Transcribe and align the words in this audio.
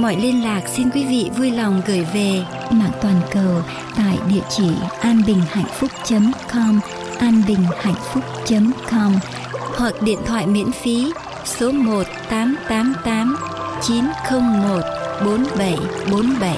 mọi 0.00 0.16
liên 0.16 0.44
lạc, 0.44 0.68
xin 0.68 0.90
quý 0.90 1.04
vị 1.04 1.30
vui 1.36 1.50
lòng 1.50 1.82
gửi 1.86 2.06
về 2.14 2.44
mạng 2.70 2.92
toàn 3.02 3.20
cầu 3.32 3.62
tại 3.96 4.18
địa 4.30 4.42
chỉ 4.50 4.70
anbinhhạnhphúc.com 5.00 6.80
anbinhhạnhphúc.com 7.18 9.12
hoặc 9.76 9.94
điện 10.02 10.18
thoại 10.26 10.46
miễn 10.46 10.72
phí 10.72 11.12
số 11.44 11.72
1 11.72 12.02
888 12.28 13.36
901 13.82 14.80
4747. 15.24 16.56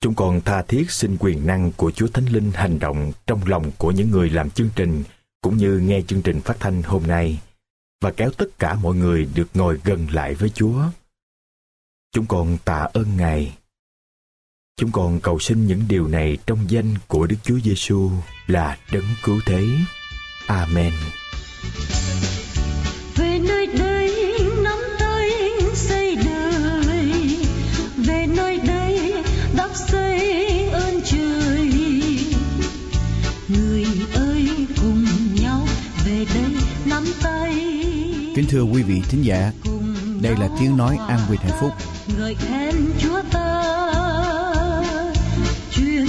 Chúng 0.00 0.14
con 0.14 0.40
tha 0.40 0.62
thiết 0.62 0.90
xin 0.90 1.16
quyền 1.20 1.46
năng 1.46 1.72
của 1.76 1.90
Chúa 1.90 2.06
Thánh 2.06 2.26
Linh 2.26 2.50
hành 2.54 2.78
động 2.78 3.12
trong 3.26 3.40
lòng 3.46 3.70
của 3.78 3.90
những 3.90 4.10
người 4.10 4.30
làm 4.30 4.50
chương 4.50 4.68
trình, 4.76 5.02
cũng 5.42 5.56
như 5.56 5.78
nghe 5.78 6.00
chương 6.06 6.22
trình 6.22 6.40
phát 6.40 6.56
thanh 6.60 6.82
hôm 6.82 7.02
nay 7.06 7.38
và 8.02 8.10
kéo 8.10 8.30
tất 8.30 8.58
cả 8.58 8.74
mọi 8.74 8.94
người 8.94 9.28
được 9.34 9.48
ngồi 9.54 9.80
gần 9.84 10.06
lại 10.12 10.34
với 10.34 10.50
Chúa. 10.50 10.82
Chúng 12.12 12.26
con 12.26 12.58
tạ 12.64 12.88
ơn 12.92 13.16
Ngài. 13.16 13.58
Chúng 14.76 14.92
con 14.92 15.20
cầu 15.20 15.38
xin 15.38 15.66
những 15.66 15.82
điều 15.88 16.08
này 16.08 16.38
trong 16.46 16.58
danh 16.68 16.94
của 17.06 17.26
Đức 17.26 17.36
Chúa 17.42 17.58
Giêsu 17.64 18.10
là 18.46 18.78
đấng 18.92 19.04
cứu 19.24 19.40
thế. 19.46 19.66
Amen. 20.46 20.92
Kính 38.34 38.44
thưa 38.48 38.62
quý 38.62 38.82
vị 38.82 39.02
thính 39.08 39.24
giả, 39.24 39.52
đây 40.20 40.34
là 40.40 40.48
tiếng 40.60 40.76
nói 40.76 40.98
an 41.08 41.18
quyền 41.30 41.40
hạnh 41.40 41.56
phúc. 41.60 41.70
Ngợi 42.18 42.34
khen 42.34 42.74
Chúa 42.98 43.22
ta, 43.32 43.72
truyền 45.72 46.06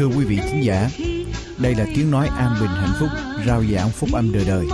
thưa 0.00 0.06
quý 0.06 0.24
vị 0.24 0.38
thính 0.42 0.64
giả, 0.64 0.88
đây 1.58 1.74
là 1.74 1.86
tiếng 1.96 2.10
nói 2.10 2.28
an 2.38 2.56
bình 2.60 2.70
hạnh 2.70 2.92
phúc, 3.00 3.08
rao 3.46 3.64
giảng 3.64 3.90
phúc 3.90 4.08
âm 4.12 4.32
đời 4.32 4.44
đời. 4.48 4.66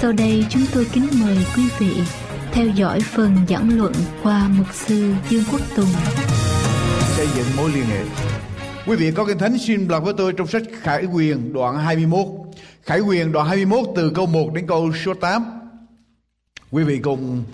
Sau 0.00 0.12
đây 0.12 0.46
chúng 0.50 0.62
tôi 0.74 0.86
kính 0.92 1.08
mời 1.20 1.38
quý 1.56 1.62
vị 1.78 2.02
theo 2.52 2.66
dõi 2.66 3.00
phần 3.00 3.36
giảng 3.48 3.78
luận 3.78 3.92
qua 4.22 4.48
mục 4.48 4.66
sư 4.74 5.14
Dương 5.28 5.44
Quốc 5.52 5.60
Tùng. 5.76 5.88
xây 7.16 7.26
dựng 7.36 7.46
mối 7.56 7.70
liên 7.74 7.84
hệ. 7.84 8.04
Quý 8.86 8.96
vị 8.96 9.12
có 9.16 9.24
kinh 9.24 9.38
thánh 9.38 9.58
xin 9.58 9.88
đọc 9.88 10.04
với 10.04 10.14
tôi 10.16 10.32
trong 10.32 10.46
sách 10.46 10.62
Khải 10.80 11.04
Quyền 11.04 11.52
đoạn 11.52 11.76
21. 11.76 12.26
Khải 12.82 13.00
Quyền 13.00 13.32
đoạn 13.32 13.46
21 13.46 13.86
từ 13.96 14.10
câu 14.14 14.26
1 14.26 14.54
đến 14.54 14.66
câu 14.66 14.92
số 15.04 15.14
8. 15.14 15.44
Quý 16.70 16.84
vị 16.84 16.98
cùng 16.98 17.44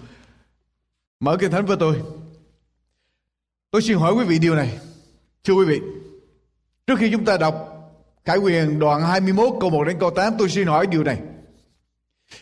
mở 1.21 1.37
kinh 1.41 1.51
thánh 1.51 1.67
với 1.67 1.77
tôi. 1.81 1.97
Tôi 3.71 3.83
xin 3.83 3.99
hỏi 3.99 4.15
quý 4.15 4.25
vị 4.25 4.39
điều 4.39 4.55
này. 4.55 4.79
Thưa 5.45 5.55
quý 5.55 5.65
vị, 5.65 5.81
trước 6.87 6.99
khi 6.99 7.11
chúng 7.13 7.25
ta 7.25 7.37
đọc 7.37 7.55
Khải 8.25 8.37
Quyền 8.37 8.79
đoạn 8.79 9.03
21 9.03 9.49
câu 9.61 9.71
1 9.71 9.85
đến 9.85 9.97
câu 10.01 10.11
8 10.11 10.35
tôi 10.39 10.49
xin 10.49 10.67
hỏi 10.67 10.87
điều 10.87 11.05
này. 11.05 11.19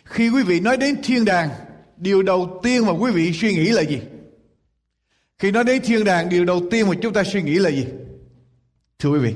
Khi 0.04 0.30
quý 0.30 0.42
vị 0.42 0.60
nói 0.60 0.76
đến 0.76 1.02
thiên 1.02 1.24
đàng, 1.24 1.50
điều 1.96 2.22
đầu 2.22 2.60
tiên 2.62 2.86
mà 2.86 2.92
quý 2.92 3.10
vị 3.12 3.32
suy 3.32 3.54
nghĩ 3.54 3.68
là 3.70 3.82
gì? 3.82 4.00
Khi 5.38 5.50
nói 5.50 5.64
đến 5.64 5.82
thiên 5.82 6.04
đàng, 6.04 6.28
điều 6.28 6.44
đầu 6.44 6.62
tiên 6.70 6.88
mà 6.88 6.94
chúng 7.02 7.12
ta 7.12 7.24
suy 7.24 7.42
nghĩ 7.42 7.54
là 7.54 7.70
gì? 7.70 7.86
Thưa 8.98 9.10
quý 9.10 9.18
vị. 9.18 9.34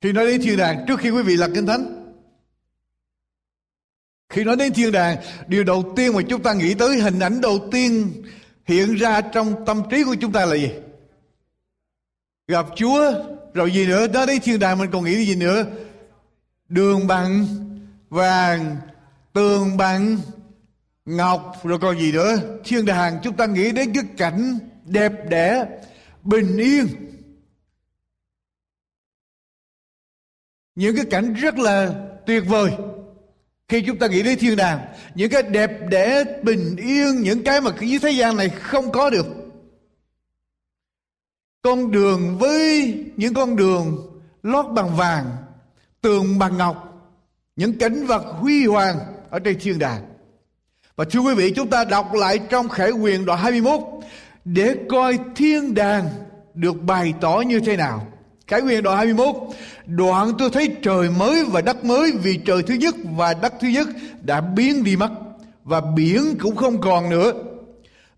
Khi 0.00 0.12
nói 0.12 0.26
đến 0.26 0.40
thiên 0.42 0.56
đàng, 0.56 0.84
trước 0.88 1.00
khi 1.00 1.10
quý 1.10 1.22
vị 1.22 1.36
lật 1.36 1.50
kinh 1.54 1.66
thánh, 1.66 2.14
khi 4.28 4.44
nói 4.44 4.56
đến 4.56 4.72
thiên 4.72 4.92
đàng, 4.92 5.16
điều 5.48 5.64
đầu 5.64 5.92
tiên 5.96 6.12
mà 6.14 6.22
chúng 6.28 6.42
ta 6.42 6.52
nghĩ 6.52 6.74
tới 6.74 7.00
hình 7.00 7.18
ảnh 7.18 7.40
đầu 7.40 7.68
tiên 7.72 8.12
hiện 8.64 8.94
ra 8.94 9.20
trong 9.20 9.64
tâm 9.66 9.82
trí 9.90 10.04
của 10.04 10.16
chúng 10.20 10.32
ta 10.32 10.46
là 10.46 10.56
gì? 10.56 10.70
Gặp 12.48 12.66
Chúa, 12.76 13.12
rồi 13.54 13.72
gì 13.72 13.86
nữa? 13.86 14.08
Nói 14.08 14.26
đến 14.26 14.40
thiên 14.42 14.58
đàng 14.58 14.78
mình 14.78 14.90
còn 14.92 15.04
nghĩ 15.04 15.24
gì 15.26 15.36
nữa? 15.36 15.64
Đường 16.72 17.06
bằng 17.06 17.46
vàng, 18.08 18.76
tường 19.32 19.76
bằng 19.76 20.18
ngọc, 21.04 21.56
rồi 21.64 21.78
còn 21.78 21.98
gì 21.98 22.12
nữa? 22.12 22.36
Thiên 22.64 22.84
đàng 22.84 23.18
chúng 23.22 23.36
ta 23.36 23.46
nghĩ 23.46 23.72
đến 23.72 23.92
cái 23.94 24.04
cảnh 24.16 24.58
đẹp 24.84 25.12
đẽ, 25.28 25.66
bình 26.22 26.56
yên. 26.56 26.86
Những 30.74 30.96
cái 30.96 31.04
cảnh 31.10 31.34
rất 31.34 31.58
là 31.58 31.94
tuyệt 32.26 32.42
vời 32.46 32.72
khi 33.68 33.82
chúng 33.86 33.98
ta 33.98 34.06
nghĩ 34.06 34.22
đến 34.22 34.38
thiên 34.38 34.56
đàng 34.56 34.80
những 35.14 35.30
cái 35.30 35.42
đẹp 35.42 35.70
đẽ 35.88 36.24
bình 36.42 36.76
yên 36.76 37.20
những 37.22 37.44
cái 37.44 37.60
mà 37.60 37.70
dưới 37.80 37.98
thế 37.98 38.10
gian 38.10 38.36
này 38.36 38.48
không 38.48 38.92
có 38.92 39.10
được 39.10 39.26
con 41.62 41.90
đường 41.90 42.38
với 42.38 42.94
những 43.16 43.34
con 43.34 43.56
đường 43.56 43.96
lót 44.42 44.66
bằng 44.74 44.96
vàng 44.96 45.36
tường 46.02 46.38
bằng 46.38 46.56
ngọc, 46.56 47.08
những 47.56 47.78
cảnh 47.78 48.06
vật 48.06 48.24
huy 48.40 48.66
hoàng 48.66 48.98
ở 49.30 49.38
trên 49.38 49.58
thiên 49.60 49.78
đàng. 49.78 50.02
Và 50.96 51.04
thưa 51.10 51.20
quý 51.20 51.34
vị, 51.34 51.52
chúng 51.56 51.70
ta 51.70 51.84
đọc 51.84 52.14
lại 52.14 52.38
trong 52.38 52.68
khải 52.68 52.90
quyền 52.90 53.24
đoạn 53.24 53.38
21 53.38 53.80
để 54.44 54.76
coi 54.88 55.18
thiên 55.36 55.74
đàng 55.74 56.08
được 56.54 56.82
bày 56.82 57.12
tỏ 57.20 57.40
như 57.40 57.60
thế 57.60 57.76
nào. 57.76 58.06
Khải 58.46 58.60
quyền 58.60 58.82
đoạn 58.82 58.96
21 58.96 59.36
Đoạn 59.86 60.32
tôi 60.38 60.50
thấy 60.50 60.68
trời 60.82 61.10
mới 61.10 61.44
và 61.44 61.60
đất 61.60 61.84
mới 61.84 62.12
Vì 62.22 62.36
trời 62.36 62.62
thứ 62.62 62.74
nhất 62.74 62.94
và 63.16 63.34
đất 63.34 63.52
thứ 63.60 63.68
nhất 63.68 63.88
Đã 64.22 64.40
biến 64.40 64.84
đi 64.84 64.96
mất 64.96 65.10
Và 65.64 65.80
biển 65.80 66.34
cũng 66.40 66.56
không 66.56 66.80
còn 66.80 67.10
nữa. 67.10 67.32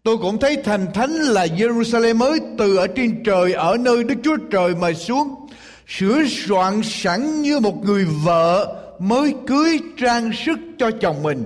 Tôi 0.03 0.17
cũng 0.19 0.41
thấy 0.41 0.57
thành 0.65 0.87
thánh 0.95 1.11
là 1.11 1.47
Jerusalem 1.47 2.17
mới 2.17 2.41
Từ 2.59 2.77
ở 2.77 2.87
trên 2.87 3.23
trời 3.25 3.53
Ở 3.53 3.77
nơi 3.81 4.05
Đức 4.05 4.15
Chúa 4.25 4.37
Trời 4.51 4.75
mà 4.75 4.93
xuống. 4.93 5.44
Sửa 5.89 6.25
soạn 6.29 6.81
sẵn 6.83 7.43
như 7.43 7.61
một 7.61 7.85
người 7.85 8.05
vợ 8.25 8.77
mới 8.99 9.35
cưới 9.47 9.81
trang 9.97 10.31
sức 10.47 10.59
cho 10.79 10.91
chồng 11.01 11.23
mình. 11.23 11.45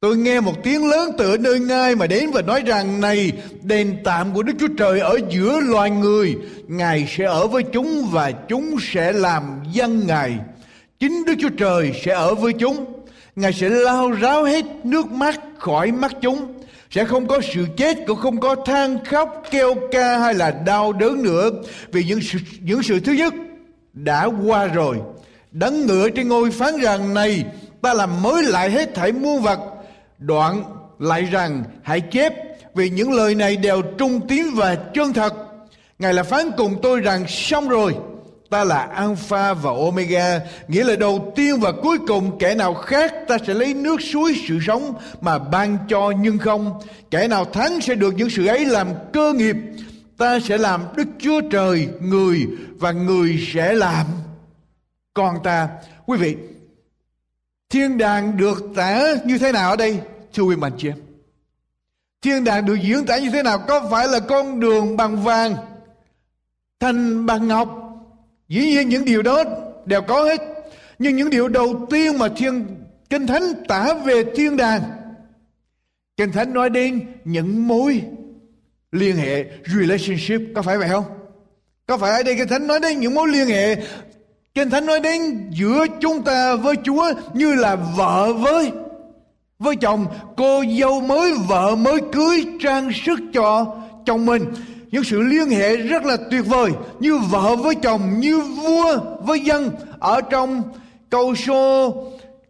Tôi 0.00 0.16
nghe 0.16 0.40
một 0.40 0.62
tiếng 0.62 0.90
lớn 0.90 1.10
từ 1.18 1.38
nơi 1.38 1.60
ngai 1.60 1.94
mà 1.94 2.06
đến 2.06 2.30
và 2.30 2.42
nói 2.42 2.62
rằng, 2.66 3.00
này, 3.00 3.32
đền 3.62 3.96
tạm 4.04 4.34
của 4.34 4.42
Đức 4.42 4.52
Chúa 4.58 4.68
Trời 4.78 5.00
ở 5.00 5.18
giữa 5.30 5.60
loài 5.60 5.90
người, 5.90 6.36
Ngài 6.68 7.08
sẽ 7.16 7.24
ở 7.24 7.46
với 7.46 7.62
chúng 7.62 8.08
và 8.10 8.30
chúng 8.30 8.76
sẽ 8.80 9.12
làm 9.12 9.42
dân 9.72 10.06
Ngài. 10.06 10.38
Chính 11.00 11.24
Đức 11.24 11.34
Chúa 11.38 11.48
Trời 11.48 11.92
sẽ 12.04 12.14
ở 12.14 12.34
với 12.34 12.52
chúng. 12.52 12.84
Ngài 13.36 13.52
sẽ 13.52 13.68
lau 13.68 14.10
ráo 14.10 14.44
hết 14.44 14.64
nước 14.84 15.10
mắt 15.10 15.40
khỏi 15.58 15.92
mắt 15.92 16.12
chúng 16.22 16.55
sẽ 16.90 17.04
không 17.04 17.26
có 17.26 17.40
sự 17.54 17.66
chết 17.76 17.98
cũng 18.06 18.18
không 18.18 18.40
có 18.40 18.54
than 18.54 19.04
khóc 19.04 19.42
kêu 19.50 19.74
ca 19.92 20.18
hay 20.18 20.34
là 20.34 20.50
đau 20.50 20.92
đớn 20.92 21.22
nữa. 21.22 21.50
Vì 21.92 22.04
những 22.04 22.20
sự, 22.22 22.38
những 22.60 22.82
sự 22.82 23.00
thứ 23.00 23.12
nhất 23.12 23.34
đã 23.92 24.28
qua 24.46 24.66
rồi. 24.66 24.96
Đấng 25.50 25.86
ngựa 25.86 26.08
trên 26.08 26.28
ngôi 26.28 26.50
phán 26.50 26.76
rằng 26.80 27.14
này 27.14 27.44
ta 27.82 27.94
làm 27.94 28.22
mới 28.22 28.42
lại 28.42 28.70
hết 28.70 28.94
thảy 28.94 29.12
muôn 29.12 29.42
vật. 29.42 29.58
Đoạn 30.18 30.62
lại 30.98 31.22
rằng 31.22 31.64
hãy 31.82 32.00
chép 32.00 32.32
vì 32.74 32.90
những 32.90 33.12
lời 33.12 33.34
này 33.34 33.56
đều 33.56 33.82
trung 33.98 34.20
tín 34.28 34.46
và 34.54 34.74
chân 34.74 35.12
thật. 35.12 35.34
Ngài 35.98 36.14
là 36.14 36.22
phán 36.22 36.50
cùng 36.56 36.76
tôi 36.82 37.00
rằng 37.00 37.24
xong 37.28 37.68
rồi 37.68 37.94
ta 38.50 38.64
là 38.64 38.78
alpha 38.78 39.54
và 39.54 39.70
omega, 39.70 40.40
nghĩa 40.68 40.84
là 40.84 40.96
đầu 40.96 41.32
tiên 41.36 41.60
và 41.60 41.72
cuối 41.82 41.98
cùng 42.06 42.38
kẻ 42.38 42.54
nào 42.54 42.74
khác 42.74 43.14
ta 43.28 43.38
sẽ 43.46 43.54
lấy 43.54 43.74
nước 43.74 44.02
suối 44.02 44.34
sự 44.48 44.58
sống 44.66 44.94
mà 45.20 45.38
ban 45.38 45.78
cho, 45.88 46.12
nhưng 46.20 46.38
không, 46.38 46.80
kẻ 47.10 47.28
nào 47.28 47.44
thắng 47.44 47.80
sẽ 47.80 47.94
được 47.94 48.14
những 48.14 48.30
sự 48.30 48.46
ấy 48.46 48.64
làm 48.64 48.88
cơ 49.12 49.32
nghiệp. 49.32 49.56
Ta 50.18 50.40
sẽ 50.40 50.58
làm 50.58 50.80
đức 50.96 51.08
chúa 51.18 51.40
trời 51.50 51.88
người 52.00 52.46
và 52.78 52.92
người 52.92 53.46
sẽ 53.52 53.74
làm 53.74 54.06
con 55.14 55.36
ta. 55.44 55.68
Quý 56.06 56.18
vị, 56.18 56.36
thiên 57.70 57.98
đàng 57.98 58.36
được 58.36 58.64
tả 58.76 59.14
như 59.24 59.38
thế 59.38 59.52
nào 59.52 59.70
ở 59.70 59.76
đây? 59.76 60.00
Thưa 60.34 60.42
quý 60.42 60.56
mạnh 60.56 60.72
chị 60.78 60.88
em, 60.88 60.96
thiên 62.22 62.44
đàng 62.44 62.66
được 62.66 62.76
diễn 62.82 63.06
tả 63.06 63.18
như 63.18 63.30
thế 63.30 63.42
nào 63.42 63.58
có 63.68 63.88
phải 63.90 64.08
là 64.08 64.20
con 64.20 64.60
đường 64.60 64.96
bằng 64.96 65.22
vàng 65.22 65.56
thành 66.80 67.26
bằng 67.26 67.48
ngọc? 67.48 67.85
Dĩ 68.48 68.60
nhiên 68.60 68.88
những 68.88 69.04
điều 69.04 69.22
đó 69.22 69.44
đều 69.86 70.02
có 70.02 70.24
hết. 70.24 70.40
Nhưng 70.98 71.16
những 71.16 71.30
điều 71.30 71.48
đầu 71.48 71.86
tiên 71.90 72.18
mà 72.18 72.28
thiên 72.36 72.66
kinh 73.10 73.26
thánh 73.26 73.42
tả 73.68 73.94
về 74.04 74.24
thiên 74.36 74.56
đàng, 74.56 74.82
kinh 76.16 76.32
thánh 76.32 76.54
nói 76.54 76.70
đến 76.70 77.00
những 77.24 77.68
mối 77.68 78.02
liên 78.92 79.16
hệ, 79.16 79.44
relationship, 79.64 80.40
có 80.54 80.62
phải 80.62 80.78
vậy 80.78 80.88
không? 80.88 81.04
Có 81.86 81.98
phải 81.98 82.12
ở 82.12 82.22
đây 82.22 82.34
kinh 82.36 82.48
thánh 82.48 82.66
nói 82.66 82.80
đến 82.80 83.00
những 83.00 83.14
mối 83.14 83.28
liên 83.28 83.48
hệ? 83.48 83.76
Kinh 84.54 84.70
thánh 84.70 84.86
nói 84.86 85.00
đến 85.00 85.50
giữa 85.50 85.86
chúng 86.00 86.22
ta 86.22 86.54
với 86.54 86.74
chúa 86.84 87.12
như 87.34 87.54
là 87.54 87.76
vợ 87.76 88.32
với 88.32 88.72
với 89.58 89.76
chồng. 89.76 90.06
Cô 90.36 90.64
dâu 90.80 91.00
mới, 91.00 91.32
vợ 91.48 91.76
mới 91.76 92.00
cưới 92.12 92.46
trang 92.60 92.90
sức 93.04 93.20
cho 93.32 93.76
chồng 94.06 94.26
mình 94.26 94.44
những 94.90 95.04
sự 95.04 95.20
liên 95.20 95.50
hệ 95.50 95.76
rất 95.76 96.04
là 96.04 96.16
tuyệt 96.30 96.46
vời, 96.46 96.70
như 97.00 97.18
vợ 97.18 97.56
với 97.56 97.74
chồng, 97.74 98.20
như 98.20 98.40
vua 98.40 98.98
với 99.20 99.40
dân. 99.40 99.70
Ở 99.98 100.20
trong 100.20 100.62
câu 101.10 101.34
số 101.34 101.94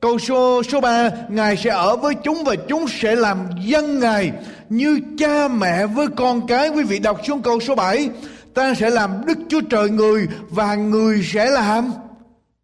câu 0.00 0.18
số 0.18 0.62
số 0.62 0.80
3 0.80 1.10
ngài 1.28 1.56
sẽ 1.56 1.70
ở 1.70 1.96
với 1.96 2.14
chúng 2.14 2.44
và 2.44 2.54
chúng 2.68 2.88
sẽ 2.88 3.16
làm 3.16 3.38
dân 3.64 4.00
ngài 4.00 4.32
như 4.68 5.00
cha 5.18 5.48
mẹ 5.48 5.86
với 5.86 6.06
con 6.16 6.46
cái. 6.46 6.68
Quý 6.68 6.82
vị 6.82 6.98
đọc 6.98 7.20
xuống 7.26 7.42
câu 7.42 7.60
số 7.60 7.74
7 7.74 8.10
ta 8.54 8.74
sẽ 8.74 8.90
làm 8.90 9.10
đức 9.26 9.38
chúa 9.48 9.60
trời 9.60 9.90
người 9.90 10.26
và 10.50 10.74
người 10.74 11.22
sẽ 11.32 11.50
làm 11.50 11.92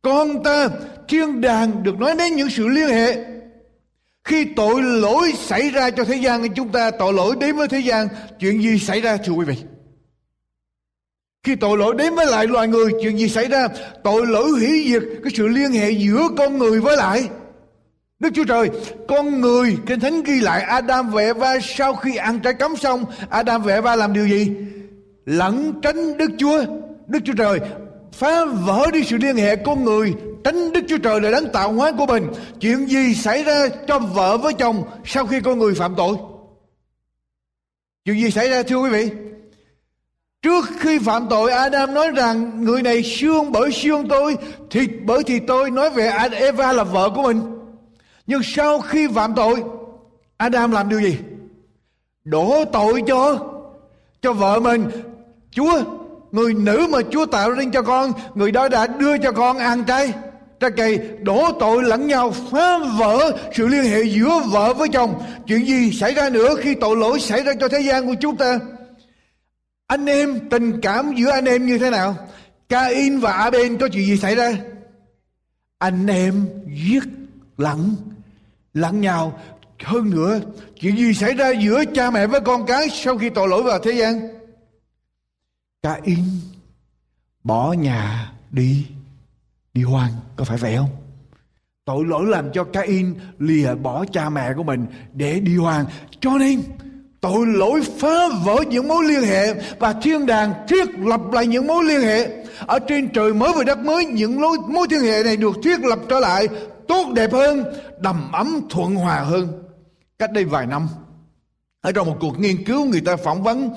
con 0.02 0.42
ta. 0.44 0.68
Thiên 1.08 1.40
đàng 1.40 1.82
được 1.82 1.98
nói 1.98 2.14
đến 2.18 2.36
những 2.36 2.50
sự 2.50 2.68
liên 2.68 2.88
hệ 2.88 3.24
khi 4.24 4.44
tội 4.56 4.82
lỗi 4.82 5.32
xảy 5.38 5.70
ra 5.70 5.90
cho 5.90 6.04
thế 6.04 6.16
gian, 6.16 6.54
chúng 6.54 6.68
ta 6.68 6.90
tội 6.90 7.12
lỗi 7.12 7.36
đến 7.40 7.56
với 7.56 7.68
thế 7.68 7.78
gian, 7.78 8.08
chuyện 8.40 8.62
gì 8.62 8.78
xảy 8.78 9.00
ra, 9.00 9.16
thưa 9.16 9.32
quý 9.32 9.44
vị? 9.44 9.56
Khi 11.42 11.56
tội 11.56 11.78
lỗi 11.78 11.94
đến 11.98 12.14
với 12.14 12.26
lại 12.26 12.46
loài 12.46 12.68
người, 12.68 12.92
chuyện 13.02 13.18
gì 13.18 13.28
xảy 13.28 13.48
ra? 13.48 13.68
Tội 14.04 14.26
lỗi 14.26 14.50
hủy 14.50 14.84
diệt 14.88 15.02
cái 15.24 15.32
sự 15.36 15.48
liên 15.48 15.72
hệ 15.72 15.90
giữa 15.90 16.28
con 16.36 16.58
người 16.58 16.80
với 16.80 16.96
lại 16.96 17.28
Đức 18.18 18.30
Chúa 18.34 18.44
Trời. 18.44 18.70
Con 19.08 19.40
người, 19.40 19.76
kinh 19.86 20.00
thánh 20.00 20.22
ghi 20.22 20.40
lại, 20.40 20.62
Adam 20.62 21.10
và 21.10 21.22
Eva 21.22 21.58
sau 21.60 21.94
khi 21.94 22.16
ăn 22.16 22.40
trái 22.40 22.54
cấm 22.54 22.76
xong, 22.76 23.04
Adam 23.30 23.62
và 23.62 23.74
Eva 23.74 23.96
làm 23.96 24.12
điều 24.12 24.28
gì? 24.28 24.50
Lẩn 25.24 25.72
tránh 25.82 26.16
Đức 26.16 26.30
Chúa. 26.38 26.64
Đức 27.06 27.18
Chúa 27.24 27.32
Trời 27.38 27.60
phá 28.12 28.44
vỡ 28.44 28.86
đi 28.92 29.04
sự 29.04 29.16
liên 29.16 29.36
hệ 29.36 29.56
con 29.56 29.84
người 29.84 30.14
tránh 30.44 30.72
Đức 30.72 30.80
Chúa 30.88 30.98
Trời 30.98 31.20
là 31.20 31.30
đấng 31.30 31.52
tạo 31.52 31.72
hóa 31.72 31.92
của 31.98 32.06
mình 32.06 32.26
chuyện 32.60 32.86
gì 32.86 33.14
xảy 33.14 33.44
ra 33.44 33.68
cho 33.86 33.98
vợ 33.98 34.36
với 34.36 34.52
chồng 34.54 34.84
sau 35.04 35.26
khi 35.26 35.40
con 35.40 35.58
người 35.58 35.74
phạm 35.74 35.94
tội 35.96 36.16
chuyện 38.04 38.20
gì 38.20 38.30
xảy 38.30 38.48
ra 38.48 38.62
thưa 38.62 38.76
quý 38.76 38.90
vị 38.90 39.10
Trước 40.42 40.64
khi 40.78 40.98
phạm 40.98 41.26
tội 41.30 41.52
Adam 41.52 41.94
nói 41.94 42.10
rằng 42.10 42.64
người 42.64 42.82
này 42.82 43.02
xương 43.02 43.52
bởi 43.52 43.72
xương 43.72 44.08
tôi, 44.08 44.36
thịt 44.70 44.90
bởi 45.04 45.24
thịt 45.24 45.42
tôi, 45.46 45.70
nói 45.70 45.90
về 45.90 46.12
Eva 46.32 46.72
là 46.72 46.84
vợ 46.84 47.10
của 47.14 47.22
mình. 47.22 47.40
Nhưng 48.26 48.42
sau 48.42 48.80
khi 48.80 49.08
phạm 49.14 49.34
tội, 49.34 49.62
Adam 50.36 50.72
làm 50.72 50.88
điều 50.88 51.00
gì? 51.00 51.18
Đổ 52.24 52.64
tội 52.72 53.02
cho 53.06 53.38
cho 54.22 54.32
vợ 54.32 54.60
mình. 54.60 54.90
Chúa, 55.50 55.82
người 56.32 56.54
nữ 56.54 56.86
mà 56.90 56.98
Chúa 57.10 57.26
tạo 57.26 57.50
ra 57.50 57.64
cho 57.72 57.82
con, 57.82 58.12
người 58.34 58.52
đó 58.52 58.68
đã 58.68 58.86
đưa 58.86 59.18
cho 59.18 59.32
con 59.32 59.58
ăn 59.58 59.84
trái 59.84 60.12
trái 60.62 60.70
cây 60.76 61.00
đổ 61.22 61.52
tội 61.60 61.82
lẫn 61.82 62.06
nhau, 62.06 62.30
phá 62.30 62.78
vỡ 62.98 63.38
sự 63.54 63.66
liên 63.66 63.84
hệ 63.84 64.02
giữa 64.02 64.40
vợ 64.50 64.74
với 64.74 64.88
chồng. 64.88 65.22
Chuyện 65.46 65.66
gì 65.66 65.92
xảy 65.92 66.14
ra 66.14 66.28
nữa 66.28 66.54
khi 66.60 66.74
tội 66.74 66.96
lỗi 66.96 67.20
xảy 67.20 67.42
ra 67.42 67.52
cho 67.60 67.68
thế 67.68 67.80
gian 67.80 68.06
của 68.06 68.14
chúng 68.20 68.36
ta? 68.36 68.58
Anh 69.86 70.06
em, 70.06 70.48
tình 70.50 70.80
cảm 70.80 71.14
giữa 71.14 71.30
anh 71.30 71.44
em 71.44 71.66
như 71.66 71.78
thế 71.78 71.90
nào? 71.90 72.16
Cain 72.68 73.20
và 73.20 73.32
Abel, 73.32 73.76
có 73.76 73.88
chuyện 73.88 74.06
gì 74.06 74.16
xảy 74.16 74.34
ra? 74.34 74.52
Anh 75.78 76.06
em 76.06 76.46
giết 76.66 77.02
lẫn 77.58 77.96
lẫn 78.74 79.00
nhau. 79.00 79.40
Hơn 79.84 80.10
nữa, 80.10 80.40
chuyện 80.80 80.96
gì 80.96 81.14
xảy 81.14 81.34
ra 81.34 81.50
giữa 81.50 81.84
cha 81.94 82.10
mẹ 82.10 82.26
với 82.26 82.40
con 82.40 82.66
cái 82.66 82.88
sau 82.90 83.18
khi 83.18 83.30
tội 83.30 83.48
lỗi 83.48 83.62
vào 83.62 83.78
thế 83.78 83.92
gian? 83.92 84.28
Cain 85.82 86.24
bỏ 87.44 87.72
nhà 87.72 88.32
đi 88.50 88.86
đi 89.74 89.82
hoang 89.82 90.12
có 90.36 90.44
phải 90.44 90.58
vậy 90.58 90.76
không? 90.76 90.90
Tội 91.84 92.04
lỗi 92.04 92.26
làm 92.26 92.52
cho 92.52 92.64
Cain 92.64 93.14
lìa 93.38 93.74
bỏ 93.74 94.04
cha 94.12 94.28
mẹ 94.28 94.52
của 94.56 94.62
mình 94.62 94.86
để 95.12 95.40
đi 95.40 95.56
hoang. 95.56 95.84
Cho 96.20 96.30
nên 96.38 96.62
tội 97.20 97.46
lỗi 97.46 97.80
phá 97.98 98.28
vỡ 98.44 98.56
những 98.68 98.88
mối 98.88 99.04
liên 99.04 99.22
hệ 99.22 99.54
và 99.78 99.92
thiên 99.92 100.26
đàng 100.26 100.54
thiết 100.68 100.88
lập 100.98 101.20
lại 101.32 101.46
những 101.46 101.66
mối 101.66 101.84
liên 101.84 102.00
hệ. 102.00 102.44
Ở 102.66 102.78
trên 102.78 103.08
trời 103.08 103.34
mới 103.34 103.52
và 103.56 103.64
đất 103.64 103.78
mới 103.78 104.04
những 104.04 104.40
mối, 104.40 104.58
mối 104.68 104.86
liên 104.90 105.00
hệ 105.00 105.22
này 105.24 105.36
được 105.36 105.56
thiết 105.62 105.80
lập 105.80 105.98
trở 106.08 106.20
lại 106.20 106.48
tốt 106.88 107.12
đẹp 107.14 107.32
hơn 107.32 107.64
đầm 108.00 108.32
ấm 108.32 108.60
thuận 108.70 108.94
hòa 108.94 109.20
hơn. 109.20 109.48
Cách 110.18 110.32
đây 110.32 110.44
vài 110.44 110.66
năm 110.66 110.88
ở 111.80 111.92
trong 111.92 112.06
một 112.06 112.16
cuộc 112.20 112.38
nghiên 112.38 112.64
cứu 112.64 112.84
người 112.84 113.00
ta 113.00 113.16
phỏng 113.16 113.42
vấn 113.42 113.70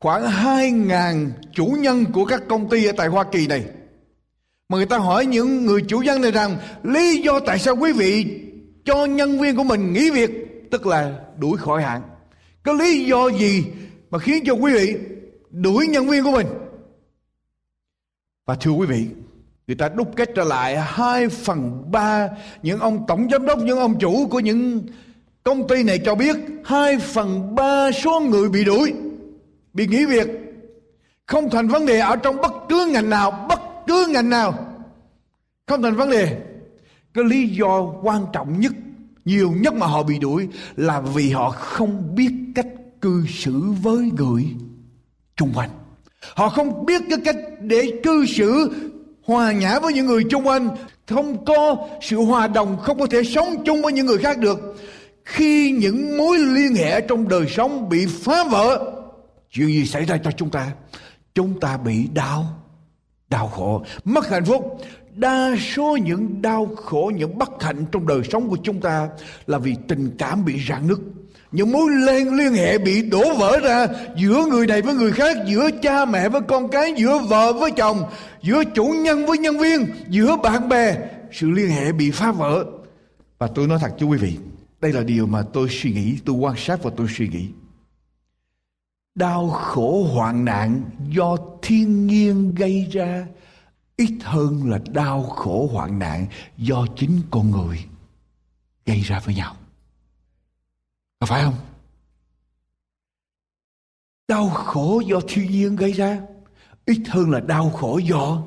khoảng 0.00 0.22
2.000 0.22 1.30
chủ 1.52 1.66
nhân 1.66 2.04
của 2.12 2.24
các 2.24 2.42
công 2.48 2.68
ty 2.68 2.84
ở 2.84 2.92
tại 2.96 3.08
Hoa 3.08 3.24
Kỳ 3.24 3.46
này 3.46 3.64
mà 4.68 4.76
người 4.76 4.86
ta 4.86 4.98
hỏi 4.98 5.26
những 5.26 5.66
người 5.66 5.82
chủ 5.88 6.02
dân 6.02 6.20
này 6.22 6.30
rằng, 6.30 6.56
lý 6.82 7.22
do 7.22 7.40
tại 7.40 7.58
sao 7.58 7.76
quý 7.76 7.92
vị 7.92 8.26
cho 8.84 9.04
nhân 9.04 9.40
viên 9.40 9.56
của 9.56 9.64
mình 9.64 9.92
nghỉ 9.92 10.10
việc, 10.10 10.30
tức 10.70 10.86
là 10.86 11.18
đuổi 11.38 11.56
khỏi 11.58 11.82
hạn 11.82 12.02
có 12.66 12.72
lý 12.72 13.04
do 13.04 13.28
gì 13.28 13.64
mà 14.10 14.18
khiến 14.18 14.44
cho 14.46 14.54
quý 14.54 14.72
vị 14.72 14.96
đuổi 15.50 15.86
nhân 15.86 16.08
viên 16.08 16.24
của 16.24 16.30
mình? 16.30 16.46
Và 18.46 18.54
thưa 18.54 18.70
quý 18.70 18.86
vị, 18.86 19.06
người 19.66 19.76
ta 19.76 19.88
đúc 19.88 20.08
kết 20.16 20.30
trở 20.34 20.44
lại 20.44 20.76
hai 20.80 21.28
phần 21.28 21.90
ba 21.90 22.28
những 22.62 22.80
ông 22.80 23.04
tổng 23.08 23.28
giám 23.30 23.46
đốc, 23.46 23.58
những 23.58 23.78
ông 23.78 23.98
chủ 23.98 24.28
của 24.30 24.40
những 24.40 24.82
công 25.42 25.68
ty 25.68 25.82
này 25.82 26.00
cho 26.04 26.14
biết 26.14 26.36
hai 26.64 26.98
phần 26.98 27.54
ba 27.54 27.90
số 27.92 28.20
người 28.20 28.48
bị 28.48 28.64
đuổi, 28.64 28.92
bị 29.72 29.86
nghỉ 29.86 30.06
việc. 30.06 30.28
Không 31.26 31.50
thành 31.50 31.68
vấn 31.68 31.86
đề 31.86 31.98
ở 31.98 32.16
trong 32.16 32.36
bất 32.36 32.52
cứ 32.68 32.86
ngành 32.92 33.10
nào, 33.10 33.46
bất 33.48 33.60
cứ 33.96 34.12
ngành 34.12 34.28
nào? 34.28 34.54
Không 35.66 35.82
thành 35.82 35.96
vấn 35.96 36.10
đề. 36.10 36.38
Cái 37.14 37.24
lý 37.24 37.48
do 37.48 37.92
quan 38.02 38.26
trọng 38.32 38.60
nhất, 38.60 38.72
nhiều 39.24 39.50
nhất 39.50 39.74
mà 39.74 39.86
họ 39.86 40.02
bị 40.02 40.18
đuổi 40.18 40.48
là 40.76 41.00
vì 41.00 41.30
họ 41.30 41.50
không 41.50 42.14
biết 42.14 42.32
cách 42.54 42.66
cư 43.00 43.24
xử 43.28 43.60
với 43.82 44.10
người 44.16 44.44
chung 45.36 45.52
quanh. 45.54 45.70
Họ 46.34 46.48
không 46.48 46.86
biết 46.86 47.02
cái 47.10 47.18
cách 47.24 47.36
để 47.60 48.00
cư 48.02 48.26
xử, 48.26 48.70
hòa 49.24 49.52
nhã 49.52 49.78
với 49.78 49.92
những 49.92 50.06
người 50.06 50.24
chung 50.30 50.46
quanh. 50.46 50.68
Không 51.06 51.44
có 51.44 51.76
sự 52.02 52.16
hòa 52.16 52.46
đồng, 52.46 52.78
không 52.78 52.98
có 52.98 53.06
thể 53.06 53.22
sống 53.24 53.64
chung 53.64 53.82
với 53.82 53.92
những 53.92 54.06
người 54.06 54.18
khác 54.18 54.38
được. 54.38 54.76
Khi 55.24 55.70
những 55.70 56.18
mối 56.18 56.38
liên 56.38 56.74
hệ 56.74 57.00
trong 57.00 57.28
đời 57.28 57.46
sống 57.48 57.88
bị 57.88 58.06
phá 58.06 58.44
vỡ, 58.44 58.92
chuyện 59.50 59.68
gì 59.68 59.86
xảy 59.86 60.04
ra 60.04 60.16
cho 60.24 60.30
chúng 60.30 60.50
ta? 60.50 60.72
Chúng 61.34 61.60
ta 61.60 61.76
bị 61.76 62.08
đau 62.14 62.65
đau 63.30 63.48
khổ. 63.48 63.84
Mất 64.04 64.28
hạnh 64.28 64.44
phúc. 64.44 64.80
Đa 65.14 65.56
số 65.74 65.96
những 65.96 66.42
đau 66.42 66.68
khổ, 66.76 67.12
những 67.14 67.38
bất 67.38 67.62
hạnh 67.62 67.84
trong 67.92 68.06
đời 68.06 68.20
sống 68.32 68.48
của 68.48 68.58
chúng 68.62 68.80
ta 68.80 69.08
là 69.46 69.58
vì 69.58 69.76
tình 69.88 70.10
cảm 70.18 70.44
bị 70.44 70.60
rạn 70.68 70.88
nứt. 70.88 70.98
Những 71.52 71.72
mối 71.72 71.90
liên 72.06 72.34
liên 72.34 72.52
hệ 72.52 72.78
bị 72.78 73.02
đổ 73.02 73.34
vỡ 73.34 73.58
ra 73.62 73.86
giữa 74.16 74.44
người 74.50 74.66
này 74.66 74.82
với 74.82 74.94
người 74.94 75.12
khác, 75.12 75.36
giữa 75.46 75.70
cha 75.82 76.04
mẹ 76.04 76.28
với 76.28 76.40
con 76.40 76.68
cái, 76.68 76.94
giữa 76.96 77.18
vợ 77.18 77.52
với 77.52 77.70
chồng, 77.70 78.02
giữa 78.42 78.64
chủ 78.74 78.84
nhân 78.84 79.26
với 79.26 79.38
nhân 79.38 79.58
viên, 79.58 79.86
giữa 80.08 80.36
bạn 80.42 80.68
bè. 80.68 80.96
Sự 81.32 81.50
liên 81.50 81.70
hệ 81.70 81.92
bị 81.92 82.10
phá 82.10 82.32
vỡ. 82.32 82.64
Và 83.38 83.46
tôi 83.54 83.66
nói 83.66 83.78
thật 83.80 83.90
cho 83.98 84.06
quý 84.06 84.18
vị, 84.18 84.36
đây 84.80 84.92
là 84.92 85.02
điều 85.02 85.26
mà 85.26 85.42
tôi 85.52 85.68
suy 85.70 85.92
nghĩ, 85.92 86.18
tôi 86.24 86.36
quan 86.36 86.54
sát 86.56 86.82
và 86.82 86.90
tôi 86.96 87.06
suy 87.16 87.28
nghĩ 87.28 87.48
đau 89.16 89.50
khổ 89.50 90.08
hoạn 90.14 90.44
nạn 90.44 90.82
do 91.08 91.36
thiên 91.62 92.06
nhiên 92.06 92.54
gây 92.54 92.88
ra, 92.92 93.26
ít 93.96 94.18
hơn 94.22 94.70
là 94.70 94.78
đau 94.88 95.22
khổ 95.22 95.68
hoạn 95.72 95.98
nạn 95.98 96.26
do 96.56 96.86
chính 96.96 97.20
con 97.30 97.50
người 97.50 97.84
gây 98.86 99.00
ra 99.00 99.20
với 99.24 99.34
nhau. 99.34 99.56
Có 101.20 101.26
phải 101.26 101.42
không? 101.42 101.54
Đau 104.28 104.48
khổ 104.48 105.00
do 105.06 105.20
thiên 105.28 105.50
nhiên 105.50 105.76
gây 105.76 105.92
ra, 105.92 106.20
ít 106.86 107.02
hơn 107.08 107.30
là 107.30 107.40
đau 107.40 107.70
khổ 107.70 107.98
do 107.98 108.42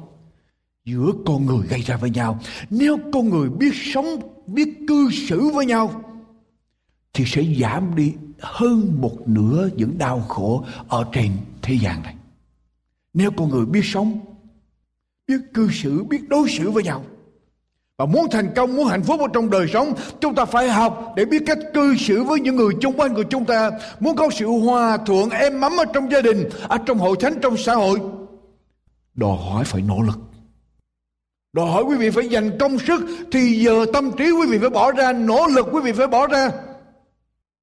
giữa 0.86 1.12
con 1.26 1.46
người 1.46 1.68
gây 1.68 1.82
ra 1.82 1.98
với 1.98 2.10
nhau. 2.10 2.40
Nếu 2.70 2.98
con 3.14 3.30
người 3.30 3.50
biết 3.50 3.72
sống, 3.74 4.06
biết 4.48 4.70
cư 4.88 5.10
xử 5.28 5.50
với 5.50 5.66
nhau, 5.66 6.04
thì 7.14 7.26
sẽ 7.28 7.44
giảm 7.60 7.96
đi 7.96 8.14
hơn 8.42 9.02
một 9.02 9.18
nửa 9.26 9.70
những 9.76 9.98
đau 9.98 10.20
khổ 10.20 10.66
ở 10.88 11.06
trên 11.12 11.32
thế 11.62 11.74
gian 11.74 12.04
này. 12.04 12.16
Nếu 13.14 13.32
con 13.32 13.50
người 13.50 13.66
biết 13.66 13.82
sống, 13.84 14.20
biết 15.28 15.38
cư 15.54 15.70
xử, 15.72 16.04
biết 16.04 16.30
đối 16.30 16.50
xử 16.50 16.72
với 16.72 16.84
nhau, 16.84 17.04
và 17.98 18.06
muốn 18.06 18.28
thành 18.32 18.54
công, 18.56 18.76
muốn 18.76 18.88
hạnh 18.88 19.04
phúc 19.04 19.20
ở 19.20 19.28
trong 19.34 19.50
đời 19.50 19.68
sống, 19.74 19.94
chúng 20.22 20.36
ta 20.36 20.46
phải 20.46 20.70
học 20.70 21.14
để 21.16 21.26
biết 21.26 21.44
cách 21.46 21.58
cư 21.74 21.96
xử 21.96 22.24
với 22.24 22.40
những 22.40 22.56
người 22.56 22.74
chung 22.82 22.94
quanh 22.98 23.16
của 23.16 23.24
chúng 23.24 23.46
ta. 23.46 23.72
Muốn 24.00 24.16
có 24.16 24.30
sự 24.30 24.48
hòa 24.48 24.98
thuận, 24.98 25.30
êm 25.30 25.62
ấm 25.62 25.72
ở 25.78 25.86
trong 25.94 26.12
gia 26.12 26.22
đình, 26.22 26.50
ở 26.68 26.78
trong 26.86 26.98
hội 26.98 27.16
thánh, 27.20 27.34
trong 27.42 27.58
xã 27.58 27.74
hội, 27.74 28.00
đòi 29.16 29.38
hỏi 29.38 29.64
phải 29.64 29.82
nỗ 29.82 30.02
lực. 30.02 30.20
Đòi 31.54 31.72
hỏi 31.72 31.84
quý 31.84 31.96
vị 31.96 32.10
phải 32.10 32.28
dành 32.28 32.58
công 32.60 32.80
sức, 32.80 33.02
thì 33.32 33.60
giờ 33.60 33.86
tâm 33.94 34.12
trí 34.18 34.32
quý 34.32 34.48
vị 34.50 34.58
phải 34.58 34.70
bỏ 34.70 34.92
ra, 34.92 35.14
nỗ 35.14 35.48
lực 35.48 35.68
quý 35.72 35.82
vị 35.84 35.92
phải 35.92 36.08
bỏ 36.08 36.28
ra 36.28 36.52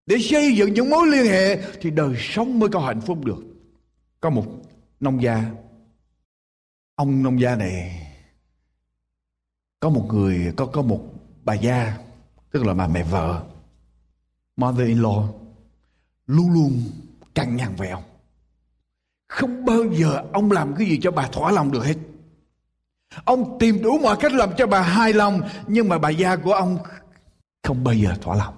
để 0.07 0.17
xây 0.21 0.57
dựng 0.57 0.73
những 0.73 0.91
mối 0.91 1.07
liên 1.07 1.27
hệ 1.27 1.63
thì 1.81 1.91
đời 1.91 2.15
sống 2.19 2.59
mới 2.59 2.69
có 2.69 2.81
hạnh 2.81 3.01
phúc 3.01 3.25
được. 3.25 3.45
Có 4.21 4.31
một 4.31 4.47
nông 5.01 5.23
gia, 5.23 5.45
ông 6.95 7.23
nông 7.23 7.41
gia 7.41 7.57
này, 7.57 8.07
có 9.81 9.89
một 9.89 10.07
người, 10.09 10.53
có 10.57 10.67
có 10.67 10.83
một 10.83 11.01
bà 11.45 11.55
gia, 11.55 11.99
tức 12.51 12.65
là 12.65 12.75
bà 12.75 12.89
mẹ 12.89 13.03
vợ, 13.03 13.43
mother 14.57 14.89
in 14.89 15.03
law, 15.03 15.29
luôn 16.27 16.53
luôn 16.53 16.83
căng 17.35 17.57
nhằn 17.57 17.75
về 17.77 17.89
ông. 17.89 18.03
Không 19.29 19.65
bao 19.65 19.85
giờ 19.93 20.23
ông 20.33 20.53
làm 20.53 20.75
cái 20.79 20.87
gì 20.87 20.99
cho 21.03 21.11
bà 21.11 21.29
thỏa 21.29 21.51
lòng 21.53 21.73
được 21.73 21.85
hết. 21.85 21.97
Ông 23.25 23.59
tìm 23.59 23.83
đủ 23.83 23.99
mọi 23.99 24.17
cách 24.21 24.33
làm 24.33 24.51
cho 24.57 24.67
bà 24.67 24.81
hài 24.81 25.13
lòng, 25.13 25.41
nhưng 25.67 25.89
mà 25.89 25.99
bà 25.99 26.09
gia 26.09 26.37
của 26.37 26.53
ông 26.53 26.79
không 27.63 27.85
bao 27.85 27.95
giờ 27.95 28.15
thỏa 28.21 28.37
lòng 28.37 28.55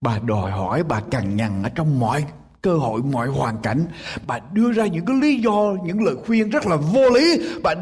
bà 0.00 0.18
đòi 0.18 0.50
hỏi, 0.50 0.82
bà 0.82 1.00
cằn 1.00 1.36
nhằn 1.36 1.62
ở 1.62 1.68
trong 1.68 1.98
mọi 2.00 2.24
cơ 2.62 2.76
hội, 2.76 3.02
mọi 3.02 3.28
hoàn 3.28 3.62
cảnh. 3.62 3.86
Bà 4.26 4.38
đưa 4.52 4.72
ra 4.72 4.86
những 4.86 5.04
cái 5.04 5.16
lý 5.16 5.40
do, 5.40 5.76
những 5.84 6.04
lời 6.04 6.16
khuyên 6.26 6.50
rất 6.50 6.66
là 6.66 6.76
vô 6.76 7.10
lý. 7.10 7.40
Bà 7.62 7.74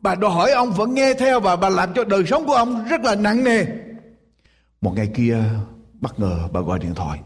bà 0.00 0.14
đòi 0.14 0.30
hỏi 0.30 0.50
ông 0.50 0.72
vẫn 0.72 0.94
nghe 0.94 1.14
theo 1.14 1.40
và 1.40 1.56
bà 1.56 1.68
làm 1.68 1.94
cho 1.94 2.04
đời 2.04 2.26
sống 2.26 2.46
của 2.46 2.54
ông 2.54 2.84
rất 2.88 3.00
là 3.00 3.14
nặng 3.14 3.44
nề. 3.44 3.66
Một 4.80 4.92
ngày 4.96 5.10
kia, 5.14 5.44
bất 6.00 6.20
ngờ 6.20 6.48
bà 6.52 6.60
gọi 6.60 6.78
điện 6.78 6.94
thoại. 6.94 7.20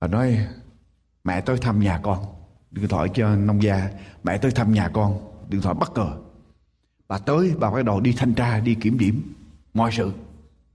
Bà 0.00 0.08
nói, 0.08 0.46
mẹ 1.24 1.40
tôi 1.40 1.58
thăm 1.58 1.80
nhà 1.80 2.00
con. 2.02 2.24
Điện 2.70 2.88
thoại 2.88 3.08
cho 3.14 3.36
nông 3.36 3.62
gia, 3.62 3.88
mẹ 4.24 4.38
tôi 4.38 4.50
thăm 4.50 4.72
nhà 4.72 4.88
con. 4.88 5.18
Điện 5.48 5.60
thoại 5.60 5.74
bất 5.74 5.92
ngờ. 5.94 6.08
Bà 7.08 7.18
tới, 7.18 7.52
bà 7.58 7.70
bắt 7.70 7.84
đầu 7.84 8.00
đi 8.00 8.14
thanh 8.16 8.34
tra, 8.34 8.60
đi 8.60 8.74
kiểm 8.74 8.98
điểm 8.98 9.34
mọi 9.74 9.90
sự 9.92 10.12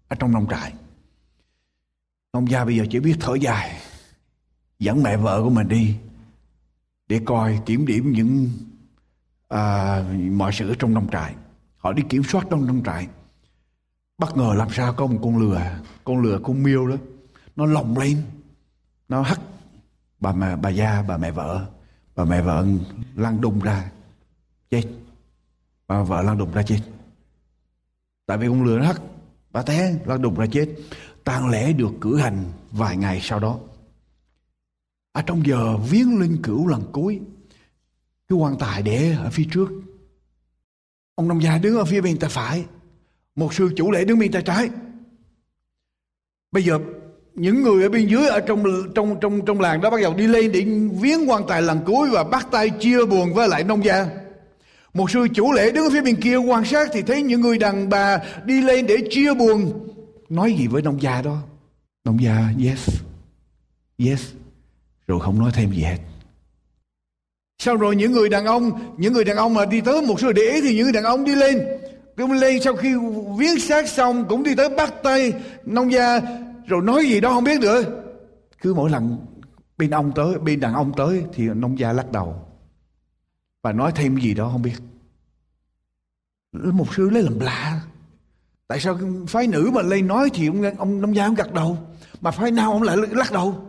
ở 0.07 0.15
trong 0.15 0.31
nông 0.31 0.47
trại 0.49 0.73
ông 2.31 2.49
gia 2.49 2.65
bây 2.65 2.77
giờ 2.77 2.85
chỉ 2.89 2.99
biết 2.99 3.15
thở 3.19 3.35
dài 3.35 3.81
dẫn 4.79 5.03
mẹ 5.03 5.17
vợ 5.17 5.41
của 5.43 5.49
mình 5.49 5.67
đi 5.67 5.95
để 7.07 7.21
coi 7.25 7.59
kiểm 7.65 7.85
điểm 7.85 8.11
những 8.11 8.49
à, 9.47 10.03
mọi 10.31 10.51
sự 10.53 10.69
ở 10.69 10.75
trong 10.79 10.93
nông 10.93 11.09
trại. 11.11 11.35
Họ 11.77 11.93
đi 11.93 12.03
kiểm 12.09 12.23
soát 12.23 12.45
trong 12.49 12.67
nông 12.67 12.83
trại. 12.83 13.07
Bất 14.17 14.37
ngờ 14.37 14.53
làm 14.57 14.67
sao 14.71 14.93
có 14.93 15.07
một 15.07 15.19
con 15.23 15.37
lừa 15.37 15.79
con 16.03 16.21
lừa 16.21 16.39
con 16.43 16.63
miêu 16.63 16.87
đó 16.87 16.95
nó 17.55 17.65
lồng 17.65 17.97
lên 17.97 18.23
nó 19.09 19.21
hắt 19.21 19.39
bà 20.19 20.33
mẹ 20.33 20.55
bà 20.55 20.69
gia 20.69 21.01
bà 21.01 21.17
mẹ 21.17 21.31
vợ. 21.31 21.65
Bà 22.15 22.25
mẹ 22.25 22.41
vợ 22.41 22.65
lăn 23.15 23.41
đùng 23.41 23.59
ra 23.59 23.91
chết. 24.69 24.83
Bà 25.87 26.03
vợ 26.03 26.21
lăn 26.21 26.37
đùng 26.37 26.51
ra 26.51 26.63
chết. 26.63 26.79
Tại 28.25 28.37
vì 28.37 28.47
con 28.47 28.63
lừa 28.63 28.77
nó 28.77 28.85
hắt 28.85 29.01
bà 29.51 29.61
té 29.61 29.95
lăn 30.05 30.21
đùng 30.21 30.35
ra 30.35 30.45
chết 30.51 30.69
tang 31.23 31.49
lễ 31.49 31.73
được 31.73 31.91
cử 32.01 32.17
hành 32.17 32.43
vài 32.71 32.97
ngày 32.97 33.19
sau 33.23 33.39
đó. 33.39 33.59
Ở 35.11 35.21
trong 35.21 35.45
giờ 35.45 35.77
viếng 35.77 36.19
linh 36.19 36.37
cửu 36.43 36.67
lần 36.67 36.83
cuối, 36.91 37.19
cái 38.29 38.37
quan 38.37 38.57
tài 38.59 38.81
để 38.81 39.15
ở 39.23 39.29
phía 39.31 39.45
trước. 39.51 39.69
Ông 41.15 41.27
nông 41.27 41.43
gia 41.43 41.57
đứng 41.57 41.77
ở 41.77 41.85
phía 41.85 42.01
bên 42.01 42.19
tay 42.19 42.29
phải. 42.29 42.65
Một 43.35 43.53
sư 43.53 43.73
chủ 43.75 43.91
lễ 43.91 44.05
đứng 44.05 44.19
bên 44.19 44.31
tay 44.31 44.41
trái. 44.41 44.69
Bây 46.51 46.63
giờ, 46.63 46.79
những 47.33 47.63
người 47.63 47.83
ở 47.83 47.89
bên 47.89 48.07
dưới 48.07 48.27
ở 48.27 48.39
trong 48.39 48.63
trong 48.95 49.19
trong 49.21 49.45
trong 49.45 49.59
làng 49.61 49.81
đó 49.81 49.89
bắt 49.89 50.01
đầu 50.01 50.13
đi 50.13 50.27
lên 50.27 50.51
để 50.51 50.65
viếng 51.01 51.29
quan 51.29 51.43
tài 51.47 51.61
lần 51.61 51.79
cuối 51.85 52.09
và 52.09 52.23
bắt 52.23 52.47
tay 52.51 52.69
chia 52.69 53.05
buồn 53.05 53.33
với 53.33 53.47
lại 53.47 53.63
nông 53.63 53.85
gia. 53.85 54.07
Một 54.93 55.11
sư 55.11 55.27
chủ 55.33 55.51
lễ 55.51 55.71
đứng 55.71 55.83
ở 55.83 55.89
phía 55.89 56.01
bên 56.01 56.15
kia 56.15 56.37
quan 56.37 56.65
sát 56.65 56.89
thì 56.93 57.01
thấy 57.01 57.21
những 57.21 57.41
người 57.41 57.57
đàn 57.57 57.89
bà 57.89 58.19
đi 58.45 58.61
lên 58.61 58.87
để 58.87 58.97
chia 59.09 59.33
buồn 59.33 59.87
nói 60.31 60.53
gì 60.53 60.67
với 60.67 60.81
nông 60.81 61.01
gia 61.01 61.21
đó? 61.21 61.37
Nông 62.03 62.21
gia, 62.21 62.53
yes. 62.65 63.01
Yes. 63.97 64.33
Rồi 65.07 65.19
không 65.19 65.39
nói 65.39 65.51
thêm 65.53 65.71
gì 65.71 65.81
hết. 65.81 65.97
Sau 67.57 67.75
rồi 67.75 67.95
những 67.95 68.11
người 68.11 68.29
đàn 68.29 68.45
ông, 68.45 68.95
những 68.97 69.13
người 69.13 69.23
đàn 69.23 69.37
ông 69.37 69.53
mà 69.53 69.65
đi 69.65 69.81
tới 69.81 70.01
một 70.01 70.19
số 70.19 70.33
để 70.33 70.41
ý 70.41 70.61
thì 70.61 70.75
những 70.75 70.83
người 70.83 70.93
đàn 70.93 71.03
ông 71.03 71.25
đi 71.25 71.35
lên. 71.35 71.67
Cũng 72.17 72.31
lên 72.31 72.61
sau 72.63 72.75
khi 72.75 72.93
viếng 73.39 73.59
xác 73.59 73.87
xong 73.87 74.25
cũng 74.29 74.43
đi 74.43 74.55
tới 74.55 74.69
bắt 74.69 74.93
tay 75.03 75.33
nông 75.65 75.91
gia. 75.91 76.19
Rồi 76.65 76.81
nói 76.81 77.05
gì 77.05 77.19
đó 77.19 77.29
không 77.33 77.43
biết 77.43 77.59
nữa. 77.59 77.83
Cứ 78.61 78.73
mỗi 78.73 78.89
lần 78.89 79.17
bên 79.77 79.89
ông 79.89 80.11
tới, 80.15 80.39
bên 80.39 80.59
đàn 80.59 80.73
ông 80.73 80.91
tới 80.97 81.23
thì 81.33 81.47
nông 81.47 81.79
gia 81.79 81.93
lắc 81.93 82.11
đầu. 82.11 82.47
Và 83.61 83.71
nói 83.71 83.91
thêm 83.95 84.17
gì 84.17 84.33
đó 84.33 84.49
không 84.51 84.61
biết. 84.61 84.75
Một 86.51 86.95
sư 86.95 87.09
lấy 87.09 87.23
làm 87.23 87.39
lạ 87.39 87.81
tại 88.71 88.79
sao 88.79 88.99
phái 89.27 89.47
nữ 89.47 89.71
mà 89.73 89.81
lên 89.81 90.07
nói 90.07 90.29
thì 90.33 90.47
ông, 90.47 90.77
ông 90.77 91.01
nông 91.01 91.15
gia 91.15 91.25
ông 91.25 91.33
gật 91.35 91.53
đầu 91.53 91.77
mà 92.21 92.31
phái 92.31 92.51
nào 92.51 92.71
ông 92.71 92.83
lại 92.83 92.97
lắc 93.11 93.31
đầu? 93.31 93.65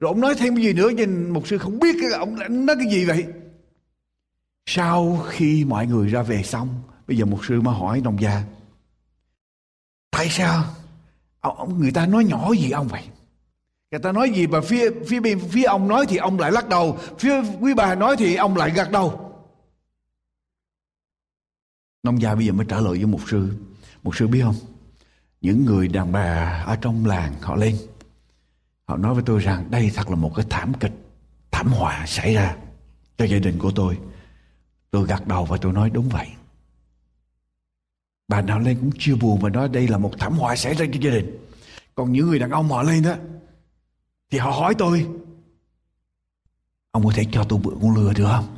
Rồi 0.00 0.08
ông 0.08 0.20
nói 0.20 0.34
thêm 0.38 0.56
cái 0.56 0.64
gì 0.64 0.72
nữa 0.72 0.88
nhìn 0.88 1.30
một 1.30 1.46
sư 1.46 1.58
không 1.58 1.78
biết 1.78 1.96
cái 2.00 2.10
ông 2.18 2.36
nói 2.66 2.76
cái 2.76 2.92
gì 2.92 3.04
vậy? 3.04 3.26
Sau 4.66 5.26
khi 5.28 5.64
mọi 5.64 5.86
người 5.86 6.08
ra 6.08 6.22
về 6.22 6.42
xong 6.42 6.68
bây 7.06 7.16
giờ 7.16 7.24
một 7.24 7.44
sư 7.44 7.60
mới 7.60 7.74
hỏi 7.74 8.00
nông 8.00 8.20
gia 8.20 8.42
tại 10.10 10.28
sao 10.30 10.64
ông 11.40 11.80
người 11.80 11.92
ta 11.92 12.06
nói 12.06 12.24
nhỏ 12.24 12.52
gì 12.52 12.70
ông 12.70 12.88
vậy? 12.88 13.02
Người 13.90 14.00
ta 14.00 14.12
nói 14.12 14.30
gì 14.30 14.46
mà 14.46 14.60
phía 14.60 14.90
phía 15.06 15.20
bên 15.20 15.40
phía 15.50 15.64
ông 15.64 15.88
nói 15.88 16.06
thì 16.08 16.16
ông 16.16 16.38
lại 16.38 16.52
lắc 16.52 16.68
đầu 16.68 16.98
phía 17.18 17.42
quý 17.60 17.74
bà 17.74 17.94
nói 17.94 18.16
thì 18.18 18.34
ông 18.34 18.56
lại 18.56 18.70
gật 18.70 18.90
đầu? 18.90 19.34
Nông 22.02 22.22
gia 22.22 22.34
bây 22.34 22.46
giờ 22.46 22.52
mới 22.52 22.66
trả 22.68 22.80
lời 22.80 22.98
với 22.98 23.06
một 23.06 23.20
sư 23.28 23.67
một 24.08 24.16
sư 24.16 24.26
biết 24.28 24.42
không? 24.42 24.54
Những 25.40 25.64
người 25.64 25.88
đàn 25.88 26.12
bà 26.12 26.62
ở 26.66 26.76
trong 26.76 27.06
làng 27.06 27.34
họ 27.40 27.56
lên, 27.56 27.76
họ 28.84 28.96
nói 28.96 29.14
với 29.14 29.22
tôi 29.26 29.40
rằng 29.40 29.70
đây 29.70 29.90
thật 29.94 30.10
là 30.10 30.16
một 30.16 30.32
cái 30.36 30.46
thảm 30.50 30.72
kịch, 30.80 30.92
thảm 31.50 31.66
họa 31.66 32.06
xảy 32.06 32.34
ra 32.34 32.56
cho 33.18 33.24
gia 33.24 33.38
đình 33.38 33.58
của 33.58 33.70
tôi. 33.70 33.98
Tôi 34.90 35.06
gật 35.06 35.26
đầu 35.26 35.44
và 35.44 35.56
tôi 35.56 35.72
nói 35.72 35.90
đúng 35.90 36.08
vậy. 36.08 36.28
Bà 38.28 38.42
nào 38.42 38.58
lên 38.58 38.78
cũng 38.80 38.90
chưa 38.98 39.16
buồn 39.16 39.40
và 39.40 39.48
nói 39.48 39.68
đây 39.68 39.88
là 39.88 39.98
một 39.98 40.12
thảm 40.18 40.32
họa 40.32 40.56
xảy 40.56 40.74
ra 40.74 40.86
cho 40.92 41.00
gia 41.00 41.10
đình. 41.10 41.38
Còn 41.94 42.12
những 42.12 42.26
người 42.26 42.38
đàn 42.38 42.50
ông 42.50 42.68
họ 42.68 42.82
lên 42.82 43.02
đó 43.02 43.14
thì 44.30 44.38
họ 44.38 44.50
hỏi 44.50 44.74
tôi, 44.78 45.06
ông 46.90 47.04
có 47.04 47.12
thể 47.14 47.24
cho 47.32 47.44
tôi 47.48 47.58
mượn 47.62 47.78
con 47.82 47.94
lừa 47.94 48.12
được 48.12 48.26
không? 48.26 48.56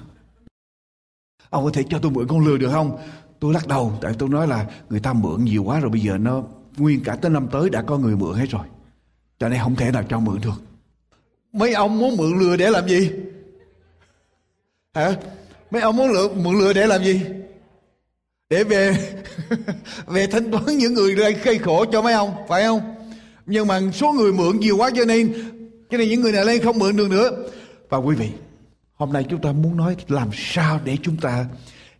Ông 1.50 1.64
có 1.64 1.70
thể 1.74 1.84
cho 1.90 1.98
tôi 1.98 2.10
mượn 2.10 2.28
con 2.28 2.40
lừa 2.40 2.56
được 2.56 2.70
không? 2.70 2.98
Tôi 3.40 3.54
lắc 3.54 3.68
đầu 3.68 3.98
tại 4.02 4.12
tôi 4.18 4.28
nói 4.28 4.48
là 4.48 4.66
người 4.90 5.00
ta 5.00 5.12
mượn 5.12 5.44
nhiều 5.44 5.64
quá 5.64 5.80
rồi 5.80 5.90
bây 5.90 6.00
giờ 6.00 6.18
nó 6.18 6.42
nguyên 6.76 7.04
cả 7.04 7.16
tới 7.16 7.30
năm 7.30 7.48
tới 7.52 7.70
đã 7.70 7.82
có 7.82 7.98
người 7.98 8.16
mượn 8.16 8.34
hết 8.34 8.46
rồi. 8.50 8.66
Cho 9.38 9.48
nên 9.48 9.60
không 9.62 9.76
thể 9.76 9.90
nào 9.90 10.02
cho 10.08 10.18
mượn 10.18 10.40
được. 10.40 10.62
Mấy 11.52 11.72
ông 11.72 11.98
muốn 11.98 12.16
mượn 12.16 12.38
lừa 12.38 12.56
để 12.56 12.70
làm 12.70 12.88
gì? 12.88 13.10
Hả? 14.94 15.12
Mấy 15.70 15.82
ông 15.82 15.96
muốn 15.96 16.10
lừa, 16.10 16.28
mượn 16.28 16.58
lừa 16.58 16.72
để 16.72 16.86
làm 16.86 17.04
gì? 17.04 17.20
Để 18.50 18.64
về 18.64 18.96
về 20.06 20.26
thanh 20.26 20.50
toán 20.50 20.64
những 20.66 20.94
người 20.94 21.14
gây 21.14 21.32
gây 21.32 21.58
khổ 21.58 21.84
cho 21.92 22.02
mấy 22.02 22.12
ông 22.12 22.34
phải 22.48 22.62
không? 22.62 22.94
Nhưng 23.46 23.66
mà 23.66 23.80
số 23.92 24.12
người 24.12 24.32
mượn 24.32 24.60
nhiều 24.60 24.76
quá 24.76 24.90
cho 24.96 25.04
nên 25.04 25.32
cho 25.90 25.98
nên 25.98 26.08
những 26.08 26.20
người 26.20 26.32
này 26.32 26.44
lên 26.44 26.62
không 26.62 26.78
mượn 26.78 26.96
được 26.96 27.10
nữa. 27.10 27.30
Và 27.88 27.98
quý 27.98 28.16
vị 28.16 28.28
hôm 28.94 29.12
nay 29.12 29.24
chúng 29.30 29.40
ta 29.40 29.52
muốn 29.52 29.76
nói 29.76 29.96
làm 30.08 30.30
sao 30.34 30.80
để 30.84 30.96
chúng 31.02 31.16
ta 31.16 31.46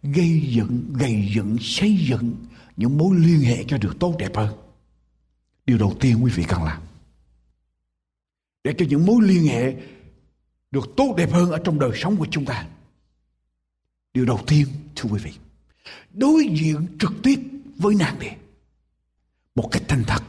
gây 0.02 0.42
dựng 0.47 0.92
gây 0.92 1.30
dựng, 1.35 1.57
xây 1.61 1.97
dựng 1.97 2.35
những 2.76 2.99
mối 2.99 3.16
liên 3.19 3.40
hệ 3.40 3.64
cho 3.64 3.78
được 3.78 3.97
tốt, 4.00 4.14
đẹp 4.19 4.37
hơn. 4.37 4.54
Điều 5.66 5.78
đầu 5.78 5.97
tiên 6.00 6.25
quý 6.25 6.33
vị 6.35 6.45
cần 6.49 6.62
làm, 6.62 6.83
để 8.64 8.75
cho 8.78 8.87
những 8.88 9.07
mối 9.07 9.16
liên 9.23 9.47
hệ 9.47 9.75
được 10.71 10.88
tốt, 10.97 11.14
đẹp 11.16 11.33
hơn 11.33 11.50
ở 11.50 11.59
trong 11.64 11.78
đời 11.78 11.90
sống 11.95 12.16
của 12.16 12.26
chúng 12.30 12.45
ta. 12.45 12.66
Điều 14.14 14.25
đầu 14.25 14.40
tiên, 14.47 14.66
thưa 14.97 15.11
quý 15.11 15.21
vị, 15.25 15.33
đối 16.12 16.45
diện 16.45 16.87
trực 16.99 17.12
tiếp 17.23 17.40
với 17.76 17.95
nạn 17.95 18.16
đề 18.21 18.37
một 19.54 19.69
cách 19.73 19.83
thành 19.88 20.04
thật 20.07 20.23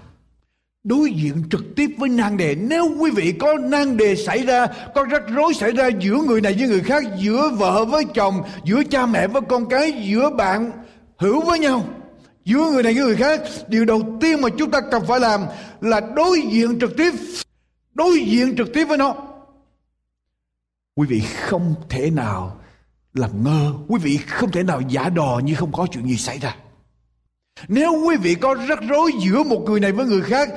đối 0.84 1.12
diện 1.12 1.44
trực 1.52 1.76
tiếp 1.76 1.90
với 1.98 2.10
nan 2.10 2.38
đề. 2.38 2.56
Nếu 2.56 2.96
quý 3.00 3.12
vị 3.12 3.34
có 3.40 3.58
nan 3.58 3.98
đề 3.98 4.16
xảy 4.16 4.46
ra, 4.46 4.68
có 4.96 5.04
rắc 5.04 5.22
rối 5.28 5.54
xảy 5.54 5.72
ra 5.72 5.90
giữa 6.00 6.18
người 6.28 6.42
này 6.42 6.56
với 6.60 6.68
người 6.68 6.82
khác, 6.82 7.04
giữa 7.18 7.50
vợ 7.50 7.86
với 7.86 8.04
chồng, 8.14 8.42
giữa 8.64 8.84
cha 8.84 9.06
mẹ 9.06 9.28
với 9.28 9.42
con 9.50 9.70
cái, 9.70 9.92
giữa 9.92 10.30
bạn 10.30 10.72
hữu 11.18 11.42
với 11.42 11.60
nhau, 11.60 11.86
giữa 12.46 12.72
người 12.72 12.84
này 12.84 12.94
với 12.94 13.04
người 13.04 13.16
khác, 13.16 13.42
điều 13.68 13.86
đầu 13.86 14.18
tiên 14.22 14.42
mà 14.42 14.50
chúng 14.58 14.72
ta 14.72 14.80
cần 14.92 15.04
phải 15.08 15.20
làm 15.20 15.42
là 15.82 16.00
đối 16.16 16.42
diện 16.42 16.80
trực 16.80 16.98
tiếp, 16.98 17.14
đối 17.94 18.20
diện 18.20 18.56
trực 18.58 18.74
tiếp 18.74 18.86
với 18.86 18.98
nó. 18.98 19.16
Quý 20.96 21.08
vị 21.08 21.22
không 21.42 21.76
thể 21.90 22.10
nào 22.10 22.58
làm 23.14 23.44
ngơ, 23.44 23.74
quý 23.88 24.00
vị 24.04 24.18
không 24.18 24.52
thể 24.52 24.64
nào 24.64 24.82
giả 24.90 25.10
đò 25.10 25.42
như 25.44 25.56
không 25.56 25.72
có 25.72 25.88
chuyện 25.92 26.08
gì 26.08 26.18
xảy 26.18 26.40
ra 26.40 26.56
nếu 27.68 28.04
quý 28.08 28.16
vị 28.18 28.36
có 28.36 28.56
rắc 28.68 28.80
rối 28.90 29.12
giữa 29.26 29.44
một 29.44 29.64
người 29.66 29.80
này 29.80 29.92
với 29.92 30.06
người 30.06 30.22
khác 30.22 30.50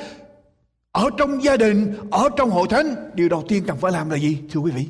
ở 0.93 1.11
trong 1.19 1.45
gia 1.45 1.57
đình, 1.57 1.95
ở 2.11 2.29
trong 2.37 2.51
hội 2.51 2.67
thánh, 2.71 2.95
điều 3.15 3.29
đầu 3.29 3.45
tiên 3.49 3.65
cần 3.67 3.77
phải 3.81 3.93
làm 3.93 4.11
là 4.11 4.17
gì? 4.17 4.39
Thưa 4.51 4.61
quý 4.61 4.71
vị. 4.71 4.87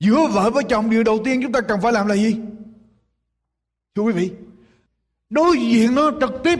Giữa 0.00 0.26
vợ 0.32 0.50
với 0.50 0.64
chồng 0.64 0.90
điều 0.90 1.02
đầu 1.02 1.18
tiên 1.24 1.40
chúng 1.42 1.52
ta 1.52 1.60
cần 1.60 1.80
phải 1.80 1.92
làm 1.92 2.06
là 2.06 2.14
gì? 2.14 2.36
Thưa 3.94 4.02
quý 4.02 4.12
vị. 4.12 4.30
Đối 5.30 5.56
diện 5.58 5.94
nó 5.94 6.10
trực 6.20 6.32
tiếp. 6.44 6.58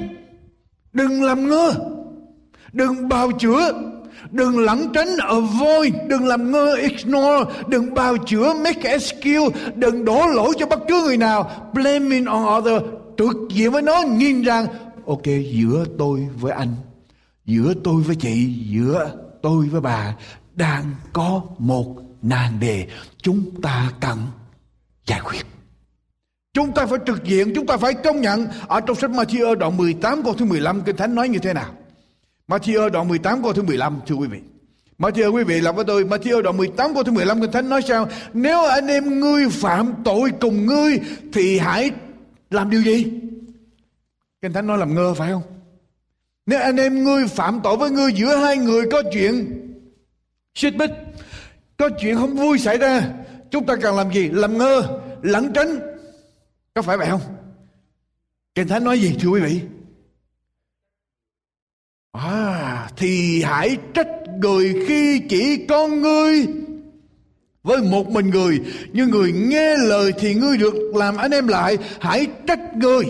Đừng 0.93 1.23
làm 1.23 1.49
ngơ. 1.49 1.75
Đừng 2.73 3.09
bào 3.09 3.33
chữa. 3.33 3.73
Đừng 4.31 4.59
lẩn 4.59 4.89
tránh 4.95 5.17
avoid. 5.19 5.95
Đừng 6.09 6.27
làm 6.27 6.53
ngơ 6.53 6.75
ignore. 6.75 7.53
Đừng 7.69 7.95
bào 7.95 8.17
chữa 8.17 8.55
make 8.55 8.91
excuse. 8.91 9.73
Đừng 9.75 10.05
đổ 10.05 10.27
lỗi 10.27 10.53
cho 10.59 10.67
bất 10.67 10.81
cứ 10.89 11.03
người 11.03 11.17
nào. 11.17 11.71
Blaming 11.75 12.25
on 12.25 12.59
other. 12.59 12.83
Trực 13.19 13.37
diện 13.51 13.73
với 13.73 13.83
nó 13.83 14.03
nhìn 14.03 14.43
rằng 14.43 14.67
ok 15.07 15.27
giữa 15.53 15.85
tôi 15.99 16.29
với 16.41 16.53
anh 16.53 16.75
giữa 17.45 17.75
tôi 17.85 18.03
với 18.03 18.17
chị 18.17 18.55
giữa 18.67 19.17
tôi 19.43 19.69
với 19.69 19.81
bà 19.81 20.17
đang 20.55 20.95
có 21.13 21.43
một 21.59 21.97
nan 22.23 22.61
đề 22.61 22.87
chúng 23.23 23.61
ta 23.63 23.93
cần 24.01 24.19
giải 25.07 25.21
quyết 25.25 25.47
Chúng 26.55 26.73
ta 26.73 26.87
phải 26.87 26.99
trực 27.07 27.25
diện, 27.25 27.53
chúng 27.55 27.67
ta 27.67 27.77
phải 27.77 27.95
công 27.95 28.21
nhận 28.21 28.47
ở 28.69 28.81
trong 28.81 28.97
sách 28.97 29.11
Matthew 29.11 29.55
đoạn 29.55 29.77
18 29.77 30.23
câu 30.23 30.35
thứ 30.35 30.45
15 30.45 30.83
Kinh 30.83 30.97
Thánh 30.97 31.15
nói 31.15 31.29
như 31.29 31.39
thế 31.39 31.53
nào? 31.53 31.71
Matthew 32.49 32.89
đoạn 32.89 33.09
18 33.09 33.43
câu 33.43 33.53
thứ 33.53 33.63
15 33.63 34.01
thưa 34.07 34.15
quý 34.15 34.29
vị. 34.29 34.39
Matthew 34.99 35.33
quý 35.33 35.45
vị 35.45 35.61
làm 35.61 35.77
với 35.77 35.85
tôi 35.85 36.05
Matthew 36.05 36.43
đoạn 36.43 36.57
18 36.57 36.95
câu 36.95 37.03
thứ 37.03 37.13
15 37.13 37.41
Kinh 37.41 37.53
Thánh 37.53 37.69
nói 37.69 37.83
sao? 37.89 38.09
Nếu 38.33 38.67
anh 38.67 38.87
em 38.87 39.21
ngươi 39.21 39.49
phạm 39.49 39.95
tội 40.05 40.31
cùng 40.41 40.67
ngươi 40.67 41.01
thì 41.33 41.59
hãy 41.59 41.91
làm 42.55 42.71
điều 42.71 42.83
gì? 42.83 43.07
Kinh 44.41 44.53
Thánh 44.53 44.67
nói 44.67 44.79
làm 44.79 44.95
ngơ 44.95 45.15
phải 45.15 45.33
không? 45.33 45.43
Nếu 46.47 46.61
anh 46.61 46.77
em 46.77 47.05
ngươi 47.05 47.27
phạm 47.27 47.61
tội 47.65 47.77
với 47.77 47.91
ngươi 47.91 48.13
giữa 48.13 48.37
hai 48.37 48.57
người 48.57 48.85
có 48.91 49.03
chuyện 49.13 49.59
xích 50.55 50.77
bích, 50.77 50.91
có 51.77 51.89
chuyện 52.01 52.17
không 52.17 52.37
vui 52.37 52.59
xảy 52.59 52.79
ra, 52.79 53.13
chúng 53.51 53.67
ta 53.67 53.77
cần 53.77 53.97
làm 53.97 54.13
gì? 54.13 54.29
Làm 54.29 54.59
ngơ, 54.59 55.01
lẩn 55.23 55.53
tránh. 55.53 55.79
Có 56.75 56.83
phải 56.83 56.97
vậy 56.97 57.09
không? 57.11 57.21
Kinh 58.55 58.69
Thánh 58.69 58.85
nói 58.85 59.01
gì 59.01 59.17
thưa 59.21 59.29
quý 59.29 59.41
vị? 59.41 59.61
À, 62.13 62.89
thì 62.97 63.43
hãy 63.43 63.77
trách 63.95 64.09
người 64.39 64.85
khi 64.89 65.23
chỉ 65.29 65.67
con 65.69 66.03
ngươi 66.03 66.47
với 67.63 67.83
một 67.83 68.09
mình 68.09 68.31
người 68.31 68.61
nhưng 68.93 69.11
người 69.11 69.33
nghe 69.33 69.77
lời 69.77 70.13
thì 70.19 70.35
ngươi 70.35 70.57
được 70.57 70.75
làm 70.95 71.17
anh 71.17 71.31
em 71.31 71.49
lại. 71.49 71.79
Hãy 72.01 72.27
trách 72.47 72.77
người. 72.77 73.05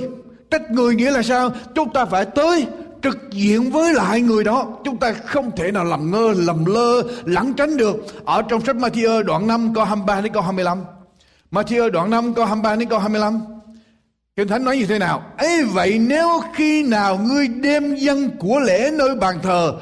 Trách 0.50 0.70
người 0.70 0.94
nghĩa 0.94 1.10
là 1.10 1.22
sao? 1.22 1.52
Chúng 1.74 1.92
ta 1.92 2.04
phải 2.04 2.24
tới 2.24 2.66
trực 3.02 3.18
diện 3.30 3.70
với 3.70 3.94
lại 3.94 4.20
người 4.20 4.44
đó. 4.44 4.66
Chúng 4.84 4.96
ta 4.96 5.12
không 5.12 5.50
thể 5.56 5.70
nào 5.70 5.84
làm 5.84 6.10
ngơ 6.10 6.34
lầm 6.36 6.64
lơ, 6.64 7.02
lẩn 7.24 7.54
tránh 7.54 7.76
được. 7.76 7.96
Ở 8.24 8.42
trong 8.42 8.64
sách 8.64 8.76
Matthew 8.76 9.22
đoạn 9.22 9.46
5 9.46 9.74
câu 9.74 9.84
23 9.84 10.20
đến 10.20 10.32
câu 10.32 10.42
25 10.42 10.84
Matthew 11.52 11.90
đoạn 11.90 12.10
5 12.10 12.34
câu 12.34 12.44
23 12.44 12.76
đến 12.76 12.88
câu 12.88 12.98
25 12.98 13.40
Kinh 14.36 14.48
Thánh 14.48 14.64
nói 14.64 14.76
như 14.76 14.86
thế 14.86 14.98
nào? 14.98 15.22
Ấy 15.36 15.64
vậy, 15.64 15.98
nếu 15.98 16.40
khi 16.54 16.82
nào 16.82 17.18
ngươi 17.18 17.48
đem 17.48 17.94
dân 17.94 18.30
của 18.38 18.60
lễ 18.60 18.90
nơi 18.92 19.14
bàn 19.14 19.38
thờ 19.42 19.74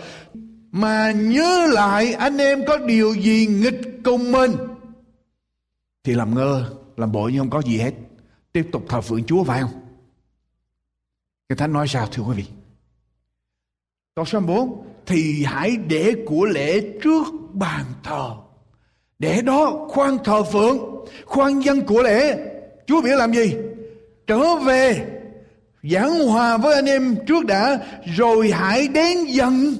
mà 0.72 1.12
nhớ 1.12 1.66
lại 1.72 2.12
anh 2.12 2.38
em 2.38 2.64
có 2.66 2.78
điều 2.78 3.14
gì 3.14 3.46
nghịch 3.46 3.80
cùng 4.04 4.32
mình. 4.32 4.52
Thì 6.04 6.14
làm 6.14 6.34
ngơ, 6.34 6.64
làm 6.96 7.12
bộ 7.12 7.28
như 7.28 7.38
không 7.38 7.50
có 7.50 7.62
gì 7.62 7.78
hết. 7.78 7.94
Tiếp 8.52 8.68
tục 8.72 8.84
thờ 8.88 9.00
phượng 9.00 9.24
Chúa 9.24 9.44
phải 9.44 9.60
không? 9.62 9.70
Người 11.48 11.56
Thánh 11.56 11.72
nói 11.72 11.88
sao, 11.88 12.06
thưa 12.06 12.22
quý 12.22 12.36
vị? 12.36 12.44
Câu 14.14 14.24
số 14.24 14.40
4 14.40 14.86
Thì 15.06 15.44
hãy 15.44 15.76
để 15.76 16.14
của 16.26 16.44
lễ 16.44 16.80
trước 17.02 17.26
bàn 17.52 17.84
thờ. 18.02 18.30
Để 19.18 19.42
đó 19.42 19.86
khoan 19.88 20.18
thờ 20.24 20.42
phượng, 20.42 21.06
Khoan 21.24 21.60
dân 21.60 21.86
của 21.86 22.02
lễ. 22.02 22.38
Chúa 22.86 23.02
biểu 23.02 23.16
làm 23.16 23.32
gì? 23.32 23.56
Trở 24.26 24.56
về, 24.56 25.06
Giảng 25.82 26.26
hòa 26.26 26.56
với 26.56 26.74
anh 26.74 26.86
em 26.86 27.16
trước 27.26 27.46
đã, 27.46 27.78
Rồi 28.16 28.50
hãy 28.50 28.88
đến 28.88 29.24
dân 29.24 29.74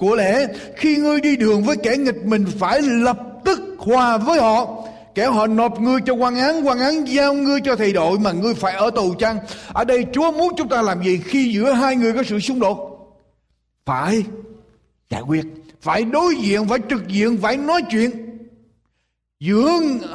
của 0.00 0.16
lễ 0.16 0.46
Khi 0.76 0.96
ngươi 0.96 1.20
đi 1.20 1.36
đường 1.36 1.62
với 1.62 1.76
kẻ 1.76 1.96
nghịch 1.96 2.24
mình 2.24 2.46
Phải 2.58 2.82
lập 2.82 3.18
tức 3.44 3.60
hòa 3.78 4.18
với 4.18 4.40
họ. 4.40 4.84
Kẻ 5.14 5.26
họ 5.26 5.46
nộp 5.46 5.80
ngươi 5.80 6.00
cho 6.06 6.14
quan 6.14 6.36
án 6.36 6.66
quan 6.66 6.78
án 6.78 7.08
giao 7.08 7.34
ngươi 7.34 7.60
cho 7.64 7.76
thầy 7.76 7.92
đội 7.92 8.18
mà 8.18 8.32
ngươi 8.32 8.54
phải 8.54 8.74
ở 8.74 8.90
tù 8.90 9.14
chăng? 9.14 9.38
Ở 9.72 9.84
đây 9.84 10.06
chúa 10.12 10.32
muốn 10.32 10.52
chúng 10.56 10.68
ta 10.68 10.82
làm 10.82 11.02
gì 11.02 11.20
khi 11.24 11.52
giữa 11.52 11.72
hai 11.72 11.96
người 11.96 12.12
có 12.12 12.22
sự 12.22 12.40
xung 12.40 12.60
đột? 12.60 12.86
Phải 13.86 14.24
giải 15.10 15.22
quyết, 15.26 15.44
phải 15.80 16.04
đối 16.04 16.34
diện, 16.34 16.68
phải 16.68 16.78
trực 16.90 17.08
diện, 17.08 17.38
phải 17.42 17.56
nói 17.56 17.82
chuyện 17.90 18.10
giữa 19.40 19.70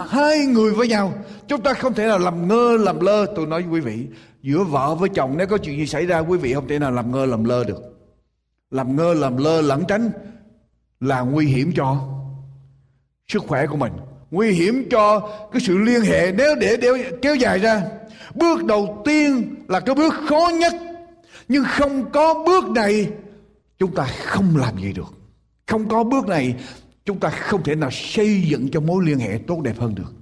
hai 0.09 0.45
người 0.45 0.71
với 0.71 0.87
nhau. 0.87 1.13
Chúng 1.47 1.61
ta 1.61 1.73
không 1.73 1.93
thể 1.93 2.07
nào 2.07 2.19
làm 2.19 2.47
ngơ, 2.47 2.77
làm 2.77 2.99
lơ. 2.99 3.25
Tôi 3.35 3.47
nói 3.47 3.61
với 3.61 3.71
quý 3.71 3.79
vị, 3.79 4.05
giữa 4.41 4.63
vợ 4.63 4.95
với 4.95 5.09
chồng, 5.09 5.35
nếu 5.37 5.47
có 5.47 5.57
chuyện 5.57 5.77
gì 5.77 5.87
xảy 5.87 6.05
ra, 6.05 6.19
quý 6.19 6.37
vị 6.37 6.53
không 6.53 6.67
thể 6.67 6.79
nào 6.79 6.91
làm 6.91 7.11
ngơ, 7.11 7.25
làm 7.25 7.43
lơ 7.43 7.63
được 7.63 7.94
làm 8.71 8.95
ngơ 8.95 9.13
làm 9.13 9.37
lơ 9.37 9.61
lẩn 9.61 9.83
tránh 9.87 10.09
là 10.99 11.21
nguy 11.21 11.45
hiểm 11.45 11.71
cho 11.75 12.07
sức 13.27 13.43
khỏe 13.47 13.67
của 13.67 13.77
mình. 13.77 13.93
Nguy 14.31 14.51
hiểm 14.51 14.87
cho 14.91 15.29
cái 15.51 15.61
sự 15.61 15.77
liên 15.77 16.01
hệ. 16.01 16.31
Nếu 16.31 16.55
để, 16.55 16.77
để 16.77 17.11
kéo 17.21 17.35
dài 17.35 17.59
ra 17.59 17.83
bước 18.35 18.65
đầu 18.65 19.01
tiên 19.05 19.55
là 19.67 19.79
cái 19.79 19.95
bước 19.95 20.13
khó 20.29 20.51
nhất. 20.59 20.73
Nhưng 21.47 21.63
không 21.67 22.11
có 22.11 22.43
bước 22.45 22.69
này 22.69 23.11
chúng 23.77 23.95
ta 23.95 24.07
không 24.25 24.57
làm 24.57 24.77
gì 24.77 24.93
được. 24.93 25.13
Không 25.67 25.89
có 25.89 26.03
bước 26.03 26.27
này 26.27 26.55
chúng 27.05 27.19
ta 27.19 27.29
không 27.29 27.63
thể 27.63 27.75
nào 27.75 27.89
xây 27.91 28.41
dựng 28.41 28.69
cho 28.71 28.79
mối 28.79 29.05
liên 29.05 29.19
hệ 29.19 29.39
tốt 29.47 29.61
đẹp 29.61 29.79
hơn 29.79 29.95
được. 29.95 30.13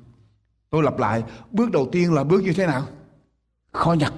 Tôi 0.69 0.83
lặp 0.83 0.99
lại 0.99 1.23
bước 1.51 1.71
đầu 1.71 1.89
tiên 1.91 2.13
là 2.13 2.23
bước 2.23 2.43
như 2.43 2.53
thế 2.53 2.67
nào? 2.67 2.83
Khó 3.71 3.93
nhặt 3.93 4.13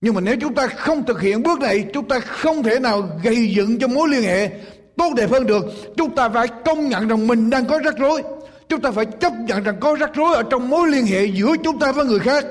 nhưng 0.00 0.14
mà 0.14 0.20
nếu 0.20 0.36
chúng 0.40 0.54
ta 0.54 0.66
không 0.66 1.06
thực 1.06 1.20
hiện 1.20 1.42
bước 1.42 1.60
này, 1.60 1.86
chúng 1.94 2.08
ta 2.08 2.20
không 2.20 2.62
thể 2.62 2.78
nào 2.78 3.08
gây 3.22 3.54
dựng 3.54 3.78
cho 3.78 3.88
mối 3.88 4.08
liên 4.08 4.22
hệ 4.22 4.50
tốt 4.96 5.12
đẹp 5.16 5.30
hơn 5.30 5.46
được. 5.46 5.64
Chúng 5.96 6.14
ta 6.14 6.28
phải 6.28 6.48
công 6.64 6.88
nhận 6.88 7.08
rằng 7.08 7.26
mình 7.26 7.50
đang 7.50 7.66
có 7.66 7.78
rắc 7.84 7.98
rối. 7.98 8.22
Chúng 8.68 8.80
ta 8.80 8.90
phải 8.90 9.06
chấp 9.06 9.32
nhận 9.46 9.62
rằng 9.62 9.76
có 9.80 9.96
rắc 10.00 10.10
rối 10.14 10.34
ở 10.34 10.42
trong 10.50 10.68
mối 10.68 10.88
liên 10.88 11.06
hệ 11.06 11.24
giữa 11.24 11.56
chúng 11.64 11.78
ta 11.78 11.92
với 11.92 12.06
người 12.06 12.18
khác. 12.18 12.46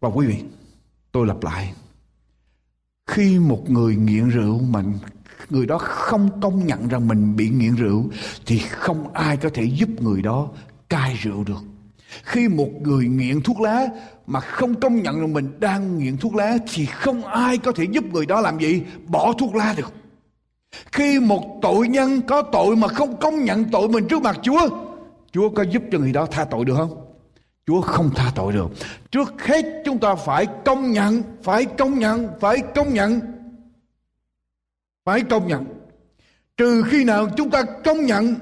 Và 0.00 0.08
quý 0.08 0.26
vị, 0.26 0.36
tôi 1.12 1.26
lặp 1.26 1.44
lại. 1.44 1.74
Khi 3.06 3.38
một 3.38 3.70
người 3.70 3.96
nghiện 3.96 4.28
rượu 4.28 4.58
mà 4.58 4.82
người 5.50 5.66
đó 5.66 5.78
không 5.78 6.40
công 6.40 6.66
nhận 6.66 6.88
rằng 6.88 7.08
mình 7.08 7.36
bị 7.36 7.48
nghiện 7.48 7.74
rượu, 7.74 8.04
thì 8.46 8.58
không 8.58 9.14
ai 9.14 9.36
có 9.36 9.48
thể 9.54 9.64
giúp 9.64 9.88
người 10.00 10.22
đó 10.22 10.48
cai 10.88 11.18
rượu 11.22 11.44
được 11.44 11.62
khi 12.22 12.48
một 12.48 12.68
người 12.82 13.06
nghiện 13.06 13.42
thuốc 13.42 13.60
lá 13.60 13.86
mà 14.26 14.40
không 14.40 14.80
công 14.80 15.02
nhận 15.02 15.20
là 15.20 15.26
mình 15.26 15.52
đang 15.60 15.98
nghiện 15.98 16.16
thuốc 16.16 16.34
lá 16.34 16.58
thì 16.72 16.86
không 16.86 17.24
ai 17.24 17.58
có 17.58 17.72
thể 17.72 17.84
giúp 17.90 18.04
người 18.12 18.26
đó 18.26 18.40
làm 18.40 18.58
gì 18.58 18.82
bỏ 19.06 19.32
thuốc 19.32 19.54
lá 19.54 19.74
được 19.76 19.92
khi 20.92 21.20
một 21.20 21.58
tội 21.62 21.88
nhân 21.88 22.20
có 22.22 22.42
tội 22.42 22.76
mà 22.76 22.88
không 22.88 23.16
công 23.20 23.44
nhận 23.44 23.64
tội 23.64 23.88
mình 23.88 24.08
trước 24.08 24.22
mặt 24.22 24.38
chúa 24.42 24.68
chúa 25.32 25.48
có 25.48 25.62
giúp 25.62 25.82
cho 25.92 25.98
người 25.98 26.12
đó 26.12 26.26
tha 26.26 26.44
tội 26.44 26.64
được 26.64 26.74
không 26.76 27.08
Chúa 27.68 27.80
không 27.80 28.10
tha 28.14 28.32
tội 28.34 28.52
được. 28.52 28.70
Trước 29.10 29.42
hết 29.42 29.64
chúng 29.84 29.98
ta 29.98 30.14
phải 30.14 30.46
công 30.64 30.92
nhận, 30.92 31.22
phải 31.42 31.64
công 31.64 31.98
nhận, 31.98 32.28
phải 32.40 32.58
công 32.74 32.94
nhận. 32.94 33.20
Phải 35.04 35.20
công 35.20 35.46
nhận. 35.46 35.64
Trừ 36.56 36.82
khi 36.90 37.04
nào 37.04 37.28
chúng 37.36 37.50
ta 37.50 37.62
công 37.84 38.06
nhận 38.06 38.34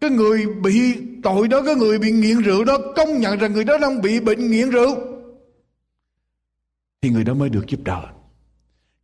cái 0.00 0.10
người 0.10 0.46
bị 0.46 0.94
tội 1.22 1.48
đó, 1.48 1.62
cái 1.66 1.74
người 1.74 1.98
bị 1.98 2.10
nghiện 2.12 2.38
rượu 2.38 2.64
đó 2.64 2.78
công 2.96 3.20
nhận 3.20 3.38
rằng 3.38 3.52
người 3.52 3.64
đó 3.64 3.78
đang 3.78 4.02
bị 4.02 4.20
bệnh 4.20 4.50
nghiện 4.50 4.70
rượu 4.70 4.96
thì 7.02 7.10
người 7.10 7.24
đó 7.24 7.34
mới 7.34 7.48
được 7.48 7.66
giúp 7.66 7.80
đỡ. 7.84 8.02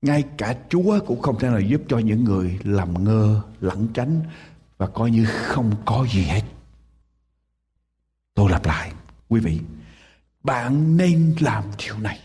Ngay 0.03 0.25
cả 0.37 0.57
Chúa 0.69 1.01
cũng 1.07 1.23
không 1.23 1.39
thể 1.39 1.49
nào 1.49 1.61
giúp 1.61 1.83
cho 1.89 1.99
những 1.99 2.25
người 2.25 2.59
làm 2.65 3.05
ngơ, 3.05 3.41
lẩn 3.61 3.89
tránh 3.95 4.21
và 4.79 4.87
coi 4.87 5.11
như 5.11 5.27
không 5.27 5.73
có 5.85 6.07
gì 6.13 6.23
hết. 6.23 6.43
Tôi 8.35 8.51
lặp 8.51 8.67
lại, 8.67 8.93
quý 9.29 9.41
vị, 9.41 9.61
bạn 10.43 10.97
nên 10.97 11.35
làm 11.41 11.65
điều 11.79 11.99
này. 11.99 12.21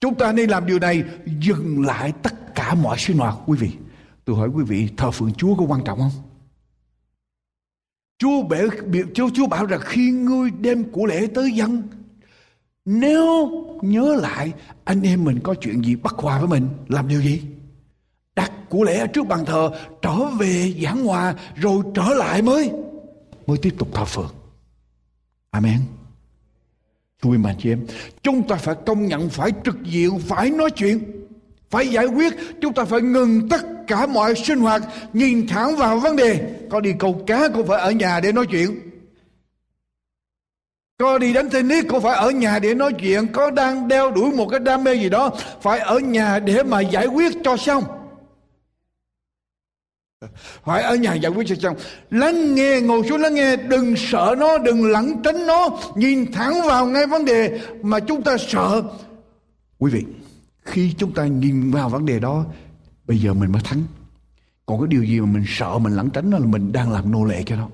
Chúng 0.00 0.14
ta 0.14 0.32
nên 0.32 0.50
làm 0.50 0.66
điều 0.66 0.78
này 0.78 1.04
dừng 1.40 1.86
lại 1.86 2.12
tất 2.22 2.54
cả 2.54 2.74
mọi 2.74 2.98
sinh 2.98 3.18
hoạt 3.18 3.34
quý 3.46 3.58
vị. 3.58 3.70
Tôi 4.24 4.36
hỏi 4.36 4.48
quý 4.48 4.64
vị 4.64 4.88
thờ 4.96 5.10
phượng 5.10 5.34
Chúa 5.34 5.54
có 5.54 5.64
quan 5.64 5.84
trọng 5.84 5.98
không? 5.98 6.31
Chúa 8.22 8.42
bảo, 8.42 8.66
Chúa, 9.14 9.30
Chúa 9.34 9.46
bảo 9.46 9.66
rằng 9.66 9.80
khi 9.84 10.10
ngươi 10.10 10.50
đem 10.50 10.84
của 10.84 11.06
lễ 11.06 11.26
tới 11.34 11.52
dân 11.52 11.82
nếu 12.84 13.50
nhớ 13.82 14.14
lại 14.20 14.52
anh 14.84 15.02
em 15.02 15.24
mình 15.24 15.38
có 15.42 15.54
chuyện 15.60 15.84
gì 15.84 15.96
bất 15.96 16.14
hòa 16.14 16.38
với 16.38 16.48
mình 16.48 16.68
làm 16.88 17.08
điều 17.08 17.22
gì? 17.22 17.42
Đặt 18.36 18.52
của 18.68 18.82
lễ 18.84 19.06
trước 19.06 19.26
bàn 19.26 19.44
thờ 19.44 19.70
trở 20.02 20.24
về 20.38 20.74
giảng 20.82 21.04
hòa 21.04 21.34
rồi 21.54 21.82
trở 21.94 22.14
lại 22.14 22.42
mới 22.42 22.70
mới 23.46 23.58
tiếp 23.58 23.74
tục 23.78 23.88
thờ 23.94 24.04
phượng. 24.04 24.34
Amen. 25.50 25.80
Thưa 27.22 27.30
mà 27.30 27.56
chị 27.58 27.70
em, 27.72 27.86
chúng 28.22 28.48
ta 28.48 28.56
phải 28.56 28.74
công 28.86 29.06
nhận, 29.06 29.28
phải 29.28 29.50
trực 29.64 29.82
diện, 29.82 30.18
phải 30.18 30.50
nói 30.50 30.70
chuyện, 30.70 31.00
phải 31.70 31.88
giải 31.88 32.06
quyết. 32.06 32.32
Chúng 32.60 32.74
ta 32.74 32.84
phải 32.84 33.00
ngừng 33.00 33.48
tất 33.48 33.71
cả 33.92 34.06
mọi 34.06 34.34
sinh 34.34 34.60
hoạt, 34.60 34.82
nhìn 35.12 35.46
thẳng 35.46 35.76
vào 35.76 35.98
vấn 35.98 36.16
đề. 36.16 36.54
Có 36.70 36.80
đi 36.80 36.92
câu 36.98 37.24
cá 37.26 37.48
cũng 37.48 37.66
phải 37.66 37.80
ở 37.80 37.90
nhà 37.90 38.20
để 38.20 38.32
nói 38.32 38.46
chuyện. 38.50 38.80
Có 40.98 41.18
đi 41.18 41.32
đánh 41.32 41.50
tennis 41.50 41.84
cũng 41.88 42.02
phải 42.02 42.16
ở 42.16 42.30
nhà 42.30 42.58
để 42.58 42.74
nói 42.74 42.92
chuyện. 43.00 43.26
Có 43.32 43.50
đang 43.50 43.88
đeo 43.88 44.10
đuổi 44.10 44.30
một 44.32 44.46
cái 44.50 44.60
đam 44.60 44.84
mê 44.84 44.94
gì 44.94 45.08
đó, 45.08 45.30
phải 45.62 45.78
ở 45.78 45.98
nhà 45.98 46.38
để 46.38 46.62
mà 46.62 46.80
giải 46.80 47.06
quyết 47.06 47.32
cho 47.44 47.56
xong 47.56 47.84
phải 50.64 50.82
ở 50.82 50.94
nhà 50.94 51.14
giải 51.14 51.32
quyết 51.32 51.46
cho 51.46 51.54
xong 51.54 51.76
lắng 52.10 52.54
nghe 52.54 52.80
ngồi 52.80 53.02
xuống 53.08 53.20
lắng 53.20 53.34
nghe 53.34 53.56
đừng 53.56 53.94
sợ 53.96 54.34
nó 54.38 54.58
đừng 54.58 54.90
lẩn 54.90 55.22
tránh 55.24 55.46
nó 55.46 55.78
nhìn 55.94 56.32
thẳng 56.32 56.54
vào 56.66 56.86
ngay 56.86 57.06
vấn 57.06 57.24
đề 57.24 57.60
mà 57.82 58.00
chúng 58.00 58.22
ta 58.22 58.36
sợ 58.38 58.82
quý 59.78 59.90
vị 59.90 60.04
khi 60.64 60.94
chúng 60.98 61.14
ta 61.14 61.26
nhìn 61.26 61.70
vào 61.70 61.88
vấn 61.88 62.06
đề 62.06 62.18
đó 62.18 62.44
bây 63.06 63.18
giờ 63.18 63.34
mình 63.34 63.52
mới 63.52 63.62
thắng. 63.62 63.82
Còn 64.66 64.80
cái 64.80 64.88
điều 64.88 65.04
gì 65.04 65.20
mà 65.20 65.26
mình 65.26 65.44
sợ, 65.46 65.78
mình 65.78 65.92
lẩn 65.92 66.10
tránh 66.10 66.30
đó 66.30 66.38
là 66.38 66.46
mình 66.46 66.72
đang 66.72 66.92
làm 66.92 67.10
nô 67.10 67.24
lệ 67.24 67.42
cho 67.46 67.56
nó. 67.56 67.68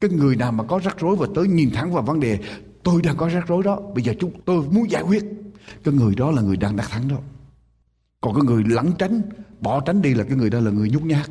Cái 0.00 0.10
người 0.10 0.36
nào 0.36 0.52
mà 0.52 0.64
có 0.64 0.80
rắc 0.84 1.00
rối 1.00 1.16
và 1.16 1.26
tới 1.34 1.48
nhìn 1.48 1.70
thẳng 1.70 1.92
vào 1.92 2.02
vấn 2.02 2.20
đề, 2.20 2.38
tôi 2.82 3.02
đang 3.02 3.16
có 3.16 3.28
rắc 3.28 3.48
rối 3.48 3.62
đó, 3.62 3.80
bây 3.94 4.04
giờ 4.04 4.14
chúng, 4.20 4.32
tôi 4.44 4.64
muốn 4.70 4.90
giải 4.90 5.02
quyết. 5.02 5.24
Cái 5.84 5.94
người 5.94 6.14
đó 6.14 6.30
là 6.30 6.42
người 6.42 6.56
đang 6.56 6.76
đắc 6.76 6.90
thắng 6.90 7.08
đó. 7.08 7.16
Còn 8.20 8.34
cái 8.34 8.42
người 8.44 8.64
lẩn 8.66 8.92
tránh, 8.98 9.22
bỏ 9.60 9.80
tránh 9.80 10.02
đi 10.02 10.14
là 10.14 10.24
cái 10.24 10.36
người 10.36 10.50
đó 10.50 10.60
là 10.60 10.70
người 10.70 10.90
nhút 10.90 11.02
nhát, 11.02 11.30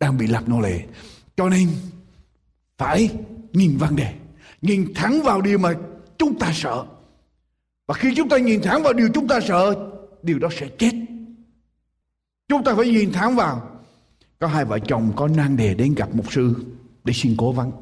đang 0.00 0.18
bị 0.18 0.26
lạc 0.26 0.48
nô 0.48 0.60
lệ. 0.60 0.86
Cho 1.36 1.48
nên, 1.48 1.68
phải 2.78 3.10
nhìn 3.52 3.76
vấn 3.76 3.96
đề, 3.96 4.14
nhìn 4.62 4.92
thẳng 4.94 5.22
vào 5.24 5.40
điều 5.40 5.58
mà 5.58 5.74
chúng 6.18 6.38
ta 6.38 6.52
sợ. 6.54 6.84
Và 7.86 7.94
khi 7.94 8.14
chúng 8.16 8.28
ta 8.28 8.38
nhìn 8.38 8.62
thẳng 8.62 8.82
vào 8.82 8.92
điều 8.92 9.08
chúng 9.14 9.28
ta 9.28 9.40
sợ, 9.40 9.90
điều 10.22 10.38
đó 10.38 10.48
sẽ 10.58 10.68
chết 10.78 10.92
chúng 12.52 12.64
ta 12.64 12.74
phải 12.74 12.88
nhìn 12.88 13.12
thẳng 13.12 13.36
vào. 13.36 13.70
Có 14.38 14.46
hai 14.46 14.64
vợ 14.64 14.78
chồng 14.78 15.12
có 15.16 15.28
nan 15.28 15.56
đề 15.56 15.74
đến 15.74 15.94
gặp 15.94 16.08
mục 16.14 16.32
sư 16.32 16.64
để 17.04 17.12
xin 17.12 17.34
cố 17.38 17.52
vấn. 17.52 17.72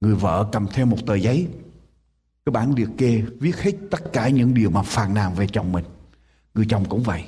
Người 0.00 0.14
vợ 0.14 0.48
cầm 0.52 0.66
theo 0.72 0.86
một 0.86 0.96
tờ 1.06 1.14
giấy. 1.14 1.48
Cái 2.46 2.50
bản 2.50 2.74
liệt 2.74 2.88
kê 2.98 3.22
viết 3.40 3.56
hết 3.56 3.72
tất 3.90 4.12
cả 4.12 4.28
những 4.28 4.54
điều 4.54 4.70
mà 4.70 4.82
phàn 4.82 5.14
nàn 5.14 5.34
về 5.34 5.46
chồng 5.52 5.72
mình. 5.72 5.84
Người 6.54 6.66
chồng 6.68 6.84
cũng 6.88 7.02
vậy. 7.02 7.24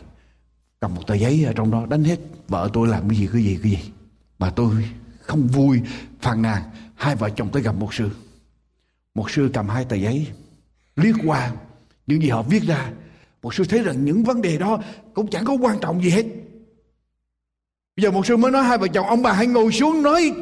Cầm 0.81 0.95
một 0.95 1.07
tờ 1.07 1.15
giấy 1.15 1.45
ở 1.45 1.53
trong 1.53 1.71
đó, 1.71 1.87
đánh 1.87 2.05
hết. 2.05 2.19
Vợ 2.49 2.71
tôi 2.73 2.89
làm 2.89 3.09
cái 3.09 3.19
gì 3.19 3.29
cái 3.33 3.43
gì 3.43 3.59
cái 3.63 3.73
gì. 3.73 3.93
Mà 4.39 4.51
tôi 4.51 4.91
không 5.21 5.47
vui, 5.47 5.81
phàn 6.21 6.43
nàn. 6.43 6.63
Hai 6.95 7.17
vợ 7.17 7.31
chồng 7.31 7.49
tới 7.53 7.63
gặp 7.63 7.75
một 7.75 7.95
sư. 7.95 8.11
Một 9.15 9.31
sư 9.31 9.51
cầm 9.55 9.69
hai 9.69 9.85
tờ 9.85 9.97
giấy. 9.97 10.27
Liếc 10.97 11.15
qua 11.25 11.53
những 12.07 12.23
gì 12.23 12.29
họ 12.29 12.43
viết 12.43 12.63
ra 12.63 12.93
một 13.45 13.55
sư 13.55 13.65
thấy 13.69 13.83
rằng 13.83 14.05
những 14.05 14.25
vấn 14.25 14.43
đề 14.43 14.59
đó 14.59 14.79
cũng 15.15 15.31
chẳng 15.31 15.45
có 15.45 15.53
quan 15.53 15.79
trọng 15.81 16.03
gì 16.03 16.11
hết. 16.11 16.25
Bây 17.97 18.03
giờ 18.03 18.11
một 18.11 18.27
sư 18.27 18.37
mới 18.37 18.51
nói 18.51 18.65
hai 18.65 18.79
vợ 18.79 18.89
chồng, 18.89 19.07
ông 19.07 19.23
bà 19.23 19.33
hãy 19.33 19.47
ngồi 19.47 19.73
xuống 19.73 20.03
nói 20.03 20.33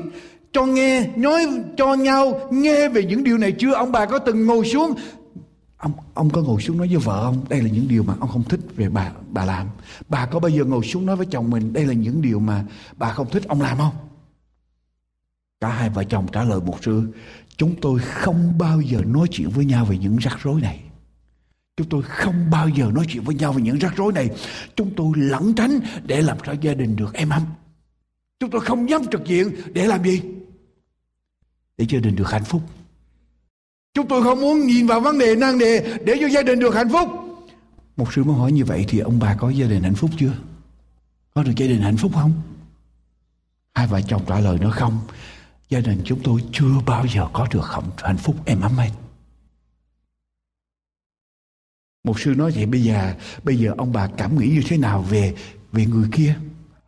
cho 0.53 0.67
nghe, 0.67 1.07
nói 1.17 1.47
cho 1.77 1.95
nhau 1.95 2.49
nghe 2.51 2.89
về 2.89 3.05
những 3.05 3.25
điều 3.25 3.39
này 3.39 3.53
chưa? 3.53 3.75
Ông 3.75 3.93
bà 3.93 4.07
có 4.07 4.19
từng 4.19 4.47
ngồi 4.47 4.67
xuống? 4.67 4.95
Ông 5.77 5.93
ông 6.15 6.31
có 6.31 6.43
ngồi 6.43 6.63
xuống 6.63 6.79
nói 6.79 6.89
với 6.89 6.97
vợ 6.97 7.23
ông, 7.23 7.45
đây 7.49 7.61
là 7.61 7.69
những 7.69 7.89
điều 7.89 8.03
mà 8.03 8.15
ông 8.21 8.29
không 8.29 8.45
thích 8.45 8.61
về 8.77 8.89
bà 8.89 9.13
bà 9.31 9.45
làm. 9.45 9.67
Bà 10.09 10.27
có 10.27 10.41
bao 10.41 10.49
giờ 10.49 10.65
ngồi 10.65 10.85
xuống 10.85 11.07
nói 11.07 11.17
với 11.17 11.27
chồng 11.27 11.51
mình, 11.51 11.73
đây 11.73 11.87
là 11.87 11.93
những 11.93 12.23
điều 12.23 12.41
mà 12.41 12.65
bà 12.97 13.13
không 13.13 13.31
thích 13.31 13.49
ông 13.49 13.63
làm 13.63 13.79
không? 13.79 13.95
Cả 15.61 15.69
hai 15.69 15.91
vợ 15.91 16.05
chồng 16.05 16.27
trả 16.33 16.45
lời 16.45 16.61
một 16.61 16.85
sư, 16.85 17.03
chúng 17.57 17.75
tôi 17.81 18.01
không 18.01 18.59
bao 18.59 18.81
giờ 18.81 19.01
nói 19.07 19.27
chuyện 19.31 19.51
với 19.51 19.65
nhau 19.65 19.85
về 19.85 19.99
những 19.99 20.17
rắc 20.17 20.39
rối 20.43 20.61
này 20.61 20.81
chúng 21.77 21.89
tôi 21.89 22.03
không 22.03 22.51
bao 22.51 22.69
giờ 22.69 22.91
nói 22.95 23.05
chuyện 23.09 23.25
với 23.25 23.35
nhau 23.35 23.53
về 23.53 23.63
những 23.63 23.79
rắc 23.79 23.97
rối 23.97 24.13
này 24.13 24.31
chúng 24.77 24.93
tôi 24.97 25.13
lẩn 25.17 25.55
tránh 25.55 25.81
để 26.07 26.23
làm 26.23 26.39
cho 26.47 26.53
gia 26.61 26.75
đình 26.75 26.97
được 26.97 27.15
êm 27.15 27.29
ấm 27.29 27.43
chúng 28.41 28.51
tôi 28.51 28.61
không 28.61 28.91
dám 28.91 29.03
trực 29.13 29.25
diện 29.25 29.55
để 29.73 29.87
làm 29.87 30.05
gì 30.05 30.23
để 31.79 31.87
gia 31.89 31.99
đình 31.99 32.17
được 32.17 32.31
hạnh 32.31 32.45
phúc 32.45 32.63
Chúng 33.95 34.09
tôi 34.09 34.23
không 34.23 34.41
muốn 34.41 34.67
nhìn 34.67 34.87
vào 34.87 35.01
vấn 35.01 35.19
đề 35.19 35.37
năng 35.37 35.59
đề 35.59 35.99
để 36.05 36.17
cho 36.21 36.27
gia 36.27 36.43
đình 36.43 36.59
được 36.59 36.75
hạnh 36.75 36.89
phúc. 36.93 37.09
Một 37.97 38.13
sư 38.13 38.25
mới 38.25 38.35
hỏi 38.37 38.53
như 38.53 38.65
vậy 38.65 38.85
thì 38.89 38.99
ông 38.99 39.19
bà 39.19 39.35
có 39.35 39.51
gia 39.51 39.67
đình 39.67 39.83
hạnh 39.83 39.95
phúc 39.95 40.11
chưa? 40.19 40.33
Có 41.35 41.43
được 41.43 41.53
gia 41.57 41.67
đình 41.67 41.83
hạnh 41.83 41.97
phúc 41.97 42.13
không? 42.15 42.33
Hai 43.75 43.87
vợ 43.87 44.01
chồng 44.01 44.23
trả 44.27 44.41
lời 44.41 44.59
nó 44.61 44.71
không. 44.71 44.99
Gia 45.69 45.81
đình 45.81 46.03
chúng 46.05 46.21
tôi 46.25 46.45
chưa 46.53 46.81
bao 46.87 47.07
giờ 47.15 47.27
có 47.33 47.47
được 47.51 47.65
hạnh 47.97 48.17
phúc, 48.17 48.37
êm 48.45 48.61
ấm 48.61 48.73
hết. 48.73 48.91
Một 52.05 52.21
sư 52.21 52.35
nói 52.35 52.53
vậy, 52.55 52.67
bây 52.67 52.83
giờ 52.83 53.15
bây 53.43 53.57
giờ 53.57 53.75
ông 53.79 53.93
bà 53.93 54.07
cảm 54.17 54.39
nghĩ 54.39 54.49
như 54.49 54.63
thế 54.69 54.77
nào 54.77 55.03
về 55.03 55.35
về 55.73 55.87
người 55.87 56.09
kia? 56.13 56.35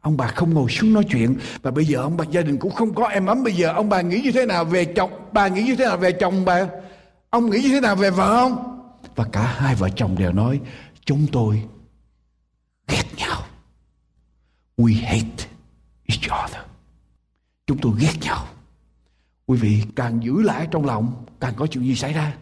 Ông 0.01 0.17
bà 0.17 0.27
không 0.27 0.55
ngồi 0.55 0.71
xuống 0.71 0.93
nói 0.93 1.05
chuyện, 1.05 1.37
và 1.63 1.71
bây 1.71 1.85
giờ 1.85 2.03
ông 2.03 2.17
bà, 2.17 2.25
gia 2.31 2.43
đình 2.43 2.57
cũng 2.57 2.73
không 2.73 2.95
có 2.95 3.07
em 3.09 3.27
ấm 3.27 3.45
bây 3.45 3.53
giờ 3.53 3.73
ông 3.73 3.89
bà 3.89 4.01
nghĩ 4.01 4.21
như 4.25 4.33
thế 4.33 4.47
nào 4.47 4.65
về 4.65 4.85
chồng, 4.85 5.11
bà 5.33 5.49
nghĩ 5.49 5.63
như 5.63 5.77
thế 5.77 5.85
nào 5.85 5.97
về 5.97 6.13
chồng 6.13 6.45
bà 6.45 6.67
Ông 7.35 7.51
nghĩ 7.51 7.61
như 7.63 7.69
thế 7.69 7.81
nào 7.81 7.97
về 7.97 8.11
vợ 8.11 8.29
không? 8.29 8.81
Và 9.15 9.25
cả 9.33 9.43
hai 9.43 9.75
vợ 9.75 9.89
chồng 9.97 10.19
đều 10.19 10.33
nói, 10.33 10.61
chúng 11.05 11.27
tôi 11.33 11.63
ghét 12.89 13.05
nhau. 13.17 13.43
We 14.77 14.95
hate 15.05 15.49
each 16.07 16.45
other. 16.45 16.63
Chúng 17.67 17.79
tôi 17.79 17.93
ghét 18.01 18.15
nhau. 18.21 18.47
Quý 19.47 19.59
vị 19.59 19.83
càng 19.97 20.25
giữ 20.25 20.43
lại 20.43 20.69
trong 20.71 20.85
lòng, 20.85 21.25
càng 21.41 21.55
có 21.57 21.67
chuyện 21.67 21.85
gì 21.85 21.95
xảy 21.95 22.13
ra. 22.13 22.37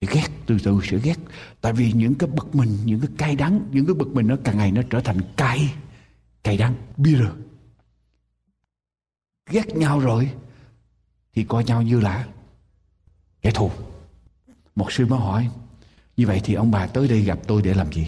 Thì 0.00 0.08
ghét, 0.12 0.28
từ 0.46 0.56
từ 0.64 0.80
sẽ 0.84 0.98
ghét. 0.98 1.16
Tại 1.60 1.72
vì 1.72 1.92
những 1.92 2.14
cái 2.14 2.30
bực 2.30 2.54
mình, 2.54 2.78
những 2.84 3.00
cái 3.00 3.10
cay 3.18 3.36
đắng, 3.36 3.68
những 3.70 3.86
cái 3.86 3.94
bực 3.94 4.08
mình 4.08 4.26
nó 4.26 4.36
càng 4.44 4.58
ngày 4.58 4.72
nó 4.72 4.82
trở 4.90 5.00
thành 5.00 5.20
cay 5.36 5.74
cay 6.42 6.56
đắng, 6.56 6.74
bitter. 6.96 7.28
Ghét 9.50 9.76
nhau 9.76 10.00
rồi 10.00 10.30
thì 11.34 11.44
coi 11.44 11.64
nhau 11.64 11.82
như 11.82 12.00
là 12.00 12.28
kẻ 13.42 13.50
thù. 13.50 13.70
Một 14.74 14.92
sư 14.92 15.06
mới 15.06 15.18
hỏi, 15.18 15.50
như 16.16 16.26
vậy 16.26 16.40
thì 16.44 16.54
ông 16.54 16.70
bà 16.70 16.86
tới 16.86 17.08
đây 17.08 17.22
gặp 17.22 17.38
tôi 17.46 17.62
để 17.62 17.74
làm 17.74 17.92
gì? 17.92 18.06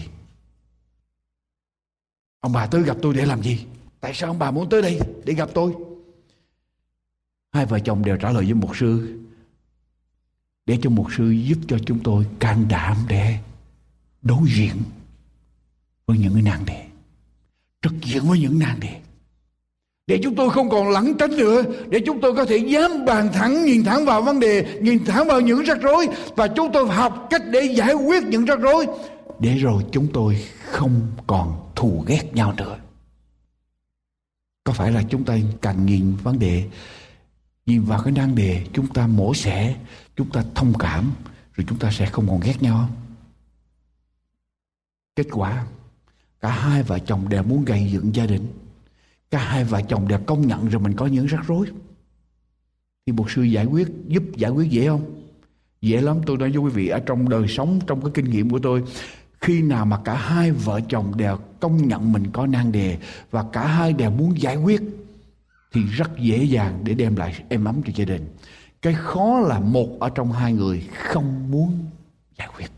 Ông 2.39 2.51
bà 2.51 2.67
tới 2.67 2.83
gặp 2.83 2.97
tôi 3.01 3.13
để 3.13 3.25
làm 3.25 3.43
gì? 3.43 3.65
Tại 3.99 4.13
sao 4.13 4.29
ông 4.29 4.39
bà 4.39 4.51
muốn 4.51 4.69
tới 4.69 4.81
đây 4.81 4.99
để 5.25 5.33
gặp 5.33 5.49
tôi? 5.53 5.73
Hai 7.51 7.65
vợ 7.65 7.79
chồng 7.79 8.05
đều 8.05 8.17
trả 8.17 8.31
lời 8.31 8.43
với 8.43 8.53
một 8.53 8.77
sư 8.77 9.19
để 10.65 10.77
cho 10.81 10.89
một 10.89 11.07
sư 11.17 11.31
giúp 11.31 11.57
cho 11.67 11.77
chúng 11.85 11.99
tôi 12.03 12.25
can 12.39 12.65
đảm 12.69 12.97
để 13.09 13.37
đối 14.21 14.41
diện 14.47 14.75
với 16.05 16.17
những 16.17 16.33
cái 16.33 16.41
nạn 16.41 16.65
đề 16.65 16.85
trực 17.81 17.93
diện 18.03 18.23
với 18.23 18.39
những 18.39 18.59
nạn 18.59 18.79
đề 18.79 18.99
để 20.07 20.19
chúng 20.23 20.35
tôi 20.35 20.49
không 20.49 20.69
còn 20.69 20.89
lẩn 20.89 21.13
tránh 21.19 21.37
nữa, 21.37 21.63
để 21.89 21.99
chúng 22.05 22.21
tôi 22.21 22.33
có 22.33 22.45
thể 22.45 22.57
dám 22.57 23.05
bàn 23.05 23.29
thẳng, 23.33 23.65
nhìn 23.65 23.83
thẳng 23.83 24.05
vào 24.05 24.21
vấn 24.21 24.39
đề, 24.39 24.79
nhìn 24.81 25.05
thẳng 25.05 25.27
vào 25.27 25.41
những 25.41 25.63
rắc 25.63 25.81
rối, 25.81 26.07
và 26.35 26.47
chúng 26.47 26.71
tôi 26.73 26.87
học 26.87 27.27
cách 27.29 27.41
để 27.51 27.61
giải 27.61 27.93
quyết 27.93 28.23
những 28.23 28.45
rắc 28.45 28.59
rối. 28.59 28.85
Để 29.39 29.57
rồi 29.57 29.83
chúng 29.91 30.07
tôi 30.13 30.45
không 30.65 31.01
còn 31.27 31.71
thù 31.75 32.03
ghét 32.07 32.33
nhau 32.33 32.53
nữa. 32.57 32.77
Có 34.63 34.73
phải 34.73 34.91
là 34.91 35.03
chúng 35.09 35.23
ta 35.23 35.37
càng 35.61 35.85
nhìn 35.85 36.15
vấn 36.23 36.39
đề 36.39 36.63
nhìn 37.65 37.83
vào 37.83 38.01
cái 38.03 38.13
nan 38.13 38.35
đề, 38.35 38.65
chúng 38.73 38.87
ta 38.87 39.07
mổ 39.07 39.33
xẻ, 39.33 39.75
chúng 40.15 40.29
ta 40.29 40.43
thông 40.55 40.73
cảm, 40.79 41.11
rồi 41.53 41.65
chúng 41.69 41.79
ta 41.79 41.91
sẽ 41.91 42.05
không 42.05 42.27
còn 42.27 42.39
ghét 42.39 42.61
nhau. 42.61 42.89
Kết 45.15 45.27
quả, 45.31 45.65
cả 46.41 46.51
hai 46.51 46.83
vợ 46.83 46.99
chồng 46.99 47.29
đều 47.29 47.43
muốn 47.43 47.65
gây 47.65 47.89
dựng 47.91 48.15
gia 48.15 48.25
đình. 48.25 48.47
Cả 49.31 49.39
hai 49.39 49.63
vợ 49.63 49.81
chồng 49.81 50.07
đều 50.07 50.19
công 50.19 50.47
nhận 50.47 50.69
rồi 50.69 50.81
mình 50.81 50.93
có 50.93 51.05
những 51.05 51.25
rắc 51.25 51.47
rối. 51.47 51.67
Thì 53.05 53.13
một 53.13 53.31
sư 53.31 53.41
giải 53.41 53.65
quyết, 53.65 53.87
giúp 54.07 54.23
giải 54.35 54.51
quyết 54.51 54.69
dễ 54.69 54.87
không? 54.87 55.21
Dễ 55.81 56.01
lắm, 56.01 56.17
tôi 56.25 56.37
nói 56.37 56.49
với 56.49 56.57
quý 56.57 56.69
vị, 56.69 56.87
ở 56.87 56.99
trong 56.99 57.29
đời 57.29 57.47
sống, 57.47 57.79
trong 57.87 58.01
cái 58.01 58.11
kinh 58.13 58.29
nghiệm 58.29 58.49
của 58.49 58.59
tôi, 58.59 58.83
khi 59.41 59.61
nào 59.61 59.85
mà 59.85 59.99
cả 60.03 60.15
hai 60.15 60.51
vợ 60.51 60.81
chồng 60.89 61.17
đều 61.17 61.37
công 61.59 61.87
nhận 61.87 62.13
mình 62.13 62.31
có 62.31 62.47
nan 62.47 62.71
đề 62.71 62.97
và 63.31 63.45
cả 63.53 63.67
hai 63.67 63.93
đều 63.93 64.11
muốn 64.11 64.41
giải 64.41 64.55
quyết 64.55 64.81
thì 65.73 65.83
rất 65.83 66.11
dễ 66.19 66.43
dàng 66.43 66.79
để 66.83 66.93
đem 66.93 67.15
lại 67.15 67.43
êm 67.49 67.65
ấm 67.65 67.81
cho 67.85 67.91
gia 67.95 68.05
đình. 68.05 68.29
Cái 68.81 68.93
khó 68.93 69.39
là 69.39 69.59
một 69.59 69.97
ở 69.99 70.09
trong 70.09 70.31
hai 70.31 70.53
người 70.53 70.87
không 70.93 71.51
muốn 71.51 71.89
giải 72.37 72.49
quyết. 72.57 72.71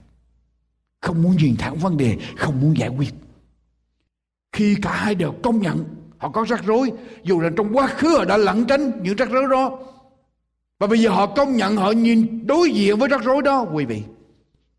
Không 1.02 1.22
muốn 1.22 1.36
nhìn 1.36 1.56
thẳng 1.56 1.76
vấn 1.76 1.98
đề, 1.98 2.18
không 2.38 2.62
muốn 2.62 2.78
giải 2.78 2.90
quyết. 2.90 3.14
Khi 4.52 4.76
cả 4.82 4.96
hai 4.96 5.16
đều 5.16 5.32
công 5.44 5.62
nhận 5.62 5.86
họ 6.18 6.30
có 6.30 6.46
rắc 6.50 6.66
rối, 6.66 6.92
dù 7.24 7.42
là 7.42 7.50
trong 7.58 7.78
quá 7.78 7.88
khứ 7.88 8.18
họ 8.18 8.26
đã 8.26 8.38
lẩn 8.38 8.66
tránh 8.66 9.04
những 9.04 9.16
rắc 9.16 9.30
rối 9.30 9.44
đó, 9.52 9.80
và 10.80 10.88
bây 10.88 11.00
giờ 11.00 11.10
họ 11.10 11.28
công 11.28 11.56
nhận 11.56 11.76
họ 11.76 11.92
nhìn 11.92 12.48
đối 12.48 12.72
diện 12.72 13.00
với 13.00 13.10
rắc 13.10 13.24
rối 13.24 13.42
đó, 13.42 13.66
quý 13.74 13.86
vị, 13.86 14.04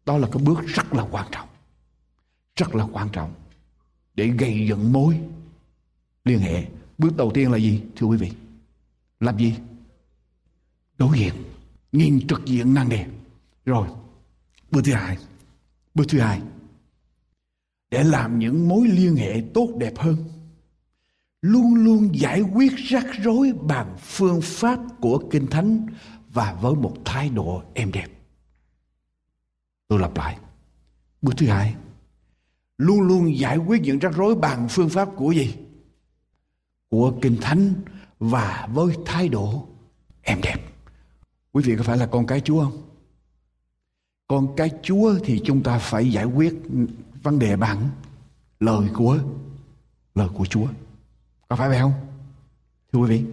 đó 0.07 0.19
là 0.19 0.29
cái 0.33 0.43
bước 0.43 0.63
rất 0.67 0.95
là 0.95 1.07
quan 1.11 1.27
trọng. 1.31 1.49
Rất 2.57 2.75
là 2.75 2.87
quan 2.93 3.09
trọng 3.09 3.35
để 4.15 4.27
gây 4.27 4.67
dựng 4.69 4.93
mối 4.93 5.21
liên 6.25 6.39
hệ 6.39 6.65
bước 6.99 7.17
đầu 7.17 7.31
tiên 7.35 7.53
là 7.53 7.59
gì, 7.59 7.83
thưa 7.97 8.07
quý 8.07 8.17
vị? 8.17 8.31
Làm 9.21 9.39
gì? 9.39 9.55
Đối 10.99 11.19
diện, 11.19 11.35
nhìn 11.93 12.27
trực 12.29 12.45
diện 12.47 12.75
năng 12.75 12.89
đề. 12.89 13.07
Rồi, 13.65 13.89
bước 14.71 14.81
thứ 14.85 14.93
hai. 14.93 15.19
Bước 15.95 16.05
thứ 16.09 16.21
hai, 16.21 16.41
để 17.91 18.05
làm 18.05 18.39
những 18.39 18.69
mối 18.69 18.89
liên 18.89 19.17
hệ 19.17 19.43
tốt 19.55 19.69
đẹp 19.79 19.93
hơn, 19.99 20.17
luôn 21.43 21.75
luôn 21.75 22.21
giải 22.21 22.41
quyết 22.41 22.73
rắc 22.77 23.05
rối 23.23 23.53
bằng 23.63 23.97
phương 24.01 24.41
pháp 24.43 24.79
của 25.01 25.29
kinh 25.31 25.47
thánh 25.47 25.87
và 26.33 26.59
với 26.61 26.75
một 26.75 26.97
thái 27.05 27.29
độ 27.29 27.63
êm 27.75 27.93
đẹp. 27.93 28.07
Tôi 29.89 29.99
lặp 29.99 30.17
lại. 30.17 30.39
Bước 31.23 31.33
thứ 31.37 31.47
hai, 31.47 31.75
luôn 32.79 33.01
luôn 33.01 33.39
giải 33.39 33.57
quyết 33.57 33.83
những 33.83 33.99
rắc 33.99 34.17
rối 34.17 34.35
bằng 34.35 34.67
phương 34.71 34.89
pháp 34.89 35.09
của 35.17 35.33
gì? 35.33 35.55
Của 36.91 37.13
kinh 37.23 37.37
thánh 37.41 37.75
và 38.19 38.69
với 38.73 38.97
thái 39.05 39.29
độ 39.29 39.67
em 40.23 40.41
đẹp. 40.43 40.57
Quý 41.53 41.63
vị 41.63 41.77
có 41.77 41.83
phải 41.83 41.97
là 41.97 42.07
con 42.07 42.27
cái 42.27 42.41
chúa 42.41 42.63
không? 42.63 42.83
Con 44.29 44.57
cái 44.57 44.71
chúa 44.83 45.15
thì 45.25 45.41
chúng 45.45 45.63
ta 45.63 45.79
phải 45.79 46.11
giải 46.11 46.25
quyết 46.25 46.55
vấn 47.23 47.39
đề 47.39 47.57
bằng 47.57 47.89
lời 48.61 48.89
của 48.95 49.19
lời 50.15 50.29
của 50.35 50.47
chúa. 50.47 50.67
Có 51.49 51.57
phải 51.57 51.69
vậy 51.69 51.79
không? 51.81 51.93
Thưa 52.93 52.99
quý 52.99 53.09
vị, 53.09 53.25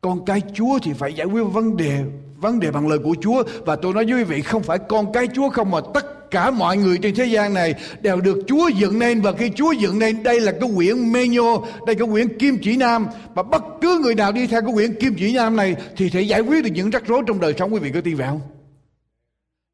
con 0.00 0.24
cái 0.24 0.42
chúa 0.54 0.78
thì 0.82 0.92
phải 0.92 1.14
giải 1.14 1.26
quyết 1.26 1.42
vấn 1.42 1.76
đề 1.76 2.04
vấn 2.36 2.60
đề 2.60 2.70
bằng 2.70 2.88
lời 2.88 2.98
của 2.98 3.16
chúa. 3.20 3.42
Và 3.66 3.76
tôi 3.76 3.94
nói 3.94 4.04
với 4.04 4.14
quý 4.14 4.24
vị, 4.24 4.42
không 4.42 4.62
phải 4.62 4.78
con 4.88 5.12
cái 5.12 5.26
chúa 5.34 5.50
không 5.50 5.70
mà 5.70 5.80
tất 5.94 6.13
cả 6.34 6.50
mọi 6.50 6.76
người 6.76 6.98
trên 6.98 7.14
thế 7.14 7.24
gian 7.24 7.54
này 7.54 7.74
đều 8.00 8.20
được 8.20 8.38
Chúa 8.46 8.68
dựng 8.68 8.98
nên 8.98 9.20
và 9.20 9.32
khi 9.32 9.50
Chúa 9.56 9.72
dựng 9.72 9.98
nên 9.98 10.22
đây 10.22 10.40
là 10.40 10.52
cái 10.52 10.70
quyển 10.76 11.12
Menyo, 11.12 11.58
đây 11.86 11.96
cái 11.96 12.08
quyển 12.08 12.38
Kim 12.38 12.58
Chỉ 12.62 12.76
Nam 12.76 13.06
và 13.34 13.42
bất 13.42 13.62
cứ 13.80 14.00
người 14.02 14.14
nào 14.14 14.32
đi 14.32 14.46
theo 14.46 14.62
cái 14.62 14.70
quyển 14.74 14.94
Kim 14.94 15.14
Chỉ 15.14 15.34
Nam 15.34 15.56
này 15.56 15.76
thì 15.96 16.10
sẽ 16.10 16.20
giải 16.20 16.40
quyết 16.40 16.64
được 16.64 16.70
những 16.74 16.90
rắc 16.90 17.06
rối 17.06 17.22
trong 17.26 17.40
đời 17.40 17.54
sống 17.58 17.74
quý 17.74 17.80
vị 17.80 17.90
có 17.94 18.00
tin 18.00 18.16
vậy 18.16 18.26
không? 18.26 18.40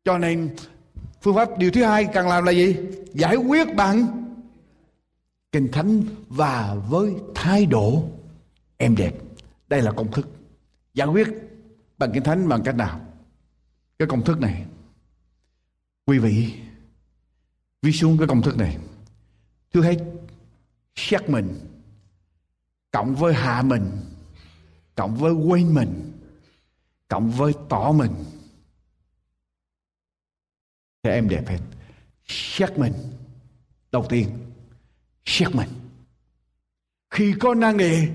Cho 0.04 0.18
nên 0.18 0.50
phương 1.22 1.34
pháp 1.34 1.58
điều 1.58 1.70
thứ 1.70 1.84
hai 1.84 2.04
cần 2.04 2.28
làm 2.28 2.44
là 2.44 2.52
gì? 2.52 2.76
Giải 3.14 3.36
quyết 3.36 3.74
bằng 3.74 4.06
kinh 5.52 5.68
thánh 5.72 6.02
và 6.28 6.76
với 6.88 7.12
thái 7.34 7.66
độ 7.66 8.02
em 8.76 8.96
đẹp. 8.96 9.12
Đây 9.68 9.82
là 9.82 9.92
công 9.92 10.10
thức. 10.12 10.28
Giải 10.94 11.08
quyết 11.08 11.28
bằng 11.98 12.10
kinh 12.14 12.22
thánh 12.22 12.48
bằng 12.48 12.62
cách 12.62 12.76
nào? 12.76 13.00
Cái 13.98 14.08
công 14.08 14.22
thức 14.22 14.40
này 14.40 14.64
Quý 16.10 16.18
vị 16.18 16.52
viết 17.82 17.92
xuống 17.92 18.18
cái 18.18 18.28
công 18.28 18.42
thức 18.42 18.56
này. 18.56 18.76
Thứ 19.72 19.82
hết 19.82 19.96
xét 20.96 21.28
mình 21.28 21.60
cộng 22.90 23.14
với 23.14 23.34
hạ 23.34 23.62
mình, 23.62 23.90
cộng 24.94 25.14
với 25.14 25.32
quên 25.32 25.74
mình, 25.74 26.12
cộng 27.08 27.30
với 27.30 27.52
tỏ 27.68 27.92
mình. 27.92 28.10
Thì 31.02 31.10
em 31.10 31.28
đẹp 31.28 31.48
hết 31.48 31.58
xét 32.26 32.78
mình, 32.78 32.92
đầu 33.92 34.06
tiên 34.08 34.28
xét 35.24 35.54
mình. 35.54 35.68
Khi 37.10 37.34
có 37.40 37.54
năng 37.54 37.76
đề 37.76 38.08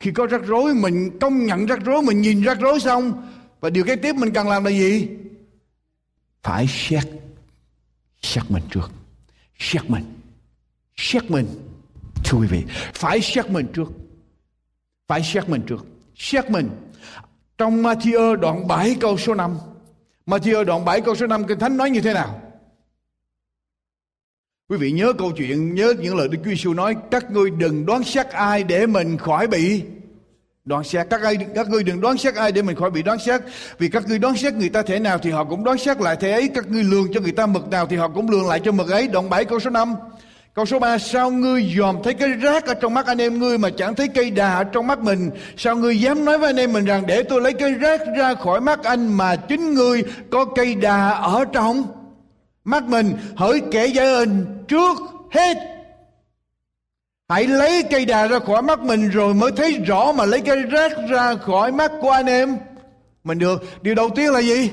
khi 0.00 0.10
có 0.12 0.26
rắc 0.26 0.42
rối, 0.44 0.74
mình 0.74 1.18
công 1.20 1.46
nhận 1.46 1.66
rắc 1.66 1.84
rối, 1.84 2.02
mình 2.02 2.20
nhìn 2.20 2.42
rắc 2.42 2.58
rối 2.60 2.80
xong, 2.80 3.28
và 3.60 3.70
điều 3.70 3.84
kế 3.84 3.96
tiếp 3.96 4.12
mình 4.16 4.32
cần 4.34 4.48
làm 4.48 4.64
là 4.64 4.70
gì? 4.70 5.08
Phải 6.44 6.66
xét 6.68 7.04
xét 8.22 8.44
mình 8.50 8.62
trước. 8.70 8.90
Xét 9.58 9.90
mình 9.90 10.04
xét 10.96 11.30
mình, 11.30 11.46
thưa 12.24 12.38
quý 12.38 12.46
vị, 12.46 12.64
phải 12.94 13.20
xét 13.20 13.50
mình 13.50 13.66
trước. 13.72 13.92
Phải 15.06 15.22
xét 15.22 15.48
mình 15.48 15.62
trước. 15.66 15.86
Xét 16.16 16.50
mình. 16.50 16.70
Trong 17.58 17.82
Matthew 17.82 18.36
đoạn 18.36 18.68
7 18.68 18.96
câu 19.00 19.18
số 19.18 19.34
5 19.34 19.58
Matthew 20.26 20.64
đoạn 20.64 20.84
7 20.84 21.00
câu 21.00 21.14
số 21.14 21.26
5 21.26 21.46
Kinh 21.46 21.58
Thánh 21.58 21.76
nói 21.76 21.90
như 21.90 22.00
thế 22.00 22.14
nào? 22.14 22.40
Quý 24.68 24.76
vị 24.76 24.92
nhớ 24.92 25.12
câu 25.18 25.32
chuyện, 25.32 25.74
Nhớ 25.74 25.94
những 26.00 26.16
lời 26.16 26.28
Đức 26.28 26.38
Chúa 26.44 26.50
Giêsu 26.50 26.74
nói, 26.74 26.96
Các 27.10 27.30
ngươi 27.30 27.50
đừng 27.50 27.86
đoán 27.86 28.04
xét 28.04 28.26
ai 28.26 28.64
để 28.64 28.86
mình 28.86 29.18
khỏi 29.18 29.46
bị 29.46 29.82
đoán 30.64 30.84
xét. 30.84 31.06
Các 31.10 31.22
ai 31.22 31.36
các 31.54 31.68
ngươi 31.68 31.82
đừng 31.82 32.00
đoán 32.00 32.18
xét 32.18 32.34
ai 32.34 32.52
để 32.52 32.62
mình 32.62 32.76
khỏi 32.76 32.90
bị 32.90 33.02
đoán 33.02 33.18
xét. 33.18 33.40
Vì 33.78 33.88
các 33.88 34.08
ngươi 34.08 34.18
đoán 34.18 34.36
xét 34.36 34.54
người 34.54 34.68
ta 34.68 34.82
thế 34.82 34.98
nào 34.98 35.18
thì 35.18 35.30
họ 35.30 35.44
cũng 35.44 35.64
đoán 35.64 35.78
xét 35.78 36.00
lại 36.00 36.16
thế 36.20 36.32
ấy. 36.32 36.48
Các 36.54 36.70
ngươi 36.70 36.84
lường 36.84 37.12
cho 37.14 37.20
người 37.20 37.32
ta 37.32 37.46
mực 37.46 37.68
nào 37.68 37.86
thì 37.86 37.96
họ 37.96 38.08
cũng 38.08 38.30
lường 38.30 38.48
lại 38.48 38.60
cho 38.64 38.72
mực 38.72 38.90
ấy. 38.90 39.08
Đoạn 39.08 39.30
7 39.30 39.44
câu 39.44 39.60
số 39.60 39.70
5 39.70 39.94
Câu 40.54 40.66
số 40.66 40.78
3 40.78 40.98
Sao 40.98 41.30
ngươi 41.30 41.74
dòm 41.78 41.96
thấy 42.02 42.14
cái 42.14 42.28
rác 42.28 42.66
ở 42.66 42.74
trong 42.74 42.94
mắt 42.94 43.06
anh 43.06 43.20
em 43.20 43.38
ngươi 43.38 43.58
Mà 43.58 43.70
chẳng 43.70 43.94
thấy 43.94 44.08
cây 44.08 44.30
đà 44.30 44.54
ở 44.54 44.64
trong 44.64 44.86
mắt 44.86 44.98
mình? 44.98 45.30
Sao 45.56 45.76
ngươi 45.76 46.00
dám 46.00 46.24
nói 46.24 46.38
với 46.38 46.48
anh 46.48 46.56
em 46.56 46.72
mình 46.72 46.84
rằng, 46.84 47.06
Để 47.06 47.22
tôi 47.22 47.40
lấy 47.40 47.52
cái 47.52 47.72
rác 47.72 48.00
ra 48.18 48.34
khỏi 48.34 48.60
mắt 48.60 48.84
anh 48.84 49.16
Mà 49.16 49.36
chính 49.36 49.74
ngươi 49.74 50.02
có 50.30 50.44
cây 50.44 50.74
đà 50.74 51.10
ở 51.10 51.44
trong 51.52 51.84
mắt 52.64 52.84
mình? 52.84 53.12
Hỡi 53.36 53.62
kẻ 53.70 53.86
giải 53.86 54.06
hình, 54.06 54.46
trước 54.68 54.98
hết 55.30 55.73
Hãy 57.28 57.46
lấy 57.46 57.82
cây 57.90 58.04
đà 58.04 58.26
ra 58.26 58.38
khỏi 58.38 58.62
mắt 58.62 58.80
mình 58.80 59.08
rồi 59.08 59.34
mới 59.34 59.52
thấy 59.56 59.72
rõ 59.86 60.12
mà 60.12 60.24
lấy 60.24 60.40
cây 60.40 60.62
rác 60.62 60.92
ra 61.08 61.34
khỏi 61.34 61.72
mắt 61.72 61.92
của 62.00 62.10
anh 62.10 62.26
em. 62.26 62.58
Mình 63.24 63.38
được. 63.38 63.62
Điều 63.82 63.94
đầu 63.94 64.10
tiên 64.14 64.32
là 64.32 64.40
gì? 64.40 64.70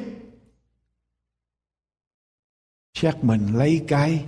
Chắc 2.93 3.23
mình 3.23 3.47
lấy 3.53 3.81
cái 3.87 4.25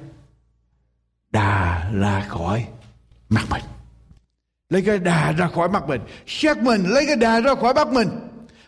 đà 1.31 1.89
ra 1.93 2.25
khỏi 2.29 2.65
mắt 3.29 3.43
mình. 3.49 3.63
Lấy 4.69 4.81
cái 4.81 4.99
đà 4.99 5.31
ra 5.31 5.47
khỏi 5.47 5.69
mắt 5.69 5.87
mình. 5.87 6.01
Xét 6.27 6.57
mình 6.57 6.83
lấy 6.83 7.05
cái 7.07 7.15
đà 7.15 7.39
ra 7.39 7.55
khỏi 7.55 7.73
mắt 7.73 7.87
mình. 7.87 8.07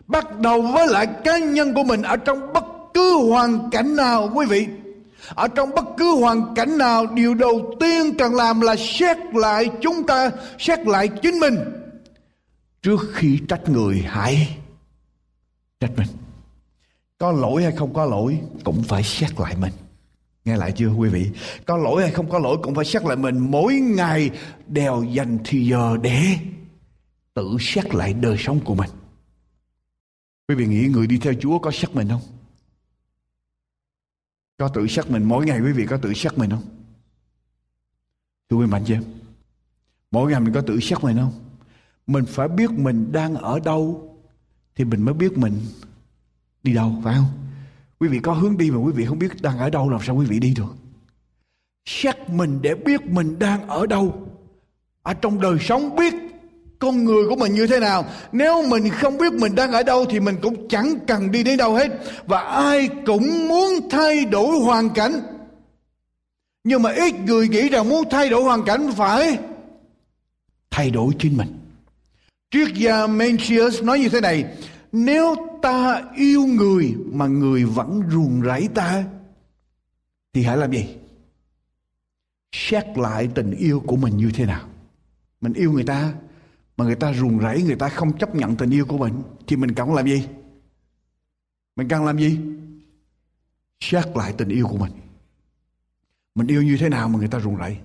Bắt 0.08 0.40
đầu 0.40 0.62
với 0.62 0.88
lại 0.88 1.08
cá 1.24 1.38
nhân 1.38 1.74
của 1.74 1.84
mình 1.84 2.02
ở 2.02 2.18
trong 2.18 2.54
bất 2.54 2.66
cứ 2.94 3.30
hoàn 3.30 3.70
cảnh 3.72 3.96
nào, 3.96 4.32
quý 4.36 4.46
vị 4.46 4.68
ở 5.30 5.48
trong 5.48 5.76
bất 5.76 5.86
cứ 5.98 6.16
hoàn 6.16 6.56
cảnh 6.56 6.78
nào, 6.78 7.06
điều 7.06 7.34
đầu 7.34 7.76
tiên 7.80 8.14
cần 8.18 8.36
làm 8.36 8.62
là 8.62 8.76
xét 8.78 9.18
lại 9.34 9.70
chúng 9.82 10.04
ta, 10.08 10.32
xét 10.60 10.88
lại 10.88 11.08
chính 11.08 11.40
mình. 11.40 11.56
Trước 12.82 13.00
khi 13.14 13.40
trách 13.48 13.70
người, 13.70 14.04
hãy 14.08 14.58
trách 15.80 15.92
mình. 15.98 16.08
Có 17.18 17.32
lỗi 17.32 17.64
hay 17.64 17.72
không 17.72 17.94
có 17.94 18.06
lỗi, 18.06 18.40
cũng 18.64 18.84
phải 18.84 19.04
xét 19.04 19.40
lại 19.40 19.56
mình. 19.62 19.74
Nghe 20.46 20.58
lại 20.58 20.72
chưa, 20.72 20.90
quý 20.90 21.10
vị? 21.10 21.32
Có 21.66 21.78
lỗi 21.78 22.02
hay 22.02 22.12
không 22.12 22.30
có 22.30 22.40
lỗi, 22.40 22.58
cũng 22.64 22.76
phải 22.76 22.86
xét 22.86 23.04
lại 23.04 23.16
mình. 23.16 23.40
Mỗi 23.40 23.74
ngày 23.74 24.30
đều 24.68 25.04
dành 25.04 25.38
thì 25.46 25.68
giờ 25.68 25.98
để 26.02 26.22
tự 27.34 27.58
xét 27.60 27.96
lại 27.96 28.14
đời 28.14 28.36
sống 28.40 28.60
của 28.60 28.76
mình. 28.76 28.90
Quý 30.48 30.56
vị 30.56 30.66
nghĩ 30.66 30.88
người 30.88 31.08
đi 31.08 31.18
theo 31.18 31.34
chúa 31.40 31.60
có 31.60 31.72
xét 31.72 31.96
mình 31.96 32.10
không? 32.10 32.22
Có 34.58 34.68
tự 34.68 34.88
xét 34.88 35.12
mình 35.12 35.24
mỗi 35.24 35.46
ngày 35.46 35.60
quý 35.60 35.72
vị 35.72 35.86
có 35.86 35.98
tự 35.98 36.14
xét 36.14 36.38
mình 36.38 36.50
không? 36.50 36.64
Thưa 38.50 38.58
quý 38.58 38.66
mạnh 38.66 38.84
chưa? 38.86 39.00
Mỗi 40.12 40.32
ngày 40.32 40.40
mình 40.40 40.54
có 40.54 40.62
tự 40.62 40.80
xét 40.80 41.04
mình 41.04 41.18
không? 41.18 41.34
Mình 42.08 42.26
phải 42.26 42.48
biết 42.48 42.72
mình 42.72 43.12
đang 43.12 43.36
ở 43.36 43.60
đâu 43.60 44.12
thì 44.76 44.86
mình 44.86 45.02
mới 45.02 45.14
biết 45.14 45.38
mình 45.38 45.54
đi 46.64 46.74
đâu, 46.74 47.02
phải 47.04 47.16
không? 47.16 47.28
Quý 48.00 48.08
vị 48.08 48.20
có 48.20 48.34
hướng 48.34 48.58
đi 48.58 48.72
mà 48.72 48.78
quý 48.78 48.92
vị 48.92 49.06
không 49.06 49.20
biết 49.20 49.42
đang 49.42 49.58
ở 49.58 49.70
đâu 49.70 49.90
làm 49.90 50.02
sao 50.04 50.16
quý 50.16 50.26
vị 50.26 50.40
đi 50.40 50.54
được? 50.54 50.76
Xét 51.86 52.30
mình 52.30 52.60
để 52.62 52.76
biết 52.76 53.06
mình 53.06 53.40
đang 53.40 53.68
ở 53.68 53.86
đâu. 53.86 54.30
Ở 55.02 55.14
trong 55.14 55.42
đời 55.42 55.58
sống 55.60 55.96
biết 55.96 56.14
con 56.86 57.04
người 57.04 57.24
của 57.30 57.36
mình 57.36 57.54
như 57.54 57.68
thế 57.68 57.80
nào. 57.80 58.06
Nếu 58.32 58.68
mình 58.68 58.90
không 58.90 59.18
biết 59.18 59.34
mình 59.34 59.56
đang 59.56 59.72
ở 59.72 59.84
đâu 59.84 60.06
thì 60.10 60.20
mình 60.20 60.36
cũng 60.42 60.68
chẳng 60.68 60.94
cần 61.08 61.32
đi 61.32 61.44
đến 61.44 61.58
đâu 61.58 61.76
hết. 61.76 61.92
Và 62.26 62.40
ai 62.40 62.90
cũng 63.06 63.48
muốn 63.48 63.90
thay 63.90 64.26
đổi 64.26 64.60
hoàn 64.60 64.90
cảnh. 64.90 65.22
Nhưng 66.64 66.82
mà 66.82 66.92
ít 66.92 67.16
người 67.26 67.48
nghĩ 67.48 67.70
rằng 67.70 67.90
muốn 67.90 68.04
thay 68.10 68.30
đổi 68.30 68.44
hoàn 68.44 68.64
cảnh 68.64 68.92
phải 68.96 69.40
thay 70.72 70.92
đổi 70.92 71.14
chính 71.20 71.38
mình. 71.38 71.60
Triết 72.52 72.74
gia 72.74 73.08
Mencius 73.08 73.84
nói 73.84 74.00
như 74.00 74.10
thế 74.10 74.22
này, 74.22 74.46
nếu 74.92 75.36
ta 75.62 76.02
yêu 76.16 76.46
người 76.46 76.96
mà 77.12 77.28
người 77.28 77.64
vẫn 77.64 78.02
ruồng 78.12 78.42
rẫy 78.46 78.68
ta, 78.74 79.04
thì 80.34 80.44
hãy 80.44 80.58
làm 80.58 80.72
gì? 80.72 80.86
Xét 82.52 82.86
lại 82.98 83.30
tình 83.36 83.52
yêu 83.52 83.84
của 83.88 83.96
mình 83.96 84.18
như 84.18 84.32
thế 84.34 84.46
nào. 84.46 84.62
Mình 85.42 85.54
yêu 85.54 85.72
người 85.72 85.84
ta 85.84 86.14
mà 86.78 86.86
người 86.86 86.96
ta 86.96 87.14
ruồng 87.14 87.40
rẫy 87.40 87.64
người 87.64 87.76
ta 87.76 87.90
không 87.90 88.18
chấp 88.18 88.36
nhận 88.36 88.56
tình 88.56 88.70
yêu 88.70 88.86
của 88.86 88.98
mình, 88.98 89.24
thì 89.48 89.56
mình 89.56 89.74
cần 89.74 89.94
làm 89.94 90.08
gì? 90.08 90.28
Mình 91.76 91.88
cần 91.88 92.06
làm 92.06 92.20
gì? 92.20 92.40
Xét 93.80 94.06
lại 94.16 94.34
tình 94.38 94.50
yêu 94.50 94.68
của 94.68 94.78
mình. 94.78 94.92
Mình 96.36 96.48
yêu 96.48 96.64
như 96.64 96.78
thế 96.80 96.90
nào 96.90 97.10
mà 97.10 97.20
người 97.20 97.28
ta 97.28 97.40
ruồng 97.40 97.58
rẫy 97.58 97.78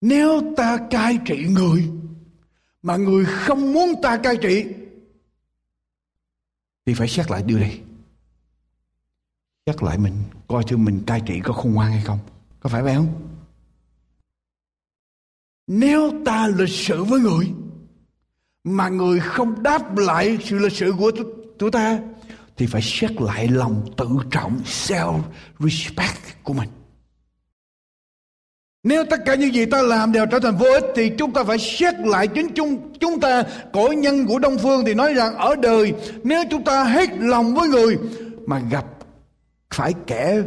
nếu 0.00 0.54
ta 0.56 0.78
cai 0.90 1.18
trị 1.24 1.46
người 1.48 1.90
mà 2.82 2.96
người 2.96 3.24
không 3.24 3.72
muốn 3.72 3.88
ta 4.02 4.18
cai 4.22 4.36
trị, 4.36 4.66
thì 6.86 6.94
phải 6.94 7.08
xét 7.08 7.30
lại 7.30 7.42
điều 7.42 7.58
này 7.58 7.80
xét 9.66 9.82
lại 9.82 9.98
mình, 9.98 10.14
coi 10.48 10.64
thử 10.64 10.76
mình 10.76 11.02
cai 11.06 11.22
trị 11.26 11.40
có 11.44 11.52
khôn 11.52 11.72
ngoan 11.72 11.92
hay 11.92 12.02
không. 12.02 12.18
Có 12.60 12.70
phải 12.70 12.82
vậy 12.82 12.94
không? 12.94 13.39
Nếu 15.72 16.12
ta 16.24 16.48
lịch 16.56 16.68
sự 16.68 17.04
với 17.04 17.20
người, 17.20 17.46
mà 18.64 18.88
người 18.88 19.20
không 19.20 19.62
đáp 19.62 19.98
lại 19.98 20.38
sự 20.44 20.58
lịch 20.58 20.72
sự 20.72 20.92
của 20.98 21.10
chúng 21.58 21.70
ta, 21.70 21.98
thì 22.56 22.66
phải 22.66 22.82
xét 22.82 23.20
lại 23.20 23.48
lòng 23.48 23.86
tự 23.96 24.06
trọng 24.30 24.60
self 24.64 25.20
respect 25.58 26.44
của 26.44 26.52
mình 26.52 26.68
nếu 28.82 29.04
tất 29.10 29.20
cả 29.26 29.34
những 29.34 29.54
gì 29.54 29.64
ta 29.64 29.82
làm 29.82 30.12
đều 30.12 30.26
trở 30.30 30.38
thành 30.38 30.56
vô 30.56 30.66
ích, 30.66 30.84
thì 30.96 31.10
chúng 31.18 31.32
ta 31.32 31.44
phải 31.44 31.58
xét 31.58 31.94
lại 31.98 32.26
chính 32.26 32.48
chúng 32.54 32.92
chúng 33.00 33.20
ta 33.20 33.42
cõi 33.72 33.96
nhân 33.96 34.26
của 34.26 34.38
Đông 34.38 34.58
Phương 34.58 34.84
thì 34.86 34.94
nói 34.94 35.14
rằng, 35.14 35.34
ở 35.34 35.54
đời, 35.56 35.92
nếu 36.24 36.44
chúng 36.50 36.64
ta 36.64 36.84
hết 36.84 37.10
lòng 37.18 37.54
với 37.54 37.68
người, 37.68 37.98
mà 38.46 38.58
gặp 38.70 38.86
phải 39.74 39.94
kẻ 40.06 40.42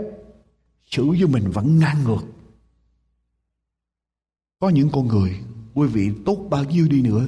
xử 0.91 1.05
với 1.05 1.27
mình 1.27 1.51
vẫn 1.51 1.79
ngang 1.79 1.97
ngược. 2.05 2.21
Có 4.63 4.69
những 4.69 4.89
con 4.89 5.07
người 5.07 5.35
quý 5.73 5.87
vị 5.87 6.11
tốt 6.25 6.47
bao 6.49 6.63
nhiêu 6.63 6.87
đi 6.87 7.01
nữa 7.01 7.25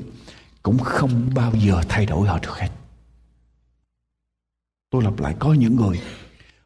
cũng 0.63 0.77
không 0.79 1.29
bao 1.35 1.51
giờ 1.55 1.81
thay 1.89 2.05
đổi 2.05 2.27
họ 2.27 2.39
được 2.39 2.51
hết. 2.51 2.69
Tôi 4.89 5.03
lặp 5.03 5.19
lại 5.19 5.35
có 5.39 5.53
những 5.53 5.75
người 5.75 6.01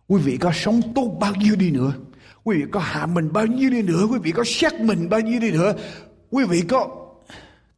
quý 0.08 0.22
vị 0.22 0.38
có 0.38 0.52
sống 0.54 0.82
tốt 0.96 1.18
bao 1.20 1.36
nhiêu 1.36 1.56
đi 1.56 1.72
nữa 1.72 1.94
quý 2.44 2.58
vị 2.58 2.66
có 2.72 2.80
hạ 2.80 3.06
mình 3.06 3.34
bao 3.34 3.46
nhiêu 3.46 3.70
đi 3.70 3.82
nữa 3.82 4.08
quý 4.12 4.20
vị 4.20 4.32
có 4.32 4.44
xét 4.46 4.74
mình 4.74 5.10
bao 5.10 5.20
nhiêu 5.20 5.40
đi 5.40 5.52
nữa 5.52 5.74
quý 6.32 6.44
vị 6.46 6.62
có 6.62 6.88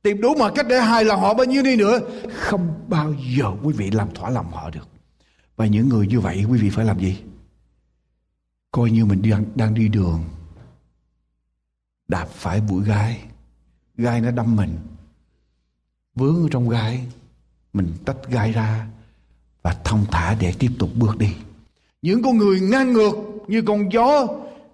tìm 0.01 0.21
đủ 0.21 0.35
mọi 0.35 0.51
cách 0.55 0.65
để 0.69 0.79
hài 0.79 1.05
lòng 1.05 1.21
họ 1.21 1.33
bao 1.33 1.45
nhiêu 1.45 1.63
đi 1.63 1.75
nữa 1.75 1.99
không 2.35 2.83
bao 2.87 3.13
giờ 3.35 3.51
quý 3.63 3.73
vị 3.73 3.91
làm 3.91 4.13
thỏa 4.13 4.29
lòng 4.29 4.51
họ 4.51 4.69
được 4.69 4.87
và 5.55 5.65
những 5.65 5.89
người 5.89 6.07
như 6.07 6.19
vậy 6.19 6.45
quý 6.49 6.57
vị 6.57 6.69
phải 6.69 6.85
làm 6.85 6.99
gì 6.99 7.17
coi 8.71 8.91
như 8.91 9.05
mình 9.05 9.21
đang, 9.29 9.45
đang 9.55 9.73
đi 9.73 9.87
đường 9.87 10.23
đạp 12.11 12.27
phải 12.29 12.61
bụi 12.61 12.83
gai. 12.85 13.21
Gai 13.97 14.21
nó 14.21 14.31
đâm 14.31 14.55
mình. 14.55 14.77
Vướng 16.15 16.43
ở 16.43 16.47
trong 16.51 16.69
gai, 16.69 17.05
mình 17.73 17.93
tách 18.05 18.17
gai 18.29 18.51
ra 18.51 18.87
và 19.61 19.75
thông 19.83 20.05
thả 20.11 20.35
để 20.39 20.53
tiếp 20.59 20.71
tục 20.79 20.89
bước 20.95 21.17
đi. 21.17 21.33
Những 22.01 22.23
con 22.23 22.37
người 22.37 22.59
ngang 22.59 22.93
ngược 22.93 23.13
như 23.47 23.61
con 23.61 23.93
gió, 23.93 24.27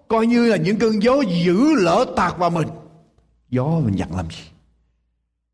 coi 0.08 0.28
như 0.28 0.50
là 0.50 0.58
những 0.58 0.80
cơn 0.80 1.04
gió 1.04 1.22
dữ 1.46 1.76
lỡ 1.76 2.06
tạt 2.16 2.38
vào 2.38 2.50
mình. 2.50 2.68
Gió 3.50 3.66
mình 3.66 3.96
nhận 3.96 4.16
làm 4.16 4.30
gì? 4.30 4.44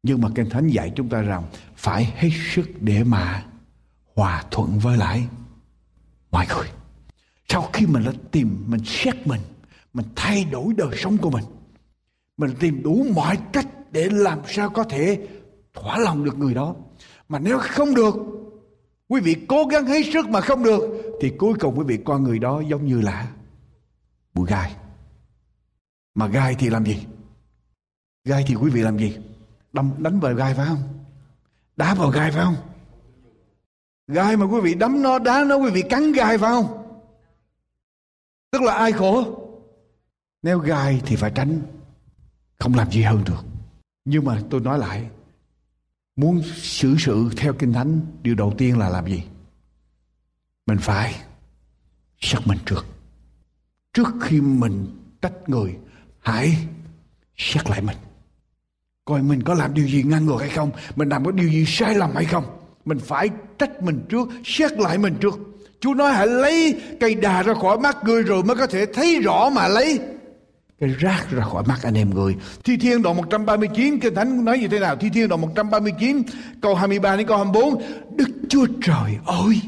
Nhưng 0.03 0.21
mà 0.21 0.29
kinh 0.35 0.49
thánh 0.49 0.67
dạy 0.67 0.91
chúng 0.95 1.09
ta 1.09 1.21
rằng 1.21 1.43
phải 1.75 2.13
hết 2.15 2.29
sức 2.53 2.69
để 2.79 3.03
mà 3.03 3.45
hòa 4.15 4.43
thuận 4.51 4.79
với 4.79 4.97
lại 4.97 5.27
mọi 6.31 6.45
người. 6.55 6.67
Sau 7.49 7.69
khi 7.73 7.85
mình 7.85 8.03
đã 8.03 8.11
tìm, 8.31 8.63
mình 8.67 8.81
xét 8.85 9.27
mình 9.27 9.41
mình 9.93 10.05
thay 10.15 10.45
đổi 10.45 10.73
đời 10.77 10.97
sống 10.97 11.17
của 11.17 11.29
mình 11.29 11.43
mình 12.43 12.55
tìm 12.59 12.83
đủ 12.83 13.05
mọi 13.15 13.37
cách 13.53 13.67
để 13.91 14.09
làm 14.09 14.39
sao 14.47 14.69
có 14.69 14.83
thể 14.83 15.27
thỏa 15.73 15.97
lòng 15.97 16.23
được 16.23 16.37
người 16.37 16.53
đó. 16.53 16.75
Mà 17.29 17.39
nếu 17.39 17.59
không 17.61 17.93
được, 17.93 18.15
quý 19.07 19.21
vị 19.21 19.35
cố 19.47 19.65
gắng 19.65 19.85
hết 19.85 20.01
sức 20.13 20.29
mà 20.29 20.41
không 20.41 20.63
được, 20.63 20.81
thì 21.21 21.29
cuối 21.37 21.53
cùng 21.59 21.79
quý 21.79 21.85
vị 21.87 21.97
coi 22.05 22.19
người 22.19 22.39
đó 22.39 22.61
giống 22.67 22.85
như 22.85 23.01
là 23.01 23.31
bụi 24.33 24.47
gai. 24.49 24.75
Mà 26.15 26.27
gai 26.27 26.55
thì 26.59 26.69
làm 26.69 26.85
gì? 26.85 27.05
Gai 28.25 28.43
thì 28.47 28.55
quý 28.55 28.69
vị 28.69 28.81
làm 28.81 28.97
gì? 28.97 29.17
Đâm, 29.73 29.91
đánh 29.97 30.19
vào 30.19 30.33
gai 30.33 30.53
phải 30.53 30.65
không? 30.67 30.83
Đá 31.75 31.93
vào 31.93 32.09
gai 32.09 32.31
phải 32.31 32.43
không? 32.43 32.55
Gai 34.07 34.37
mà 34.37 34.45
quý 34.45 34.61
vị 34.61 34.73
đấm 34.73 35.01
nó, 35.01 35.19
đá 35.19 35.43
nó, 35.43 35.55
quý 35.55 35.71
vị 35.71 35.81
cắn 35.89 36.11
gai 36.11 36.37
phải 36.37 36.49
không? 36.49 36.97
Tức 38.51 38.61
là 38.61 38.73
ai 38.73 38.91
khổ? 38.91 39.39
Nếu 40.41 40.59
gai 40.59 41.01
thì 41.05 41.15
phải 41.15 41.31
tránh 41.35 41.61
không 42.63 42.75
làm 42.75 42.91
gì 42.91 43.01
hơn 43.01 43.23
được. 43.25 43.45
Nhưng 44.05 44.25
mà 44.25 44.41
tôi 44.49 44.61
nói 44.61 44.79
lại, 44.79 45.05
muốn 46.15 46.41
xử 46.55 46.95
sự 46.99 47.29
theo 47.37 47.53
kinh 47.53 47.73
thánh, 47.73 48.01
điều 48.21 48.35
đầu 48.35 48.53
tiên 48.57 48.77
là 48.77 48.89
làm 48.89 49.07
gì? 49.07 49.23
Mình 50.65 50.77
phải 50.77 51.15
xác 52.19 52.39
mình 52.45 52.57
trước. 52.65 52.85
Trước 53.93 54.07
khi 54.21 54.41
mình 54.41 54.87
trách 55.21 55.49
người, 55.49 55.77
hãy 56.19 56.57
xét 57.37 57.69
lại 57.69 57.81
mình. 57.81 57.97
Coi 59.05 59.21
mình 59.21 59.43
có 59.43 59.53
làm 59.53 59.73
điều 59.73 59.87
gì 59.87 60.03
ngang 60.03 60.25
ngược 60.25 60.37
hay 60.39 60.49
không? 60.49 60.71
Mình 60.95 61.09
làm 61.09 61.25
có 61.25 61.31
điều 61.31 61.49
gì 61.49 61.65
sai 61.67 61.95
lầm 61.95 62.11
hay 62.15 62.25
không? 62.25 62.45
Mình 62.85 62.99
phải 62.99 63.29
trách 63.59 63.81
mình 63.81 64.05
trước, 64.09 64.29
xét 64.45 64.71
lại 64.71 64.97
mình 64.97 65.15
trước. 65.21 65.39
Chúa 65.79 65.93
nói 65.93 66.13
hãy 66.13 66.27
lấy 66.27 66.81
cây 66.99 67.15
đà 67.15 67.43
ra 67.43 67.53
khỏi 67.53 67.79
mắt 67.79 67.97
người 68.03 68.23
rồi 68.23 68.43
mới 68.43 68.57
có 68.57 68.67
thể 68.67 68.85
thấy 68.85 69.19
rõ 69.19 69.49
mà 69.49 69.67
lấy 69.67 69.99
cái 70.79 70.89
rác 70.89 71.31
ra 71.31 71.43
khỏi 71.43 71.63
mắt 71.67 71.79
anh 71.83 71.97
em 71.97 72.09
người. 72.09 72.35
Thi 72.63 72.77
Thiên 72.77 73.01
đoạn 73.01 73.17
139 73.17 73.99
Kinh 73.99 74.15
Thánh 74.15 74.45
nói 74.45 74.59
như 74.59 74.67
thế 74.67 74.79
nào? 74.79 74.95
Thi 74.95 75.09
Thiên 75.13 75.27
đoạn 75.27 75.41
139 75.41 76.21
câu 76.61 76.75
23 76.75 77.15
đến 77.15 77.27
câu 77.27 77.37
24 77.37 77.81
Đức 78.15 78.29
Chúa 78.49 78.65
Trời 78.81 79.17
ơi, 79.25 79.61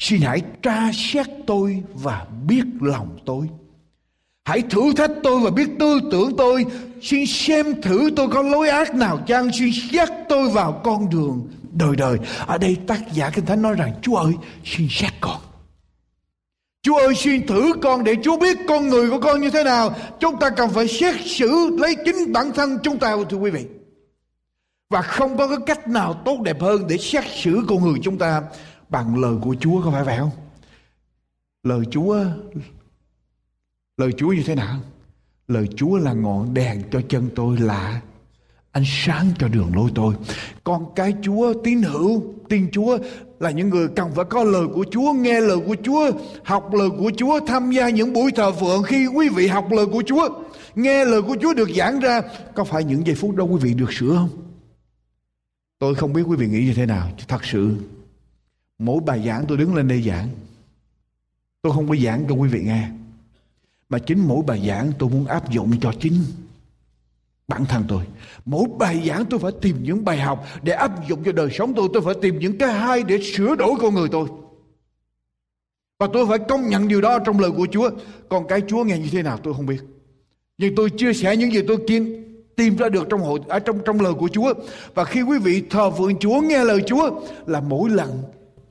Xin 0.00 0.20
hãy 0.20 0.42
tra 0.62 0.90
xét 0.92 1.26
tôi 1.46 1.82
và 1.94 2.26
biết 2.46 2.64
lòng 2.80 3.18
tôi. 3.24 3.48
Hãy 4.44 4.62
thử 4.62 4.92
thách 4.96 5.10
tôi 5.22 5.40
và 5.40 5.50
biết 5.50 5.68
tư 5.78 6.00
tưởng 6.12 6.36
tôi. 6.36 6.66
Xin 7.02 7.26
xem 7.26 7.82
thử 7.82 8.10
tôi 8.16 8.28
có 8.28 8.42
lối 8.42 8.68
ác 8.68 8.94
nào 8.94 9.18
chăng. 9.26 9.52
Xin 9.52 9.70
xét 9.92 10.08
tôi 10.28 10.48
vào 10.48 10.80
con 10.84 11.10
đường 11.10 11.48
đời 11.72 11.96
đời. 11.96 12.18
Ở 12.46 12.58
đây 12.58 12.76
tác 12.86 13.12
giả 13.12 13.30
Kinh 13.30 13.46
Thánh 13.46 13.62
nói 13.62 13.74
rằng, 13.74 13.92
Chúa 14.02 14.16
ơi, 14.16 14.32
xin 14.64 14.86
xét 14.90 15.12
con. 15.20 15.40
Chúa 16.82 16.96
ơi, 16.96 17.14
xin 17.14 17.46
thử 17.46 17.72
con 17.82 18.04
để 18.04 18.16
Chúa 18.22 18.36
biết 18.38 18.58
con 18.68 18.88
người 18.88 19.10
của 19.10 19.20
con 19.20 19.40
như 19.40 19.50
thế 19.50 19.64
nào. 19.64 19.94
Chúng 20.20 20.38
ta 20.38 20.50
cần 20.50 20.70
phải 20.70 20.88
xét 20.88 21.14
xử, 21.26 21.76
lấy 21.78 21.96
chính 22.04 22.32
bản 22.32 22.52
thân 22.54 22.78
chúng 22.82 22.98
ta, 22.98 23.16
thưa 23.30 23.36
quý 23.36 23.50
vị. 23.50 23.66
Và 24.90 25.02
không 25.02 25.36
có 25.36 25.48
cái 25.48 25.58
cách 25.66 25.88
nào 25.88 26.22
tốt 26.24 26.40
đẹp 26.42 26.60
hơn 26.60 26.86
để 26.88 26.96
xét 26.96 27.24
xử 27.42 27.60
con 27.68 27.82
người 27.82 27.98
chúng 28.02 28.18
ta 28.18 28.42
bằng 28.88 29.20
lời 29.20 29.34
của 29.42 29.54
Chúa, 29.60 29.82
có 29.84 29.90
phải 29.90 30.04
vậy 30.04 30.16
không? 30.18 30.30
Lời 31.62 31.80
Chúa 31.90 32.24
lời 33.96 34.12
Chúa 34.16 34.32
như 34.32 34.42
thế 34.46 34.54
nào? 34.54 34.80
Lời 35.48 35.68
Chúa 35.76 35.96
là 35.96 36.12
ngọn 36.12 36.54
đèn 36.54 36.82
cho 36.92 37.00
chân 37.08 37.30
tôi 37.36 37.56
là 37.56 38.00
ánh 38.72 38.84
sáng 38.86 39.26
cho 39.38 39.48
đường 39.48 39.72
lối 39.74 39.90
tôi. 39.94 40.14
Con 40.64 40.94
cái 40.94 41.14
Chúa 41.22 41.54
tín 41.64 41.82
hữu, 41.82 42.22
tin 42.48 42.70
Chúa 42.72 42.98
là 43.40 43.50
những 43.50 43.68
người 43.68 43.88
cần 43.88 44.10
phải 44.14 44.24
có 44.24 44.44
lời 44.44 44.66
của 44.74 44.84
Chúa, 44.90 45.12
nghe 45.12 45.40
lời 45.40 45.58
của 45.66 45.76
Chúa, 45.82 46.10
học 46.44 46.74
lời 46.74 46.88
của 46.98 47.12
Chúa, 47.16 47.40
tham 47.46 47.70
gia 47.70 47.88
những 47.88 48.12
buổi 48.12 48.30
thờ 48.36 48.52
phượng 48.52 48.82
khi 48.82 49.06
quý 49.06 49.28
vị 49.28 49.46
học 49.46 49.72
lời 49.72 49.86
của 49.86 50.02
Chúa, 50.06 50.28
nghe 50.74 51.04
lời 51.04 51.22
của 51.22 51.36
Chúa 51.42 51.54
được 51.54 51.70
giảng 51.76 52.00
ra, 52.00 52.20
có 52.54 52.64
phải 52.64 52.84
những 52.84 53.06
giây 53.06 53.16
phút 53.16 53.36
đó 53.36 53.44
quý 53.44 53.58
vị 53.60 53.74
được 53.74 53.92
sửa 53.92 54.14
không? 54.16 54.30
Tôi 55.78 55.94
không 55.94 56.12
biết 56.12 56.22
quý 56.26 56.36
vị 56.36 56.46
nghĩ 56.46 56.64
như 56.64 56.74
thế 56.74 56.86
nào, 56.86 57.10
thật 57.28 57.44
sự 57.44 57.76
Mỗi 58.80 59.00
bài 59.00 59.22
giảng 59.26 59.44
tôi 59.48 59.58
đứng 59.58 59.74
lên 59.74 59.88
đây 59.88 60.02
giảng. 60.02 60.28
Tôi 61.62 61.72
không 61.72 61.88
có 61.88 61.96
giảng 61.96 62.24
cho 62.28 62.34
quý 62.34 62.48
vị 62.48 62.60
nghe. 62.64 62.88
Mà 63.88 63.98
chính 63.98 64.28
mỗi 64.28 64.42
bài 64.46 64.66
giảng 64.66 64.92
tôi 64.98 65.10
muốn 65.10 65.26
áp 65.26 65.50
dụng 65.50 65.80
cho 65.80 65.92
chính 66.00 66.14
bản 67.50 67.64
thân 67.64 67.84
tôi. 67.88 68.02
Mỗi 68.44 68.64
bài 68.78 69.02
giảng 69.06 69.24
tôi 69.24 69.40
phải 69.40 69.52
tìm 69.60 69.76
những 69.82 70.04
bài 70.04 70.18
học 70.18 70.44
để 70.62 70.72
áp 70.72 71.08
dụng 71.08 71.24
cho 71.24 71.32
đời 71.32 71.48
sống 71.52 71.72
tôi. 71.74 71.88
Tôi 71.92 72.02
phải 72.02 72.14
tìm 72.22 72.38
những 72.38 72.58
cái 72.58 72.72
hay 72.72 73.02
để 73.02 73.18
sửa 73.22 73.54
đổi 73.56 73.72
con 73.80 73.94
người 73.94 74.08
tôi. 74.08 74.28
Và 75.98 76.06
tôi 76.12 76.26
phải 76.26 76.38
công 76.38 76.68
nhận 76.68 76.88
điều 76.88 77.00
đó 77.00 77.18
trong 77.18 77.40
lời 77.40 77.50
của 77.56 77.66
Chúa. 77.72 77.90
Còn 78.28 78.46
cái 78.48 78.62
Chúa 78.68 78.84
nghe 78.84 78.98
như 78.98 79.08
thế 79.12 79.22
nào 79.22 79.38
tôi 79.42 79.54
không 79.54 79.66
biết. 79.66 79.80
Nhưng 80.58 80.74
tôi 80.74 80.90
chia 80.90 81.12
sẻ 81.12 81.36
những 81.36 81.52
gì 81.52 81.62
tôi 81.68 81.78
kiên 81.86 82.24
tìm 82.56 82.76
ra 82.76 82.88
được 82.88 83.06
trong 83.10 83.20
hội 83.20 83.40
ở 83.48 83.58
trong 83.58 83.78
trong 83.84 84.00
lời 84.00 84.12
của 84.14 84.28
Chúa 84.32 84.54
và 84.94 85.04
khi 85.04 85.22
quý 85.22 85.38
vị 85.38 85.62
thờ 85.70 85.90
phượng 85.90 86.18
Chúa, 86.18 86.40
nghe 86.40 86.64
lời 86.64 86.82
Chúa, 86.86 87.10
là 87.46 87.60
mỗi 87.60 87.90
lần, 87.90 88.22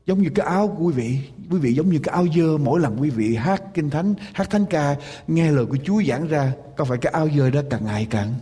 giống 0.06 0.22
như 0.22 0.30
cái 0.36 0.46
áo 0.46 0.68
của 0.68 0.84
quý 0.84 0.94
vị 0.94 1.18
quý 1.52 1.60
vị 1.60 1.74
giống 1.74 1.90
như 1.90 2.00
cái 2.04 2.14
áo 2.14 2.26
dơ, 2.36 2.58
mỗi 2.58 2.80
lần 2.80 2.98
quý 3.02 3.10
vị 3.10 3.36
hát 3.36 3.64
kinh 3.74 3.90
thánh, 3.90 4.14
hát 4.34 4.50
thánh 4.50 4.66
ca, 4.70 4.96
nghe 5.28 5.52
lời 5.52 5.66
của 5.66 5.78
Chúa 5.84 6.02
giảng 6.04 6.28
ra, 6.28 6.52
có 6.78 6.86
phải 6.86 6.98
cái 6.98 7.14
áo 7.14 7.30
dơ 7.38 7.50
đó 7.50 7.62
càng 7.70 7.86
ngày 7.86 8.08
càng 8.10 8.34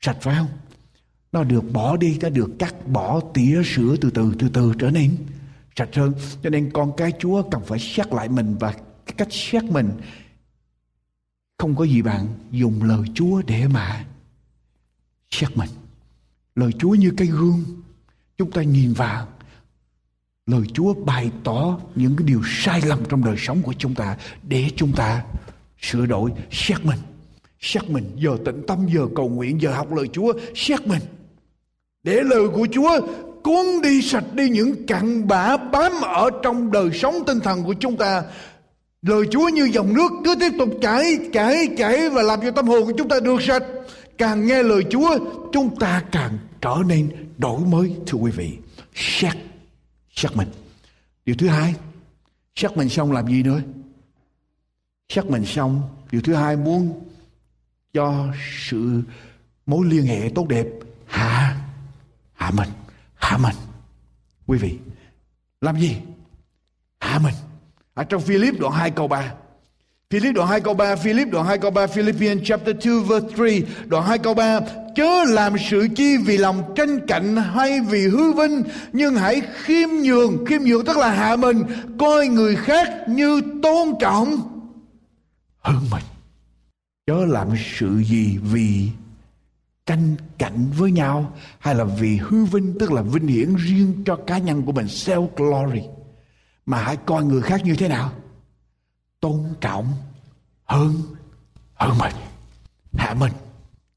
sạch 0.00 0.16
phải 0.20 0.36
không? 0.36 0.48
Nó 1.32 1.44
được 1.44 1.72
bỏ 1.72 1.96
đi 1.96 2.18
nó 2.20 2.28
được 2.28 2.50
cắt 2.58 2.74
bỏ 2.86 3.20
tỉa 3.34 3.62
sữa 3.64 3.96
từ 4.00 4.10
từ 4.10 4.34
từ 4.38 4.48
từ 4.48 4.72
trở 4.78 4.90
nên 4.90 5.16
sạch 5.76 5.88
hơn. 5.94 6.14
Cho 6.42 6.50
nên 6.50 6.70
con 6.72 6.96
cái 6.96 7.12
Chúa 7.18 7.42
cần 7.50 7.62
phải 7.66 7.78
xét 7.78 8.12
lại 8.12 8.28
mình 8.28 8.56
và 8.60 8.72
cái 9.06 9.14
cách 9.16 9.28
xét 9.30 9.64
mình. 9.64 9.90
Không 11.58 11.76
có 11.76 11.84
gì 11.84 12.02
bạn 12.02 12.26
dùng 12.50 12.82
lời 12.82 13.02
Chúa 13.14 13.42
để 13.46 13.68
mà 13.68 14.04
xét 15.30 15.56
mình. 15.56 15.70
Lời 16.54 16.72
Chúa 16.78 16.90
như 16.90 17.12
cái 17.16 17.26
gương, 17.26 17.64
chúng 18.38 18.50
ta 18.50 18.62
nhìn 18.62 18.92
vào. 18.92 19.28
Lời 20.46 20.62
Chúa 20.74 20.94
bày 20.94 21.30
tỏ 21.44 21.80
những 21.94 22.16
cái 22.16 22.26
điều 22.28 22.42
sai 22.46 22.82
lầm 22.82 23.04
trong 23.08 23.24
đời 23.24 23.36
sống 23.38 23.62
của 23.62 23.74
chúng 23.78 23.94
ta 23.94 24.16
để 24.42 24.70
chúng 24.76 24.92
ta 24.92 25.24
sửa 25.80 26.06
đổi, 26.06 26.32
xét 26.50 26.84
mình 26.84 26.98
xét 27.60 27.90
mình, 27.90 28.10
giờ 28.16 28.36
tĩnh 28.44 28.62
tâm, 28.66 28.86
giờ 28.94 29.06
cầu 29.16 29.28
nguyện, 29.28 29.60
giờ 29.60 29.72
học 29.72 29.92
lời 29.92 30.08
Chúa, 30.12 30.32
xét 30.54 30.86
mình. 30.86 31.02
Để 32.02 32.20
lời 32.22 32.48
của 32.48 32.66
Chúa 32.72 33.00
cuốn 33.42 33.66
đi 33.82 34.02
sạch 34.02 34.24
đi 34.34 34.48
những 34.48 34.86
cặn 34.86 35.28
bã 35.28 35.56
bám 35.56 35.92
ở 36.02 36.30
trong 36.42 36.70
đời 36.70 36.90
sống 36.92 37.14
tinh 37.26 37.40
thần 37.40 37.64
của 37.64 37.74
chúng 37.80 37.96
ta. 37.96 38.22
Lời 39.02 39.24
Chúa 39.30 39.48
như 39.48 39.64
dòng 39.64 39.94
nước 39.94 40.12
cứ 40.24 40.34
tiếp 40.40 40.52
tục 40.58 40.68
chảy 40.82 41.18
chảy 41.32 41.68
chảy 41.76 42.08
và 42.08 42.22
làm 42.22 42.40
cho 42.42 42.50
tâm 42.50 42.66
hồn 42.66 42.84
của 42.86 42.92
chúng 42.98 43.08
ta 43.08 43.20
được 43.20 43.42
sạch. 43.42 43.62
Càng 44.18 44.46
nghe 44.46 44.62
lời 44.62 44.82
Chúa, 44.90 45.18
chúng 45.52 45.76
ta 45.76 46.04
càng 46.12 46.38
trở 46.60 46.76
nên 46.86 47.10
đổi 47.38 47.60
mới, 47.60 47.94
thưa 48.06 48.18
quý 48.18 48.30
vị. 48.30 48.50
Xét 48.94 49.32
xét 50.14 50.36
mình. 50.36 50.48
Điều 51.26 51.36
thứ 51.38 51.48
hai, 51.48 51.74
xét 52.54 52.76
mình 52.76 52.88
xong 52.88 53.12
làm 53.12 53.26
gì 53.26 53.42
nữa? 53.42 53.60
Xét 55.08 55.26
mình 55.26 55.44
xong, 55.44 55.82
điều 56.10 56.20
thứ 56.20 56.34
hai 56.34 56.56
muốn 56.56 57.09
cho 57.94 58.26
sự 58.68 59.02
mối 59.66 59.86
liên 59.86 60.06
hệ 60.06 60.30
tốt 60.34 60.48
đẹp. 60.48 60.66
Hạ 61.06 61.56
hạ 62.32 62.50
mình 62.50 62.68
hạ 63.14 63.38
mình. 63.38 63.56
Quý 64.46 64.58
vị 64.58 64.78
làm 65.60 65.80
gì? 65.80 65.96
Hạ 67.00 67.18
mình. 67.18 67.34
Ở 67.94 68.04
trong 68.04 68.22
Philip 68.22 68.58
đoạn 68.58 68.72
2 68.72 68.90
câu 68.90 69.08
3 69.08 69.34
Philip 70.10 70.34
đoạn 70.34 70.48
2 70.48 70.60
câu 70.60 70.74
3, 70.74 70.96
Philip 70.96 71.28
đoạn 71.30 71.46
2 71.46 71.58
câu 71.58 71.70
3, 71.70 71.86
Philippians 71.86 72.42
chapter 72.44 72.76
2 72.84 72.94
verse 73.08 73.28
3, 73.36 73.66
đoạn 73.86 74.06
2 74.06 74.18
câu 74.18 74.34
3. 74.34 74.60
Chớ 74.96 75.24
làm 75.28 75.54
sự 75.70 75.88
chi 75.96 76.16
vì 76.16 76.38
lòng 76.38 76.72
tranh 76.76 77.06
cạnh 77.06 77.36
hay 77.36 77.80
vì 77.80 78.08
hư 78.08 78.32
vinh, 78.32 78.62
nhưng 78.92 79.14
hãy 79.14 79.42
khiêm 79.62 79.88
nhường, 79.88 80.44
khiêm 80.46 80.62
nhường 80.62 80.84
tức 80.84 80.96
là 80.96 81.10
hạ 81.10 81.36
mình, 81.36 81.62
coi 81.98 82.28
người 82.28 82.56
khác 82.56 82.88
như 83.08 83.42
tôn 83.62 83.88
trọng. 84.00 84.36
Hơn 85.60 85.80
mình. 85.90 86.09
Chớ 87.10 87.24
làm 87.28 87.48
sự 87.78 87.98
gì 87.98 88.38
vì 88.38 88.90
tranh 89.86 90.16
cạnh 90.38 90.70
với 90.76 90.92
nhau, 90.92 91.32
hay 91.58 91.74
là 91.74 91.84
vì 91.84 92.16
hư 92.16 92.44
vinh, 92.44 92.78
tức 92.80 92.92
là 92.92 93.02
vinh 93.02 93.26
hiển 93.26 93.54
riêng 93.54 94.02
cho 94.06 94.16
cá 94.16 94.38
nhân 94.38 94.62
của 94.62 94.72
mình, 94.72 94.86
self 94.86 95.28
glory. 95.36 95.82
Mà 96.66 96.82
hãy 96.82 96.96
coi 96.96 97.24
người 97.24 97.42
khác 97.42 97.60
như 97.64 97.76
thế 97.76 97.88
nào? 97.88 98.12
Tôn 99.20 99.44
trọng 99.60 99.92
hơn 100.64 100.94
hơn 101.74 101.98
mình. 101.98 102.14
Hạ 102.92 103.14
mình. 103.14 103.32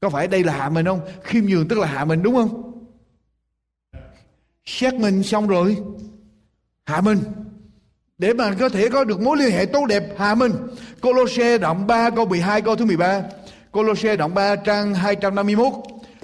Có 0.00 0.10
phải 0.10 0.28
đây 0.28 0.44
là 0.44 0.56
hạ 0.56 0.68
mình 0.68 0.86
không? 0.86 1.00
Khiêm 1.22 1.44
nhường 1.44 1.68
tức 1.68 1.78
là 1.78 1.86
hạ 1.86 2.04
mình, 2.04 2.22
đúng 2.22 2.34
không? 2.34 2.72
Xét 4.64 4.94
mình 4.94 5.22
xong 5.22 5.46
rồi. 5.46 5.76
Hạ 6.84 7.00
mình 7.00 7.18
để 8.18 8.32
mà 8.32 8.50
có 8.60 8.68
thể 8.68 8.88
có 8.88 9.04
được 9.04 9.20
mối 9.20 9.36
liên 9.36 9.50
hệ 9.50 9.66
tốt 9.66 9.86
đẹp 9.86 10.02
hạ 10.18 10.34
mình 10.34 10.52
Colosse 11.00 11.58
đoạn 11.58 11.86
3 11.86 12.10
câu 12.10 12.26
12 12.26 12.60
câu 12.62 12.76
thứ 12.76 12.84
13 12.84 13.22
Colosse 13.72 14.16
đoạn 14.16 14.34
3 14.34 14.56
trang 14.56 14.94
251 14.94 15.72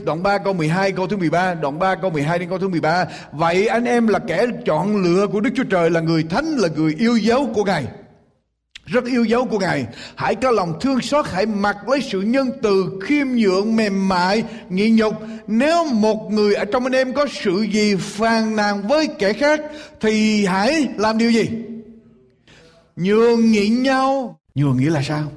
Đoạn 0.04 0.22
3 0.22 0.38
câu 0.38 0.52
12 0.52 0.92
câu 0.92 1.06
thứ 1.06 1.16
13 1.16 1.54
Đoạn 1.54 1.78
3 1.78 1.94
câu 1.94 2.10
12 2.10 2.38
đến 2.38 2.48
câu 2.48 2.58
thứ 2.58 2.68
13 2.68 3.06
Vậy 3.32 3.66
anh 3.66 3.84
em 3.84 4.06
là 4.06 4.18
kẻ 4.18 4.46
chọn 4.66 5.02
lựa 5.02 5.26
của 5.26 5.40
Đức 5.40 5.50
Chúa 5.56 5.64
Trời 5.64 5.90
Là 5.90 6.00
người 6.00 6.24
thánh 6.30 6.56
là 6.56 6.68
người 6.76 6.94
yêu 6.98 7.16
dấu 7.16 7.50
của 7.54 7.64
Ngài 7.64 7.84
rất 8.86 9.04
yêu 9.04 9.24
dấu 9.24 9.44
của 9.44 9.58
Ngài. 9.58 9.86
Hãy 10.14 10.34
có 10.34 10.50
lòng 10.50 10.72
thương 10.80 11.00
xót, 11.00 11.26
hãy 11.28 11.46
mặc 11.46 11.88
lấy 11.88 12.00
sự 12.02 12.20
nhân 12.20 12.50
từ, 12.62 12.84
khiêm 13.02 13.26
nhượng, 13.28 13.76
mềm 13.76 14.08
mại, 14.08 14.44
nhị 14.68 14.90
nhục. 14.90 15.14
Nếu 15.46 15.84
một 15.84 16.32
người 16.32 16.54
ở 16.54 16.64
trong 16.64 16.86
anh 16.86 16.92
em 16.92 17.12
có 17.12 17.26
sự 17.42 17.62
gì 17.62 17.96
phàn 17.96 18.56
nàn 18.56 18.88
với 18.88 19.08
kẻ 19.18 19.32
khác, 19.32 19.60
thì 20.00 20.46
hãy 20.46 20.88
làm 20.96 21.18
điều 21.18 21.30
gì? 21.30 21.48
Nhường 23.00 23.50
nhịn 23.50 23.82
nhau. 23.82 24.38
Nhường 24.54 24.76
nghĩa 24.76 24.90
là 24.90 25.02
sao? 25.02 25.32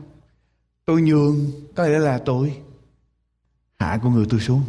Tôi 0.86 1.02
nhường, 1.02 1.52
có 1.76 1.86
nghĩa 1.86 2.00
là 2.00 2.18
tôi 2.18 2.58
hạ 3.80 4.00
con 4.04 4.14
người 4.14 4.26
tôi 4.30 4.40
xuống. 4.40 4.64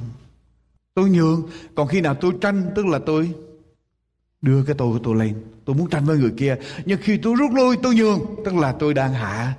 Tôi 0.94 1.10
nhường, 1.10 1.48
còn 1.74 1.88
khi 1.88 2.00
nào 2.00 2.14
tôi 2.14 2.32
tranh, 2.40 2.70
tức 2.76 2.86
là 2.86 2.98
tôi 3.06 3.34
đưa 4.42 4.62
cái 4.62 4.74
tôi 4.78 4.92
của 4.92 4.98
tôi 5.04 5.16
lên 5.16 5.34
tôi 5.64 5.76
muốn 5.76 5.90
tranh 5.90 6.04
với 6.04 6.18
người 6.18 6.32
kia 6.36 6.56
nhưng 6.84 7.00
khi 7.02 7.16
tôi 7.16 7.34
rút 7.38 7.50
lui 7.54 7.76
tôi 7.82 7.94
nhường 7.94 8.20
tức 8.44 8.54
là 8.54 8.72
tôi 8.72 8.94
đang 8.94 9.12
hạ 9.12 9.54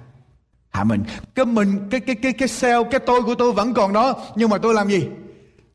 hạ 0.70 0.84
mình 0.84 1.04
cái 1.36 1.46
mình 1.46 1.80
cái 1.92 2.00
cái 2.00 2.16
cái 2.16 2.34
cái 2.34 2.48
sell 2.48 2.82
cái 2.92 3.00
tôi 3.00 3.22
của 3.22 3.36
tôi 3.36 3.54
vẫn 3.54 3.74
còn 3.74 3.94
đó 3.94 4.26
nhưng 4.36 4.50
mà 4.50 4.58
tôi 4.58 4.74
làm 4.74 4.88
gì 4.88 5.08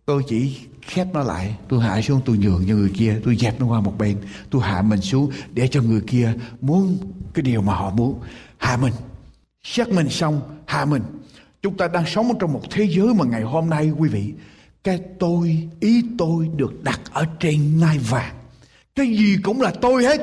tôi 0.04 0.22
chỉ 0.28 0.58
khép 0.82 1.06
nó 1.12 1.22
lại. 1.22 1.56
Tôi 1.68 1.80
hạ 1.80 2.02
xuống, 2.02 2.20
tôi 2.24 2.38
nhường 2.38 2.64
cho 2.68 2.74
người 2.74 2.90
kia, 2.96 3.16
tôi 3.24 3.36
dẹp 3.36 3.60
nó 3.60 3.66
qua 3.66 3.80
một 3.80 3.94
bên. 3.98 4.16
Tôi 4.50 4.62
hạ 4.62 4.82
mình 4.82 5.00
xuống 5.00 5.30
để 5.52 5.68
cho 5.68 5.82
người 5.82 6.00
kia 6.00 6.32
muốn 6.60 6.98
cái 7.34 7.42
điều 7.42 7.62
mà 7.62 7.74
họ 7.74 7.90
muốn. 7.90 8.20
Hạ 8.58 8.76
mình. 8.76 8.92
Xét 9.62 9.88
mình 9.88 10.08
xong, 10.08 10.40
hạ 10.66 10.84
mình. 10.84 11.02
Chúng 11.62 11.76
ta 11.76 11.88
đang 11.88 12.06
sống 12.06 12.38
trong 12.40 12.52
một 12.52 12.62
thế 12.70 12.88
giới 12.90 13.14
mà 13.14 13.24
ngày 13.24 13.42
hôm 13.42 13.70
nay, 13.70 13.90
quý 13.98 14.08
vị, 14.08 14.32
cái 14.84 15.00
tôi, 15.18 15.68
ý 15.80 16.02
tôi 16.18 16.48
được 16.56 16.82
đặt 16.82 17.00
ở 17.12 17.26
trên 17.40 17.78
ngai 17.78 17.98
vàng. 17.98 18.34
Cái 18.94 19.06
gì 19.06 19.36
cũng 19.42 19.60
là 19.60 19.72
tôi 19.80 20.04
hết. 20.04 20.20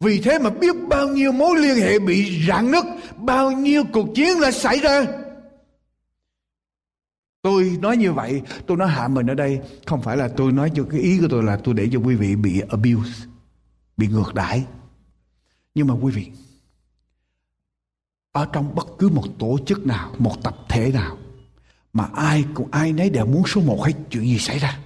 Vì 0.00 0.20
thế 0.20 0.38
mà 0.38 0.50
biết 0.50 0.76
bao 0.88 1.08
nhiêu 1.08 1.32
mối 1.32 1.58
liên 1.58 1.76
hệ 1.76 1.98
bị 1.98 2.46
rạn 2.48 2.70
nứt, 2.70 2.84
bao 3.16 3.52
nhiêu 3.52 3.84
cuộc 3.92 4.14
chiến 4.14 4.40
đã 4.40 4.50
xảy 4.50 4.78
ra 4.78 5.06
tôi 7.42 7.78
nói 7.80 7.96
như 7.96 8.12
vậy, 8.12 8.42
tôi 8.66 8.76
nói 8.76 8.88
hạ 8.88 9.08
mình 9.08 9.26
ở 9.26 9.34
đây, 9.34 9.60
không 9.86 10.02
phải 10.02 10.16
là 10.16 10.28
tôi 10.36 10.52
nói 10.52 10.70
cho 10.74 10.84
cái 10.90 11.00
ý 11.00 11.18
của 11.20 11.26
tôi 11.30 11.42
là 11.42 11.56
tôi 11.64 11.74
để 11.74 11.88
cho 11.92 11.98
quý 11.98 12.14
vị 12.14 12.36
bị 12.36 12.60
abuse, 12.60 13.26
bị 13.96 14.06
ngược 14.06 14.34
đãi 14.34 14.66
nhưng 15.74 15.86
mà 15.86 15.94
quý 15.94 16.12
vị, 16.12 16.30
ở 18.32 18.46
trong 18.52 18.74
bất 18.74 18.86
cứ 18.98 19.08
một 19.08 19.24
tổ 19.38 19.58
chức 19.66 19.86
nào, 19.86 20.14
một 20.18 20.42
tập 20.42 20.56
thể 20.68 20.90
nào, 20.94 21.18
mà 21.92 22.08
ai 22.14 22.44
cũng, 22.54 22.68
ai 22.70 22.92
nấy 22.92 23.10
đều 23.10 23.26
muốn 23.26 23.42
số 23.46 23.60
một 23.60 23.84
hết 23.84 23.92
chuyện 24.10 24.24
gì 24.24 24.38
xảy 24.38 24.58
ra 24.58 24.78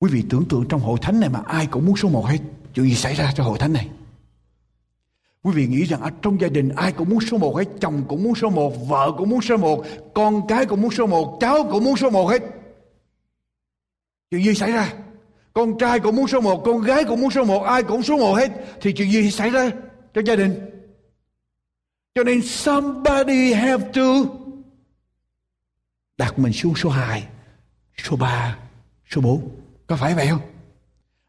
Quý 0.00 0.10
vị 0.12 0.24
tưởng 0.30 0.44
tượng 0.48 0.68
trong 0.68 0.80
hội 0.80 0.98
thánh 1.02 1.20
này 1.20 1.28
mà 1.28 1.40
ai 1.46 1.66
cũng 1.66 1.86
muốn 1.86 1.96
số 1.96 2.08
một 2.08 2.26
hết. 2.26 2.38
Chuyện 2.74 2.86
gì 2.86 2.94
xảy 2.94 3.14
ra 3.14 3.32
cho 3.36 3.44
hội 3.44 3.58
thánh 3.58 3.72
này? 3.72 3.88
Quý 5.42 5.52
vị 5.54 5.66
nghĩ 5.66 5.84
rằng 5.84 6.00
ở 6.00 6.10
trong 6.22 6.40
gia 6.40 6.48
đình 6.48 6.68
ai 6.68 6.92
cũng 6.92 7.08
muốn 7.08 7.20
số 7.20 7.38
một 7.38 7.56
hết. 7.56 7.64
Chồng 7.80 8.04
cũng 8.08 8.22
muốn 8.22 8.34
số 8.34 8.50
một, 8.50 8.88
vợ 8.88 9.12
cũng 9.18 9.30
muốn 9.30 9.40
số 9.42 9.56
một, 9.56 9.84
con 10.14 10.46
cái 10.48 10.66
cũng 10.66 10.82
muốn 10.82 10.90
số 10.90 11.06
một, 11.06 11.38
cháu 11.40 11.64
cũng 11.70 11.84
muốn 11.84 11.96
số 11.96 12.10
một 12.10 12.26
hết. 12.26 12.42
Chuyện 14.30 14.44
gì 14.44 14.54
xảy 14.54 14.72
ra? 14.72 14.92
Con 15.52 15.78
trai 15.78 16.00
cũng 16.00 16.16
muốn 16.16 16.28
số 16.28 16.40
một, 16.40 16.62
con 16.64 16.80
gái 16.80 17.04
cũng 17.04 17.20
muốn 17.20 17.30
số 17.30 17.44
một, 17.44 17.62
ai 17.62 17.82
cũng 17.82 18.02
số 18.02 18.16
một 18.16 18.34
hết. 18.34 18.50
Thì 18.80 18.92
chuyện 18.92 19.12
gì 19.12 19.30
xảy 19.30 19.50
ra 19.50 19.70
trong 20.14 20.26
gia 20.26 20.36
đình? 20.36 20.60
Cho 22.14 22.24
nên 22.24 22.42
somebody 22.42 23.52
have 23.52 23.90
to 23.92 24.24
đặt 26.18 26.38
mình 26.38 26.52
xuống 26.52 26.74
số 26.74 26.90
2, 26.90 27.24
số 27.96 28.16
3, 28.16 28.58
số 29.10 29.20
4. 29.20 29.48
Có 29.86 29.96
phải 29.96 30.14
vậy 30.14 30.26
không? 30.26 30.40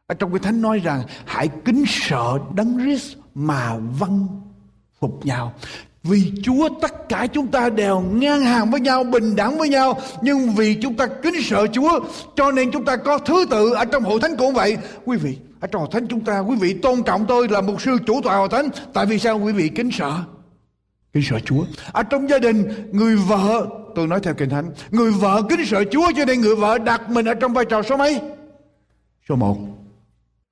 Ở 0.07 0.15
trong 0.15 0.31
cái 0.31 0.39
thánh 0.39 0.61
nói 0.61 0.79
rằng 0.79 1.03
hãy 1.25 1.49
kính 1.65 1.83
sợ 1.87 2.39
đấng 2.55 2.77
Christ 2.79 3.17
mà 3.35 3.77
vâng 3.99 4.27
phục 4.99 5.25
nhau. 5.25 5.53
Vì 6.03 6.31
Chúa 6.43 6.69
tất 6.81 7.09
cả 7.09 7.27
chúng 7.33 7.47
ta 7.47 7.69
đều 7.69 7.99
ngang 7.99 8.41
hàng 8.41 8.71
với 8.71 8.79
nhau, 8.81 9.03
bình 9.03 9.35
đẳng 9.35 9.57
với 9.57 9.69
nhau. 9.69 9.99
Nhưng 10.21 10.51
vì 10.51 10.77
chúng 10.81 10.95
ta 10.95 11.07
kính 11.07 11.41
sợ 11.43 11.67
Chúa, 11.67 11.99
cho 12.35 12.51
nên 12.51 12.71
chúng 12.71 12.85
ta 12.85 12.95
có 12.95 13.17
thứ 13.17 13.45
tự 13.49 13.73
ở 13.73 13.85
trong 13.85 14.03
hội 14.03 14.19
thánh 14.21 14.35
cũng 14.37 14.53
vậy. 14.53 14.77
Quý 15.05 15.17
vị, 15.17 15.37
ở 15.59 15.67
trong 15.67 15.81
hội 15.81 15.89
thánh 15.91 16.07
chúng 16.07 16.19
ta, 16.19 16.39
quý 16.39 16.55
vị 16.55 16.73
tôn 16.73 17.03
trọng 17.03 17.25
tôi 17.27 17.47
là 17.47 17.61
một 17.61 17.81
sư 17.81 17.97
chủ 18.07 18.21
tọa 18.21 18.35
hội 18.35 18.49
thánh. 18.51 18.69
Tại 18.93 19.05
vì 19.05 19.19
sao 19.19 19.39
quý 19.39 19.53
vị 19.53 19.69
kính 19.69 19.89
sợ? 19.91 20.13
Kính 21.13 21.23
sợ 21.29 21.39
Chúa. 21.45 21.63
Ở 21.91 22.03
trong 22.03 22.29
gia 22.29 22.39
đình, 22.39 22.89
người 22.91 23.15
vợ, 23.15 23.67
tôi 23.95 24.07
nói 24.07 24.19
theo 24.23 24.33
kinh 24.33 24.49
thánh, 24.49 24.71
người 24.91 25.11
vợ 25.11 25.41
kính 25.49 25.65
sợ 25.65 25.83
Chúa 25.91 26.11
cho 26.15 26.25
nên 26.25 26.41
người 26.41 26.55
vợ 26.55 26.77
đặt 26.77 27.09
mình 27.09 27.25
ở 27.25 27.33
trong 27.33 27.53
vai 27.53 27.65
trò 27.65 27.81
số 27.81 27.97
mấy? 27.97 28.19
số 29.29 29.35
một 29.35 29.57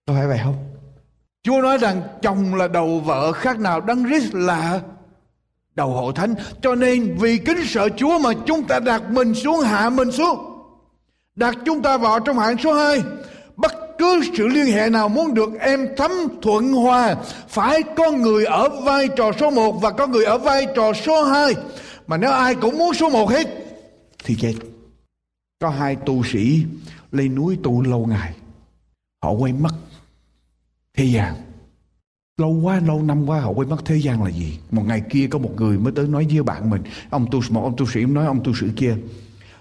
có 0.07 0.13
phải 0.13 0.27
vậy 0.27 0.39
không 0.43 0.68
Chúa 1.43 1.61
nói 1.61 1.77
rằng 1.77 2.01
chồng 2.21 2.55
là 2.55 2.67
đầu 2.67 2.99
vợ 2.99 3.31
khác 3.31 3.59
nào 3.59 3.81
đấng 3.81 4.05
Christ 4.05 4.33
là 4.33 4.81
đầu 5.75 5.89
hội 5.89 6.13
thánh. 6.15 6.35
Cho 6.61 6.75
nên 6.75 7.17
vì 7.19 7.37
kính 7.37 7.65
sợ 7.65 7.89
Chúa 7.97 8.19
mà 8.19 8.29
chúng 8.45 8.63
ta 8.63 8.79
đặt 8.79 9.09
mình 9.09 9.35
xuống 9.35 9.61
hạ 9.61 9.89
mình 9.89 10.11
xuống. 10.11 10.45
Đặt 11.35 11.57
chúng 11.65 11.81
ta 11.81 11.97
vào 11.97 12.19
trong 12.19 12.39
hạng 12.39 12.57
số 12.57 12.73
2 12.73 13.03
bất 13.55 13.73
cứ 13.97 14.21
sự 14.37 14.47
liên 14.47 14.65
hệ 14.65 14.89
nào 14.89 15.09
muốn 15.09 15.33
được 15.33 15.49
em 15.59 15.87
thấm 15.97 16.11
thuận 16.41 16.73
hòa, 16.73 17.15
phải 17.47 17.83
có 17.83 18.11
người 18.11 18.45
ở 18.45 18.69
vai 18.69 19.07
trò 19.07 19.31
số 19.39 19.51
1 19.51 19.81
và 19.81 19.91
có 19.91 20.07
người 20.07 20.25
ở 20.25 20.37
vai 20.37 20.67
trò 20.75 20.93
số 20.93 21.23
2 21.23 21.55
mà 22.07 22.17
nếu 22.17 22.31
ai 22.31 22.55
cũng 22.55 22.77
muốn 22.77 22.93
số 22.93 23.09
1 23.09 23.29
hết, 23.29 23.47
thì 24.23 24.35
chết. 24.41 24.53
Có 25.59 25.69
hai 25.69 25.95
tu 25.95 26.23
sĩ 26.23 26.63
lên 27.11 27.35
núi 27.35 27.57
tu 27.63 27.81
lâu 27.81 28.05
ngày. 28.05 28.33
Họ 29.23 29.31
quay 29.31 29.53
mất 29.53 29.71
thế 30.99 31.05
gian. 31.05 31.35
Lâu 32.37 32.51
quá, 32.63 32.79
lâu 32.79 33.03
năm 33.03 33.29
quá 33.29 33.39
họ 33.39 33.49
quên 33.49 33.69
mất 33.69 33.85
thế 33.85 33.95
gian 33.97 34.23
là 34.23 34.31
gì. 34.31 34.59
Một 34.71 34.83
ngày 34.85 35.01
kia 35.09 35.27
có 35.27 35.39
một 35.39 35.51
người 35.55 35.77
mới 35.77 35.93
tới 35.95 36.07
nói 36.07 36.27
với 36.29 36.43
bạn 36.43 36.69
mình, 36.69 36.83
ông 37.09 37.27
tu, 37.31 37.41
một 37.49 37.63
ông 37.63 37.75
tu 37.77 37.85
sĩ 37.85 38.05
nói 38.05 38.25
ông 38.25 38.43
tu 38.43 38.53
sĩ 38.53 38.67
kia, 38.75 38.97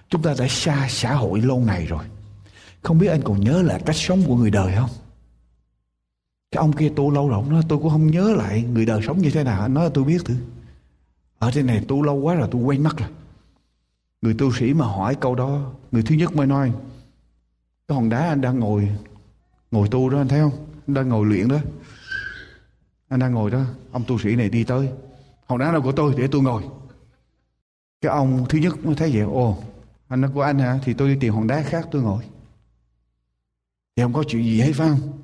chúng 0.09 0.22
ta 0.22 0.34
đã 0.39 0.47
xa 0.49 0.86
xã 0.91 1.14
hội 1.14 1.41
lâu 1.41 1.59
ngày 1.59 1.86
rồi. 1.86 2.05
Không 2.82 2.99
biết 2.99 3.09
anh 3.09 3.22
còn 3.24 3.41
nhớ 3.41 3.62
lại 3.62 3.82
cách 3.86 3.97
sống 3.97 4.22
của 4.26 4.36
người 4.36 4.51
đời 4.51 4.74
không? 4.76 4.91
Cái 6.51 6.59
ông 6.59 6.72
kia 6.72 6.93
tu 6.97 7.11
lâu 7.11 7.28
rồi, 7.28 7.36
ông 7.36 7.51
nói, 7.51 7.62
tôi 7.68 7.78
cũng 7.78 7.91
không 7.91 8.11
nhớ 8.11 8.34
lại 8.36 8.62
người 8.62 8.86
đời 8.86 9.01
sống 9.07 9.18
như 9.18 9.30
thế 9.30 9.45
nào. 9.45 9.62
Anh 9.62 9.74
nói, 9.74 9.91
tôi 9.95 10.05
biết 10.05 10.24
thử. 10.24 10.34
Ở 11.39 11.51
trên 11.51 11.66
này 11.66 11.84
tu 11.89 12.03
lâu 12.03 12.14
quá 12.14 12.34
rồi, 12.34 12.49
tôi 12.51 12.62
quên 12.62 12.82
mất 12.82 12.97
rồi. 12.97 13.09
Người 14.22 14.34
tu 14.39 14.53
sĩ 14.53 14.74
mà 14.74 14.86
hỏi 14.86 15.14
câu 15.14 15.34
đó, 15.34 15.72
người 15.93 16.03
thứ 16.03 16.14
nhất 16.14 16.36
mới 16.36 16.47
nói, 16.47 16.72
cái 17.89 17.97
hòn 17.97 18.09
đá 18.09 18.28
anh 18.28 18.41
đang 18.41 18.59
ngồi 18.59 18.89
ngồi 19.70 19.89
tu 19.89 20.11
đó, 20.11 20.18
anh 20.18 20.28
thấy 20.28 20.41
không? 20.41 20.68
Anh 20.89 20.95
đang 20.95 21.09
ngồi 21.09 21.26
luyện 21.26 21.49
đó. 21.49 21.59
Anh 23.09 23.20
đang 23.20 23.32
ngồi 23.34 23.51
đó. 23.51 23.64
Ông 23.93 24.05
tu 24.07 24.18
sĩ 24.18 24.36
này 24.36 24.49
đi 24.49 24.64
tới. 24.64 24.89
Hòn 25.47 25.59
đá 25.59 25.72
nào 25.72 25.82
của 25.82 25.93
tôi 25.93 26.14
để 26.16 26.28
tôi 26.30 26.43
ngồi. 26.43 26.62
Cái 28.01 28.12
ông 28.12 28.47
thứ 28.49 28.59
nhất 28.59 28.84
mới 28.84 28.95
thấy 28.95 29.11
vậy, 29.12 29.20
ồ, 29.20 29.59
anh 30.09 30.20
nói, 30.20 30.30
của 30.34 30.43
anh 30.43 30.59
hả? 30.59 30.78
Thì 30.84 30.95
tôi 30.95 31.09
đi 31.09 31.16
tìm 31.20 31.34
hòn 31.34 31.47
đá 31.47 31.62
khác 31.62 31.89
tôi 31.91 32.03
ngồi. 32.03 32.24
Thì 33.97 34.03
không 34.03 34.12
có 34.12 34.24
chuyện 34.28 34.45
gì 34.45 34.61
hết, 34.61 34.72
phải 34.74 34.89
không? 34.89 35.18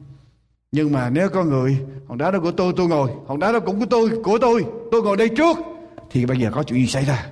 Nhưng 0.72 0.92
mà 0.92 1.10
nếu 1.10 1.28
có 1.28 1.44
người, 1.44 1.86
hòn 2.08 2.18
đá 2.18 2.30
đó 2.30 2.40
của 2.40 2.52
tôi 2.52 2.72
tôi 2.76 2.88
ngồi. 2.88 3.10
Hòn 3.26 3.40
đá 3.40 3.52
đó 3.52 3.60
cũng 3.60 3.80
của 3.80 3.86
tôi 3.90 4.10
của 4.24 4.38
tôi. 4.40 4.64
Tôi 4.90 5.02
ngồi 5.02 5.16
đây 5.16 5.28
trước. 5.28 5.56
Thì 6.10 6.26
bây 6.26 6.38
giờ 6.38 6.50
có 6.54 6.62
chuyện 6.62 6.80
gì 6.80 6.86
xảy 6.86 7.04
ra? 7.04 7.30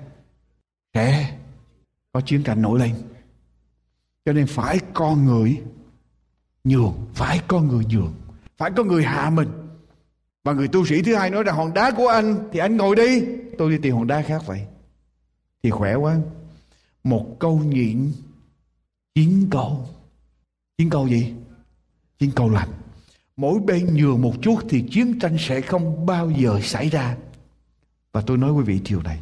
Sẽ 0.94 1.36
có 2.12 2.20
chiến 2.20 2.42
tranh 2.42 2.62
nổi 2.62 2.78
lên. 2.78 2.94
Cho 4.24 4.32
nên 4.32 4.46
phải 4.46 4.80
con 4.94 5.26
người 5.26 5.62
nhường, 6.64 6.94
phải 7.14 7.40
có 7.48 7.60
người 7.60 7.84
nhường, 7.84 8.14
phải 8.56 8.70
có 8.76 8.84
người 8.84 9.04
hạ 9.04 9.30
mình. 9.30 9.48
Và 10.44 10.52
người 10.52 10.68
tu 10.68 10.86
sĩ 10.86 11.02
thứ 11.02 11.14
hai 11.14 11.30
nói 11.30 11.42
rằng 11.42 11.56
hòn 11.56 11.74
đá 11.74 11.90
của 11.90 12.08
anh 12.08 12.48
thì 12.52 12.58
anh 12.58 12.76
ngồi 12.76 12.96
đi. 12.96 13.24
Tôi 13.58 13.70
đi 13.70 13.78
tìm 13.82 13.94
hòn 13.94 14.06
đá 14.06 14.22
khác 14.22 14.42
vậy. 14.46 14.66
Thì 15.62 15.70
khỏe 15.70 15.94
quá. 15.94 16.16
Một 17.04 17.36
câu 17.38 17.58
nhịn, 17.58 18.12
chín 19.14 19.48
câu. 19.50 19.88
Chín 20.78 20.90
câu 20.90 21.08
gì? 21.08 21.32
Chín 22.18 22.30
câu 22.30 22.50
lành. 22.50 22.68
Mỗi 23.36 23.60
bên 23.60 23.94
nhường 23.94 24.22
một 24.22 24.34
chút 24.42 24.58
thì 24.68 24.84
chiến 24.90 25.18
tranh 25.18 25.36
sẽ 25.38 25.60
không 25.60 26.06
bao 26.06 26.30
giờ 26.30 26.60
xảy 26.62 26.88
ra. 26.88 27.16
Và 28.12 28.20
tôi 28.20 28.38
nói 28.38 28.52
quý 28.52 28.64
vị 28.64 28.80
điều 28.84 29.02
này 29.02 29.18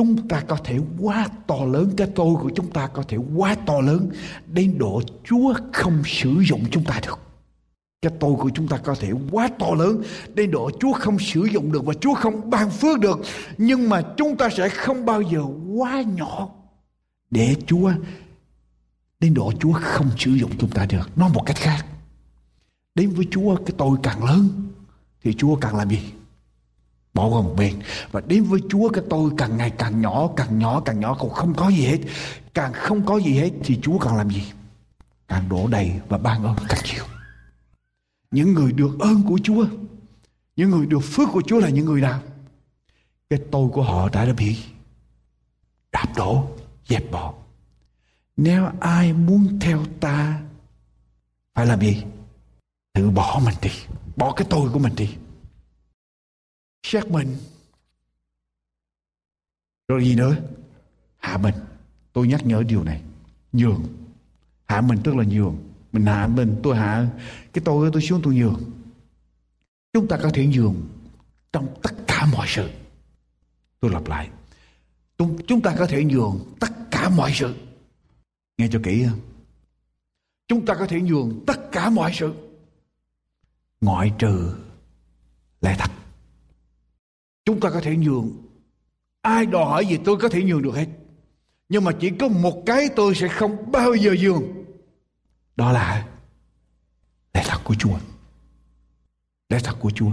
chúng 0.00 0.28
ta 0.28 0.40
có 0.40 0.56
thể 0.64 0.78
quá 0.98 1.28
to 1.46 1.56
lớn, 1.64 1.92
cái 1.96 2.08
tôi 2.14 2.34
của 2.42 2.50
chúng 2.54 2.70
ta 2.70 2.86
có 2.86 3.02
thể 3.08 3.16
quá 3.36 3.54
to 3.66 3.80
lớn 3.80 4.08
đến 4.46 4.78
độ 4.78 5.02
chúa 5.24 5.54
không 5.72 6.02
sử 6.04 6.34
dụng 6.48 6.64
chúng 6.70 6.84
ta 6.84 7.00
được 7.06 7.18
cái 8.02 8.12
tôi 8.20 8.34
của 8.38 8.50
chúng 8.54 8.68
ta 8.68 8.76
có 8.76 8.94
thể 8.94 9.12
quá 9.30 9.48
to 9.58 9.66
lớn 9.78 10.02
đến 10.34 10.50
độ 10.50 10.70
Chúa 10.80 10.92
không 10.92 11.18
sử 11.18 11.44
dụng 11.44 11.72
được 11.72 11.84
và 11.84 11.94
Chúa 11.94 12.14
không 12.14 12.50
ban 12.50 12.70
phước 12.70 13.00
được. 13.00 13.20
Nhưng 13.58 13.88
mà 13.88 14.02
chúng 14.16 14.36
ta 14.36 14.48
sẽ 14.56 14.68
không 14.68 15.04
bao 15.04 15.22
giờ 15.22 15.40
quá 15.76 16.02
nhỏ 16.02 16.48
để 17.30 17.56
Chúa, 17.66 17.92
đến 19.20 19.34
độ 19.34 19.52
Chúa 19.60 19.72
không 19.72 20.10
sử 20.18 20.30
dụng 20.30 20.50
chúng 20.58 20.70
ta 20.70 20.86
được. 20.86 21.18
Nói 21.18 21.30
một 21.34 21.42
cách 21.46 21.56
khác. 21.56 21.86
Đến 22.94 23.10
với 23.10 23.26
Chúa 23.30 23.56
cái 23.56 23.74
tôi 23.76 23.98
càng 24.02 24.24
lớn 24.24 24.48
thì 25.22 25.34
Chúa 25.34 25.56
càng 25.56 25.76
làm 25.76 25.90
gì? 25.90 26.00
Bỏ 27.14 27.26
qua 27.26 27.40
một 27.40 27.54
bên. 27.56 27.74
Và 28.12 28.20
đến 28.20 28.44
với 28.44 28.60
Chúa 28.70 28.88
cái 28.88 29.04
tôi 29.10 29.30
càng 29.38 29.56
ngày 29.56 29.70
càng 29.70 30.00
nhỏ, 30.00 30.28
càng 30.36 30.58
nhỏ, 30.58 30.80
càng 30.80 31.00
nhỏ, 31.00 31.14
còn 31.14 31.30
không 31.30 31.54
có 31.54 31.68
gì 31.68 31.86
hết. 31.86 31.98
Càng 32.54 32.72
không 32.72 33.06
có 33.06 33.16
gì 33.16 33.32
hết 33.32 33.50
thì 33.64 33.78
Chúa 33.82 33.98
càng 33.98 34.16
làm 34.16 34.30
gì? 34.30 34.52
Càng 35.28 35.48
đổ 35.48 35.68
đầy 35.68 35.92
và 36.08 36.18
ban 36.18 36.44
ơn 36.44 36.56
càng 36.68 36.80
nhiều 36.92 37.04
những 38.30 38.54
người 38.54 38.72
được 38.72 39.00
ơn 39.00 39.22
của 39.22 39.38
Chúa 39.42 39.66
những 40.56 40.70
người 40.70 40.86
được 40.86 41.00
phước 41.00 41.28
của 41.32 41.42
Chúa 41.46 41.58
là 41.58 41.68
những 41.68 41.86
người 41.86 42.00
nào 42.00 42.20
cái 43.30 43.38
tôi 43.50 43.68
của 43.72 43.82
họ 43.82 44.08
đã 44.08 44.32
bị 44.38 44.58
đạp 45.92 46.06
đổ 46.16 46.46
dẹp 46.88 47.10
bỏ 47.10 47.34
nếu 48.36 48.68
ai 48.80 49.12
muốn 49.12 49.58
theo 49.60 49.84
ta 50.00 50.40
phải 51.54 51.66
làm 51.66 51.80
gì 51.80 52.02
tự 52.92 53.10
bỏ 53.10 53.40
mình 53.44 53.54
đi 53.62 53.70
bỏ 54.16 54.32
cái 54.32 54.46
tôi 54.50 54.70
của 54.72 54.78
mình 54.78 54.94
đi 54.96 55.08
xét 56.82 57.06
mình. 57.06 57.36
Rồi 59.88 60.04
gì 60.04 60.14
nữa? 60.14 60.36
Hạ 61.16 61.38
mình. 61.38 61.54
Tôi 62.12 62.28
nhắc 62.28 62.46
nhở 62.46 62.62
điều 62.62 62.84
này. 62.84 63.02
Nhường. 63.52 63.84
Hạ 64.66 64.80
mình 64.80 64.98
tức 65.04 65.16
là 65.16 65.24
nhường. 65.24 65.56
Mình 65.92 66.06
hạ 66.06 66.26
mình, 66.26 66.60
tôi 66.62 66.76
hạ. 66.76 67.08
Cái 67.52 67.62
tôi 67.64 67.90
tôi 67.92 68.02
xuống 68.02 68.20
tôi 68.24 68.34
nhường. 68.34 68.60
Chúng 69.92 70.08
ta 70.08 70.18
có 70.22 70.30
thể 70.34 70.46
nhường 70.46 70.74
trong 71.52 71.68
tất 71.82 71.94
cả 72.06 72.26
mọi 72.32 72.46
sự. 72.48 72.70
Tôi 73.80 73.90
lặp 73.90 74.06
lại. 74.06 74.30
Chúng 75.46 75.60
ta 75.62 75.76
có 75.78 75.86
thể 75.86 76.04
nhường 76.04 76.54
tất 76.60 76.72
cả 76.90 77.08
mọi 77.08 77.32
sự. 77.34 77.54
Nghe 78.58 78.68
cho 78.72 78.80
kỹ 78.84 79.04
không 79.08 79.20
chúng 80.50 80.66
ta 80.66 80.74
có 80.74 80.86
thể 80.86 81.00
nhường 81.00 81.44
tất 81.46 81.72
cả 81.72 81.90
mọi 81.90 82.12
sự. 82.14 82.34
Ngoại 83.80 84.12
trừ 84.18 84.54
lẽ 85.60 85.76
thật 85.78 85.90
chúng 87.50 87.60
ta 87.60 87.70
có 87.70 87.80
thể 87.80 87.96
nhường 87.96 88.30
ai 89.22 89.46
đòi 89.46 89.64
hỏi 89.64 89.86
gì 89.86 89.98
tôi 90.04 90.16
có 90.16 90.28
thể 90.28 90.42
nhường 90.42 90.62
được 90.62 90.74
hết 90.74 90.86
nhưng 91.68 91.84
mà 91.84 91.92
chỉ 92.00 92.10
có 92.10 92.28
một 92.28 92.62
cái 92.66 92.88
tôi 92.96 93.14
sẽ 93.14 93.28
không 93.28 93.72
bao 93.72 93.94
giờ 93.94 94.14
nhường 94.22 94.42
đó 95.56 95.72
là 95.72 96.06
lẽ 97.34 97.44
thật 97.46 97.60
của 97.64 97.74
Chúa. 97.74 97.98
Lẽ 99.48 99.58
thật 99.64 99.76
của 99.80 99.90
Chúa. 99.90 100.10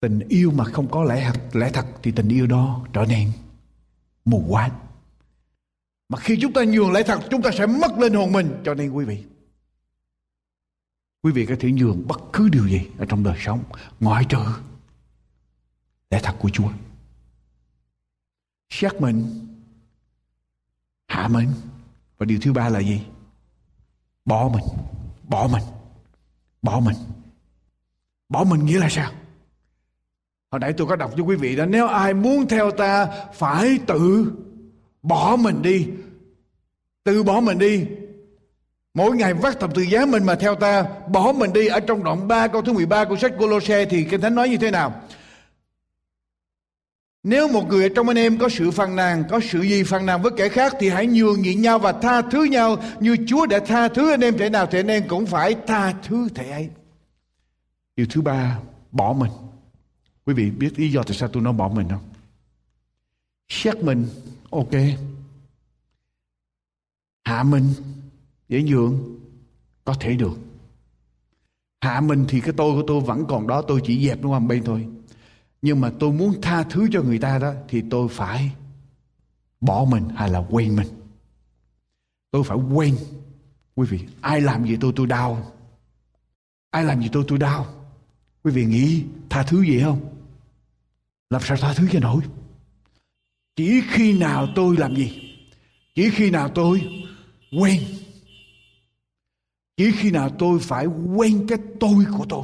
Tình 0.00 0.20
yêu 0.28 0.50
mà 0.50 0.64
không 0.64 0.88
có 0.90 1.04
lẽ 1.04 1.24
thật, 1.24 1.56
lẽ 1.56 1.70
thật 1.72 1.86
thì 2.02 2.12
tình 2.12 2.28
yêu 2.28 2.46
đó 2.46 2.86
trở 2.92 3.04
nên 3.08 3.32
mù 4.24 4.44
quáng. 4.48 4.70
Mà 6.08 6.18
khi 6.18 6.38
chúng 6.40 6.52
ta 6.52 6.64
nhường 6.64 6.92
lẽ 6.92 7.02
thật 7.02 7.20
chúng 7.30 7.42
ta 7.42 7.50
sẽ 7.50 7.66
mất 7.66 7.98
linh 7.98 8.14
hồn 8.14 8.32
mình. 8.32 8.62
Cho 8.64 8.74
nên 8.74 8.90
quý 8.90 9.04
vị, 9.04 9.24
quý 11.22 11.32
vị 11.32 11.46
có 11.46 11.54
thể 11.60 11.72
nhường 11.72 12.06
bất 12.08 12.20
cứ 12.32 12.48
điều 12.48 12.68
gì 12.68 12.88
ở 12.98 13.06
trong 13.08 13.22
đời 13.22 13.36
sống 13.38 13.62
ngoại 14.00 14.24
trừ 14.28 14.44
lẽ 16.10 16.20
thật 16.22 16.34
của 16.38 16.50
Chúa. 16.50 16.68
Xét 18.70 19.00
mình, 19.00 19.46
hạ 21.06 21.28
mình. 21.28 21.48
Và 22.18 22.26
điều 22.26 22.38
thứ 22.42 22.52
ba 22.52 22.68
là 22.68 22.80
gì? 22.80 23.02
bỏ 24.24 24.50
mình 24.54 24.64
bỏ 25.28 25.48
mình 25.52 25.62
bỏ 26.62 26.80
mình 26.80 26.96
bỏ 28.28 28.44
mình 28.44 28.66
nghĩa 28.66 28.78
là 28.78 28.88
sao 28.88 29.12
hồi 30.50 30.60
nãy 30.60 30.72
tôi 30.72 30.86
có 30.86 30.96
đọc 30.96 31.12
cho 31.16 31.22
quý 31.22 31.36
vị 31.36 31.56
đó 31.56 31.66
nếu 31.66 31.86
ai 31.86 32.14
muốn 32.14 32.48
theo 32.48 32.70
ta 32.70 33.06
phải 33.34 33.78
tự 33.86 34.32
bỏ 35.02 35.36
mình 35.36 35.62
đi 35.62 35.88
tự 37.04 37.22
bỏ 37.22 37.40
mình 37.40 37.58
đi 37.58 37.86
Mỗi 38.94 39.16
ngày 39.16 39.34
vác 39.34 39.60
thập 39.60 39.74
tự 39.74 39.82
giá 39.82 40.06
mình 40.06 40.24
mà 40.24 40.34
theo 40.34 40.54
ta 40.54 40.84
Bỏ 41.08 41.32
mình 41.32 41.52
đi 41.52 41.66
Ở 41.66 41.80
trong 41.80 42.04
đoạn 42.04 42.28
3 42.28 42.48
câu 42.48 42.62
thứ 42.62 42.72
13 42.72 43.04
của 43.04 43.16
sách 43.16 43.32
Colosse 43.38 43.84
Thì 43.84 44.04
Kinh 44.10 44.20
Thánh 44.20 44.34
nói 44.34 44.48
như 44.48 44.56
thế 44.56 44.70
nào 44.70 45.02
nếu 47.22 47.48
một 47.48 47.68
người 47.68 47.88
trong 47.88 48.08
anh 48.08 48.18
em 48.18 48.38
có 48.38 48.48
sự 48.48 48.70
phàn 48.70 48.96
nàn, 48.96 49.24
có 49.30 49.40
sự 49.40 49.60
gì 49.62 49.82
phàn 49.82 50.06
nàn 50.06 50.22
với 50.22 50.32
kẻ 50.36 50.48
khác 50.48 50.74
thì 50.80 50.88
hãy 50.88 51.06
nhường 51.06 51.42
nhịn 51.42 51.62
nhau 51.62 51.78
và 51.78 51.92
tha 51.92 52.22
thứ 52.22 52.44
nhau 52.44 52.76
như 53.00 53.16
Chúa 53.26 53.46
đã 53.46 53.58
tha 53.66 53.88
thứ 53.88 54.10
anh 54.10 54.20
em 54.20 54.38
thể 54.38 54.50
nào 54.50 54.66
thì 54.66 54.78
anh 54.78 54.90
em 54.90 55.08
cũng 55.08 55.26
phải 55.26 55.56
tha 55.66 55.92
thứ 56.02 56.28
thể 56.34 56.50
ấy. 56.50 56.70
Điều 57.96 58.06
thứ 58.10 58.20
ba, 58.20 58.58
bỏ 58.92 59.12
mình. 59.12 59.32
Quý 60.26 60.34
vị 60.34 60.50
biết 60.50 60.78
lý 60.78 60.92
do 60.92 61.02
tại 61.02 61.16
sao 61.16 61.28
tôi 61.28 61.42
nói 61.42 61.52
bỏ 61.52 61.68
mình 61.68 61.88
không? 61.88 62.08
Xét 63.48 63.76
mình, 63.76 64.08
ok. 64.50 64.72
Hạ 67.24 67.42
mình, 67.42 67.74
dễ 68.52 68.62
nhượng 68.62 69.18
có 69.84 69.94
thể 69.94 70.16
được. 70.16 70.38
Hạ 71.80 72.00
mình 72.00 72.24
thì 72.28 72.40
cái 72.40 72.54
tôi 72.56 72.74
của 72.74 72.84
tôi 72.86 73.00
vẫn 73.00 73.24
còn 73.28 73.46
đó, 73.46 73.62
tôi 73.62 73.80
chỉ 73.84 74.06
dẹp 74.06 74.22
nó 74.22 74.28
qua 74.28 74.38
bên 74.38 74.64
thôi. 74.64 74.88
Nhưng 75.62 75.80
mà 75.80 75.92
tôi 76.00 76.12
muốn 76.12 76.40
tha 76.42 76.62
thứ 76.62 76.88
cho 76.92 77.02
người 77.02 77.18
ta 77.18 77.38
đó 77.38 77.52
thì 77.68 77.82
tôi 77.90 78.08
phải 78.08 78.50
bỏ 79.60 79.84
mình 79.90 80.08
hay 80.08 80.30
là 80.30 80.44
quên 80.50 80.76
mình? 80.76 80.86
Tôi 82.30 82.44
phải 82.44 82.58
quên. 82.58 82.96
Quý 83.74 83.86
vị 83.86 84.00
ai 84.20 84.40
làm 84.40 84.64
gì 84.66 84.76
tôi 84.80 84.92
tôi 84.96 85.06
đau. 85.06 85.52
Ai 86.70 86.84
làm 86.84 87.02
gì 87.02 87.08
tôi 87.12 87.24
tôi 87.28 87.38
đau. 87.38 87.66
Quý 88.44 88.52
vị 88.52 88.64
nghĩ 88.64 89.04
tha 89.30 89.42
thứ 89.42 89.62
gì 89.62 89.80
không? 89.80 90.00
Làm 91.30 91.42
sao 91.44 91.56
tha 91.56 91.74
thứ 91.74 91.88
cho 91.92 92.00
nổi? 92.00 92.22
Chỉ 93.56 93.82
khi 93.90 94.18
nào 94.18 94.48
tôi 94.54 94.76
làm 94.76 94.96
gì? 94.96 95.36
Chỉ 95.94 96.10
khi 96.10 96.30
nào 96.30 96.48
tôi 96.48 96.82
quên? 97.60 97.80
Chỉ 99.76 99.90
khi 99.92 100.10
nào 100.10 100.30
tôi 100.38 100.58
phải 100.58 100.86
quen 100.86 101.46
cái 101.48 101.58
tôi 101.80 102.04
của 102.18 102.26
tôi. 102.28 102.42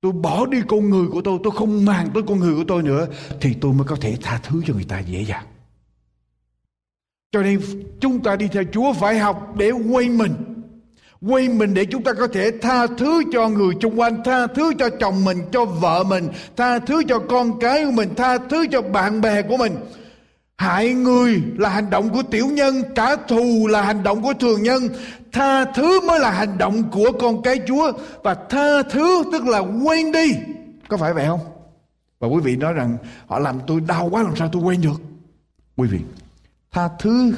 Tôi 0.00 0.12
bỏ 0.12 0.46
đi 0.46 0.58
con 0.68 0.90
người 0.90 1.06
của 1.08 1.22
tôi 1.22 1.38
tôi 1.42 1.52
không 1.56 1.84
mang 1.84 2.10
tới 2.14 2.22
con 2.26 2.38
người 2.38 2.54
của 2.54 2.64
tôi 2.68 2.82
nữa, 2.82 3.06
thì 3.40 3.54
tôi 3.60 3.72
mới 3.72 3.84
có 3.86 3.96
thể 4.00 4.16
tha 4.22 4.40
thứ 4.42 4.62
cho 4.66 4.74
người 4.74 4.84
ta 4.84 4.98
dễ 4.98 5.24
dàng. 5.24 5.46
Cho 7.32 7.42
nên 7.42 7.60
chúng 8.00 8.22
ta 8.22 8.36
đi 8.36 8.48
theo 8.48 8.62
chúa 8.72 8.92
phải 8.92 9.18
học 9.18 9.54
để 9.56 9.70
quên 9.70 10.18
mình. 10.18 10.32
Quên 11.20 11.58
mình 11.58 11.74
để 11.74 11.84
chúng 11.84 12.02
ta 12.02 12.12
có 12.12 12.26
thể 12.26 12.50
tha 12.62 12.86
thứ 12.86 13.22
cho 13.32 13.48
người 13.48 13.74
xung 13.82 14.00
quanh, 14.00 14.22
tha 14.24 14.46
thứ 14.46 14.72
cho 14.78 14.88
chồng 15.00 15.24
mình, 15.24 15.38
cho 15.52 15.64
vợ 15.64 16.04
mình, 16.04 16.28
tha 16.56 16.78
thứ 16.78 17.02
cho 17.08 17.18
con 17.18 17.58
cái 17.60 17.84
của 17.84 17.90
mình, 17.90 18.14
tha 18.16 18.38
thứ 18.38 18.66
cho 18.72 18.82
bạn 18.82 19.20
bè 19.20 19.42
của 19.42 19.56
mình 19.56 19.76
hại 20.60 20.94
người 20.94 21.42
là 21.56 21.68
hành 21.68 21.90
động 21.90 22.10
của 22.10 22.22
tiểu 22.22 22.46
nhân, 22.46 22.82
trả 22.94 23.16
thù 23.16 23.66
là 23.66 23.82
hành 23.82 24.02
động 24.02 24.22
của 24.22 24.34
thường 24.40 24.62
nhân. 24.62 24.82
Tha 25.32 25.64
thứ 25.64 26.00
mới 26.00 26.20
là 26.20 26.30
hành 26.30 26.58
động 26.58 26.90
của 26.90 27.12
con 27.20 27.42
cái 27.42 27.60
chúa. 27.68 27.92
Và 28.22 28.34
tha 28.34 28.82
thứ 28.82 29.24
tức 29.32 29.44
là 29.46 29.58
quên 29.58 30.12
đi. 30.12 30.34
Có 30.88 30.96
phải 30.96 31.14
vậy 31.14 31.26
không? 31.26 31.40
Và 32.18 32.28
quý 32.28 32.40
vị 32.40 32.56
nói 32.56 32.72
rằng 32.72 32.96
họ 33.26 33.38
làm 33.38 33.60
tôi 33.66 33.80
đau 33.80 34.08
quá, 34.10 34.22
làm 34.22 34.36
sao 34.36 34.48
tôi 34.52 34.62
quên 34.62 34.80
được? 34.80 35.02
Quý 35.76 35.88
vị, 35.88 35.98
tha 36.72 36.88
thứ 36.98 37.34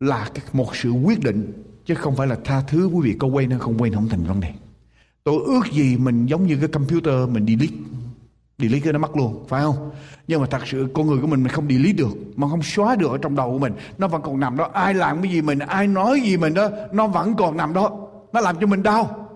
là 0.00 0.30
một 0.52 0.76
sự 0.76 0.90
quyết 0.90 1.20
định, 1.20 1.52
chứ 1.86 1.94
không 1.94 2.16
phải 2.16 2.26
là 2.26 2.36
tha 2.44 2.62
thứ. 2.68 2.86
Quý 2.86 3.10
vị 3.10 3.16
có 3.18 3.26
quên 3.28 3.50
hay 3.50 3.58
không 3.58 3.82
quên 3.82 3.94
không 3.94 4.08
thành 4.08 4.24
vấn 4.24 4.40
đề. 4.40 4.52
Tôi 5.24 5.34
ước 5.46 5.72
gì 5.72 5.96
mình 5.96 6.26
giống 6.26 6.46
như 6.46 6.56
cái 6.56 6.68
computer 6.68 7.28
mình 7.28 7.46
delete 7.46 7.76
delete 8.58 8.92
nó 8.92 8.98
mất 8.98 9.16
luôn, 9.16 9.44
phải 9.48 9.62
không? 9.62 9.90
Nhưng 10.28 10.40
mà 10.40 10.46
thật 10.50 10.62
sự 10.66 10.88
con 10.94 11.06
người 11.06 11.18
của 11.20 11.26
mình 11.26 11.42
mình 11.42 11.52
không 11.52 11.68
delete 11.68 11.92
được, 11.92 12.12
mà 12.36 12.48
không 12.48 12.62
xóa 12.62 12.96
được 12.96 13.10
ở 13.10 13.18
trong 13.18 13.36
đầu 13.36 13.52
của 13.52 13.58
mình. 13.58 13.72
Nó 13.98 14.08
vẫn 14.08 14.22
còn 14.22 14.40
nằm 14.40 14.56
đó. 14.56 14.70
Ai 14.72 14.94
làm 14.94 15.22
cái 15.22 15.32
gì 15.32 15.42
mình, 15.42 15.58
ai 15.58 15.86
nói 15.86 16.20
gì 16.20 16.36
mình 16.36 16.54
đó, 16.54 16.68
nó 16.92 17.06
vẫn 17.06 17.36
còn 17.36 17.56
nằm 17.56 17.74
đó. 17.74 17.90
Nó 18.32 18.40
làm 18.40 18.56
cho 18.60 18.66
mình 18.66 18.82
đau. 18.82 19.28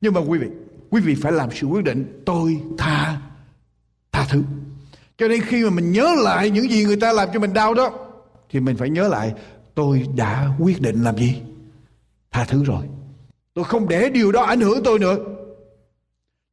Nhưng 0.00 0.14
mà 0.14 0.20
quý 0.20 0.38
vị 0.38 0.46
quý 0.90 1.00
vị 1.00 1.14
phải 1.14 1.32
làm 1.32 1.48
sự 1.52 1.66
quyết 1.66 1.84
định, 1.84 2.22
tôi 2.26 2.60
tha 2.78 3.20
tha 4.12 4.26
thứ. 4.30 4.42
Cho 5.18 5.28
nên 5.28 5.40
khi 5.40 5.64
mà 5.64 5.70
mình 5.70 5.92
nhớ 5.92 6.14
lại 6.24 6.50
những 6.50 6.70
gì 6.70 6.84
người 6.84 6.96
ta 6.96 7.12
làm 7.12 7.28
cho 7.32 7.40
mình 7.40 7.52
đau 7.52 7.74
đó, 7.74 7.90
thì 8.50 8.60
mình 8.60 8.76
phải 8.76 8.90
nhớ 8.90 9.08
lại, 9.08 9.34
tôi 9.74 10.06
đã 10.16 10.48
quyết 10.58 10.80
định 10.80 11.02
làm 11.02 11.16
gì? 11.16 11.42
Tha 12.30 12.44
thứ 12.44 12.64
rồi. 12.64 12.84
Tôi 13.54 13.64
không 13.64 13.88
để 13.88 14.08
điều 14.08 14.32
đó 14.32 14.42
ảnh 14.42 14.60
hưởng 14.60 14.82
tôi 14.84 14.98
nữa 14.98 15.16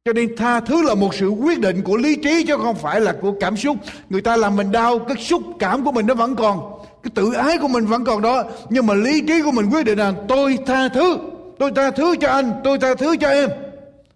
cho 0.04 0.12
nên 0.12 0.36
tha 0.36 0.60
thứ 0.60 0.82
là 0.82 0.94
một 0.94 1.14
sự 1.14 1.28
quyết 1.28 1.60
định 1.60 1.82
của 1.82 1.96
lý 1.96 2.16
trí 2.16 2.44
chứ 2.46 2.56
không 2.56 2.76
phải 2.76 3.00
là 3.00 3.12
của 3.20 3.34
cảm 3.40 3.56
xúc. 3.56 3.76
Người 4.10 4.22
ta 4.22 4.36
làm 4.36 4.56
mình 4.56 4.72
đau, 4.72 4.98
cái 4.98 5.16
xúc 5.16 5.42
cảm 5.58 5.84
của 5.84 5.92
mình 5.92 6.06
nó 6.06 6.14
vẫn 6.14 6.36
còn. 6.36 6.82
Cái 7.02 7.10
tự 7.14 7.32
ái 7.32 7.58
của 7.58 7.68
mình 7.68 7.86
vẫn 7.86 8.04
còn 8.04 8.22
đó. 8.22 8.44
Nhưng 8.70 8.86
mà 8.86 8.94
lý 8.94 9.20
trí 9.28 9.42
của 9.42 9.52
mình 9.52 9.70
quyết 9.70 9.86
định 9.86 9.98
là, 9.98 10.12
tôi 10.28 10.58
tha 10.66 10.88
thứ. 10.88 11.18
Tôi 11.58 11.72
tha 11.76 11.90
thứ 11.90 12.16
cho 12.20 12.28
anh. 12.28 12.52
Tôi 12.64 12.78
tha 12.78 12.94
thứ 12.94 13.16
cho 13.20 13.28
em. 13.28 13.50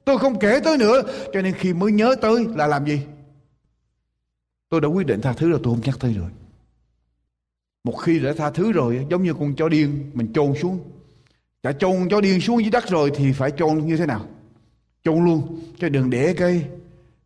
Tôi 0.05 0.19
không 0.19 0.39
kể 0.39 0.61
tới 0.65 0.79
nữa. 0.79 1.03
Cho 1.33 1.43
nên 1.43 1.55
khi 1.55 1.73
mới 1.73 1.93
nhớ 1.93 2.15
tới 2.21 2.47
là 2.55 2.67
làm 2.67 2.87
gì? 2.87 3.01
Tôi 4.69 4.81
đã 4.81 4.89
quyết 4.89 5.07
định 5.07 5.21
tha 5.21 5.33
thứ 5.33 5.51
rồi, 5.51 5.61
tôi 5.63 5.75
không 5.75 5.83
nhắc 5.85 5.97
tới 6.01 6.15
rồi. 6.19 6.31
Một 7.85 7.93
khi 7.93 8.19
đã 8.19 8.33
tha 8.37 8.51
thứ 8.51 8.73
rồi, 8.73 9.07
giống 9.11 9.23
như 9.23 9.35
con 9.35 9.55
chó 9.57 9.69
điên, 9.69 10.11
mình 10.15 10.33
chôn 10.33 10.55
xuống. 10.63 10.79
Đã 11.63 11.73
chôn 11.73 12.09
chó 12.11 12.21
điên 12.21 12.41
xuống 12.41 12.61
dưới 12.61 12.71
đất 12.71 12.89
rồi 12.89 13.13
thì 13.15 13.33
phải 13.33 13.51
chôn 13.51 13.87
như 13.87 13.97
thế 13.97 14.07
nào? 14.07 14.27
Chôn 15.05 15.25
luôn. 15.25 15.61
Chứ 15.81 15.89
đừng 15.89 16.11
để 16.11 16.35
cái 16.35 16.65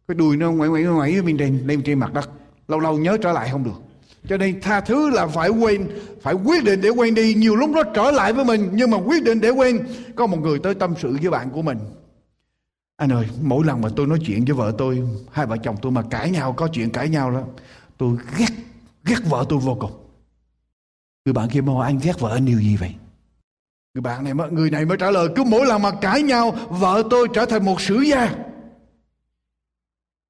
cái 0.08 0.14
đùi 0.14 0.36
nó 0.36 0.52
ngoảy 0.52 0.68
ngoảy 0.68 0.82
ngoảy 0.82 1.22
bên 1.22 1.38
trên, 1.38 1.66
lên 1.66 1.82
trên 1.82 1.98
mặt 1.98 2.12
đất. 2.12 2.30
Lâu 2.68 2.80
lâu 2.80 2.98
nhớ 2.98 3.18
trở 3.22 3.32
lại 3.32 3.48
không 3.52 3.64
được. 3.64 3.82
Cho 4.28 4.36
nên 4.36 4.60
tha 4.60 4.80
thứ 4.80 5.10
là 5.10 5.26
phải 5.26 5.48
quên, 5.48 5.88
phải 6.22 6.34
quyết 6.34 6.64
định 6.64 6.80
để 6.80 6.88
quên 6.88 7.14
đi. 7.14 7.34
Nhiều 7.34 7.56
lúc 7.56 7.70
nó 7.70 7.82
trở 7.94 8.10
lại 8.10 8.32
với 8.32 8.44
mình, 8.44 8.68
nhưng 8.72 8.90
mà 8.90 8.98
quyết 8.98 9.24
định 9.24 9.40
để 9.40 9.50
quên. 9.50 9.86
Có 10.16 10.26
một 10.26 10.38
người 10.40 10.58
tới 10.58 10.74
tâm 10.74 10.94
sự 11.02 11.16
với 11.22 11.30
bạn 11.30 11.50
của 11.50 11.62
mình. 11.62 11.78
Anh 12.96 13.12
ơi, 13.12 13.26
mỗi 13.42 13.66
lần 13.66 13.80
mà 13.80 13.88
tôi 13.96 14.06
nói 14.06 14.18
chuyện 14.26 14.44
với 14.44 14.54
vợ 14.54 14.74
tôi, 14.78 15.02
hai 15.30 15.46
vợ 15.46 15.56
chồng 15.62 15.76
tôi 15.82 15.92
mà 15.92 16.02
cãi 16.02 16.30
nhau, 16.30 16.52
có 16.52 16.68
chuyện 16.72 16.90
cãi 16.90 17.08
nhau 17.08 17.30
đó, 17.30 17.42
tôi 17.98 18.16
ghét 18.38 18.48
ghét 19.04 19.18
vợ 19.28 19.44
tôi 19.48 19.58
vô 19.58 19.76
cùng. 19.80 19.92
Người 21.24 21.32
bạn 21.32 21.48
kia 21.48 21.60
hỏi 21.60 21.86
anh 21.86 21.98
ghét 22.02 22.20
vợ 22.20 22.34
anh 22.34 22.44
điều 22.44 22.60
gì 22.60 22.76
vậy? 22.76 22.94
Người 23.94 24.02
bạn 24.02 24.24
này 24.24 24.48
người 24.50 24.70
này 24.70 24.84
mới 24.84 24.96
trả 24.96 25.10
lời, 25.10 25.28
cứ 25.36 25.44
mỗi 25.44 25.66
lần 25.66 25.82
mà 25.82 25.90
cãi 26.00 26.22
nhau, 26.22 26.50
vợ 26.68 27.02
tôi 27.10 27.28
trở 27.34 27.46
thành 27.46 27.64
một 27.64 27.80
sử 27.80 28.00
gia. 28.00 28.34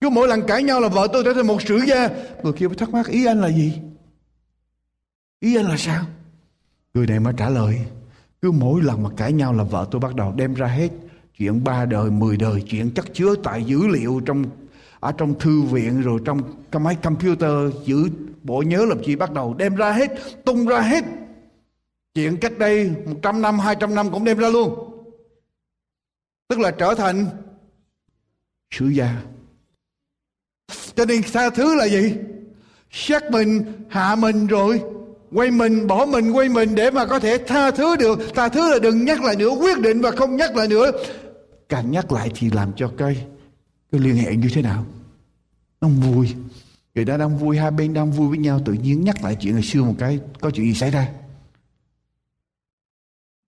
Cứ 0.01 0.09
mỗi 0.09 0.29
lần 0.29 0.47
cãi 0.47 0.63
nhau 0.63 0.81
là 0.81 0.89
vợ 0.89 1.09
tôi 1.13 1.25
trở 1.25 1.35
thành 1.35 1.47
một 1.47 1.63
sử 1.63 1.79
gia. 1.79 2.09
Người 2.43 2.53
kia 2.53 2.69
mới 2.69 2.77
thắc 2.77 2.91
mắc, 2.91 3.07
ý 3.07 3.27
anh 3.27 3.41
là 3.41 3.49
gì? 3.49 3.73
Ý 5.41 5.57
anh 5.57 5.67
là 5.67 5.77
sao? 5.77 6.05
Người 6.95 7.07
này 7.07 7.21
mới 7.21 7.35
trả 7.37 7.49
lời, 7.49 7.79
cứ 8.43 8.51
mỗi 8.51 8.83
lần 8.83 9.03
mà 9.03 9.11
cãi 9.17 9.33
nhau 9.33 9.53
là 9.53 9.65
vợ 9.65 9.87
tôi 9.91 10.01
bắt 10.01 10.15
đầu 10.15 10.33
đem 10.37 10.55
ra 10.55 10.67
hết 10.67 10.89
chuyện 11.39 11.65
ba 11.65 11.85
đời, 11.85 12.11
mười 12.11 12.37
đời, 12.37 12.63
chuyện 12.71 12.91
chất 12.91 13.07
chứa 13.13 13.35
tại 13.45 13.65
dữ 13.65 13.87
liệu 13.87 14.21
trong, 14.27 14.45
ở 15.01 15.13
trong 15.13 15.39
thư 15.39 15.63
viện, 15.63 16.01
rồi 16.01 16.21
trong 16.25 16.41
cái 16.71 16.81
máy 16.81 16.95
computer 17.03 17.75
giữ 17.85 18.09
bộ 18.43 18.63
nhớ 18.63 18.85
làm 18.89 19.05
gì 19.05 19.17
bắt 19.17 19.33
đầu 19.33 19.55
đem 19.55 19.75
ra 19.75 19.93
hết, 19.93 20.11
tung 20.45 20.67
ra 20.67 20.81
hết 20.81 21.05
chuyện 22.19 22.37
cách 22.37 22.59
đây 22.59 22.91
100 23.07 23.43
năm 23.43 23.59
200 23.59 23.95
năm 23.95 24.11
cũng 24.11 24.25
đem 24.25 24.39
ra 24.39 24.49
luôn. 24.49 24.75
Tức 26.49 26.59
là 26.59 26.71
trở 26.71 26.95
thành 26.95 27.27
sự 28.71 28.89
gia. 28.89 29.23
Cho 30.95 31.05
nên 31.05 31.23
tha 31.33 31.51
thứ 31.51 31.75
là 31.75 31.89
gì? 31.89 32.15
Xét 32.91 33.23
mình, 33.31 33.65
hạ 33.89 34.17
mình 34.17 34.47
rồi, 34.47 34.83
quay 35.33 35.51
mình, 35.51 35.87
bỏ 35.87 36.07
mình, 36.07 36.31
quay 36.31 36.49
mình 36.49 36.75
để 36.75 36.91
mà 36.91 37.07
có 37.07 37.21
thể 37.21 37.39
tha 37.47 37.71
thứ 37.71 37.97
được. 37.97 38.19
Tha 38.35 38.49
thứ 38.49 38.73
là 38.73 38.79
đừng 38.79 39.05
nhắc 39.05 39.23
lại 39.23 39.37
nữa, 39.37 39.51
quyết 39.61 39.79
định 39.79 40.01
và 40.01 40.11
không 40.11 40.37
nhắc 40.37 40.57
lại 40.57 40.69
nữa. 40.69 40.91
Càng 41.69 41.91
nhắc 41.91 42.13
lại 42.13 42.31
thì 42.35 42.51
làm 42.51 42.73
cho 42.77 42.93
cái 42.99 43.27
cái 43.93 44.01
liên 44.01 44.17
hệ 44.17 44.37
như 44.37 44.49
thế 44.55 44.63
nào? 44.63 44.87
Nó 45.81 45.89
không 45.89 46.01
vui. 46.01 46.35
Người 46.95 47.05
ta 47.05 47.17
đang 47.17 47.39
vui, 47.39 47.57
hai 47.57 47.71
bên 47.71 47.95
đang 47.95 48.13
vui 48.13 48.29
với 48.29 48.39
nhau, 48.39 48.61
tự 48.65 48.73
nhiên 48.73 49.05
nhắc 49.05 49.25
lại 49.25 49.37
chuyện 49.41 49.55
ngày 49.55 49.63
xưa 49.63 49.83
một 49.83 49.95
cái, 49.99 50.19
có 50.41 50.51
chuyện 50.51 50.67
gì 50.67 50.75
xảy 50.75 50.91
ra? 50.91 51.09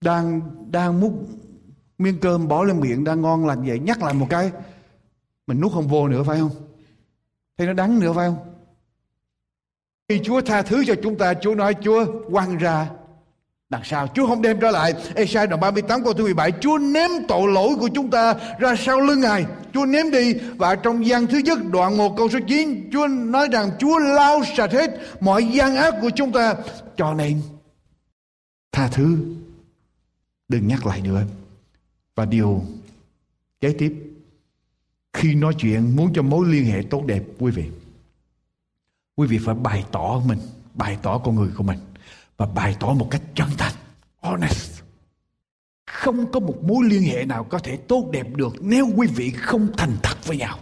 Đang 0.00 0.40
đang 0.70 1.00
múc 1.00 1.12
miếng 1.98 2.18
cơm 2.20 2.48
bỏ 2.48 2.64
lên 2.64 2.80
miệng, 2.80 3.04
đang 3.04 3.22
ngon 3.22 3.46
lành 3.46 3.64
vậy, 3.66 3.78
nhắc 3.78 4.02
lại 4.02 4.14
một 4.14 4.26
cái. 4.30 4.50
Mình 5.46 5.60
nuốt 5.60 5.72
không 5.72 5.88
vô 5.88 6.08
nữa, 6.08 6.22
phải 6.26 6.38
không? 6.38 6.50
Thấy 7.58 7.66
nó 7.66 7.72
đắng 7.72 8.00
nữa, 8.00 8.12
phải 8.12 8.28
không? 8.28 8.38
Khi 10.08 10.20
Chúa 10.24 10.40
tha 10.40 10.62
thứ 10.62 10.84
cho 10.86 10.94
chúng 11.02 11.18
ta, 11.18 11.34
Chúa 11.34 11.54
nói, 11.54 11.74
Chúa 11.82 12.06
quăng 12.30 12.58
ra, 12.58 12.90
đằng 13.70 13.80
sau 13.84 14.06
Chúa 14.14 14.26
không 14.26 14.42
đem 14.42 14.60
trở 14.60 14.70
lại. 14.70 14.94
Esai 15.14 15.46
đoạn 15.46 15.60
38 15.60 16.04
câu 16.04 16.12
thứ 16.12 16.24
17 16.24 16.52
Chúa 16.60 16.78
ném 16.78 17.10
tội 17.28 17.52
lỗi 17.52 17.74
của 17.80 17.88
chúng 17.94 18.10
ta 18.10 18.34
ra 18.58 18.74
sau 18.76 19.00
lưng 19.00 19.20
Ngài. 19.20 19.46
Chúa 19.72 19.86
ném 19.86 20.10
đi, 20.10 20.34
và 20.34 20.74
trong 20.74 21.06
gian 21.06 21.26
thứ 21.26 21.38
nhất, 21.38 21.58
đoạn 21.72 21.96
1 21.96 22.16
câu 22.16 22.28
số 22.28 22.38
9 22.48 22.90
Chúa 22.92 23.06
nói 23.06 23.48
rằng, 23.52 23.70
Chúa 23.78 23.98
lau 23.98 24.42
sạch 24.56 24.72
hết 24.72 24.90
mọi 25.20 25.44
gian 25.44 25.76
ác 25.76 25.94
của 26.00 26.10
chúng 26.10 26.32
ta. 26.32 26.54
Cho 26.96 27.14
nên, 27.14 27.40
tha 28.72 28.88
thứ 28.92 29.16
đừng 30.50 30.68
nhắc 30.68 30.86
lại 30.86 31.00
nữa. 31.00 31.22
Và 32.14 32.24
điều 32.24 32.64
kế 33.60 33.72
tiếp, 33.72 33.94
khi 35.12 35.34
nói 35.34 35.54
chuyện 35.58 35.96
muốn 35.96 36.12
cho 36.14 36.22
mối 36.22 36.48
liên 36.48 36.64
hệ 36.64 36.82
tốt 36.90 37.04
đẹp, 37.06 37.22
quý 37.38 37.50
vị 37.50 37.64
quý 39.20 39.26
vị 39.26 39.38
phải 39.38 39.54
bày 39.54 39.84
tỏ 39.92 40.22
mình, 40.26 40.38
bày 40.74 40.98
tỏ 41.02 41.18
con 41.18 41.34
người 41.34 41.50
của 41.56 41.62
mình 41.62 41.78
và 42.36 42.46
bày 42.46 42.76
tỏ 42.80 42.92
một 42.92 43.08
cách 43.10 43.22
chân 43.34 43.48
thành, 43.58 43.74
honest. 44.20 44.82
Không 45.86 46.32
có 46.32 46.40
một 46.40 46.62
mối 46.62 46.84
liên 46.84 47.02
hệ 47.02 47.24
nào 47.24 47.44
có 47.44 47.58
thể 47.58 47.76
tốt 47.76 48.08
đẹp 48.12 48.26
được 48.36 48.52
nếu 48.60 48.88
quý 48.96 49.06
vị 49.06 49.30
không 49.30 49.68
thành 49.76 49.96
thật 50.02 50.26
với 50.26 50.36
nhau. 50.36 50.58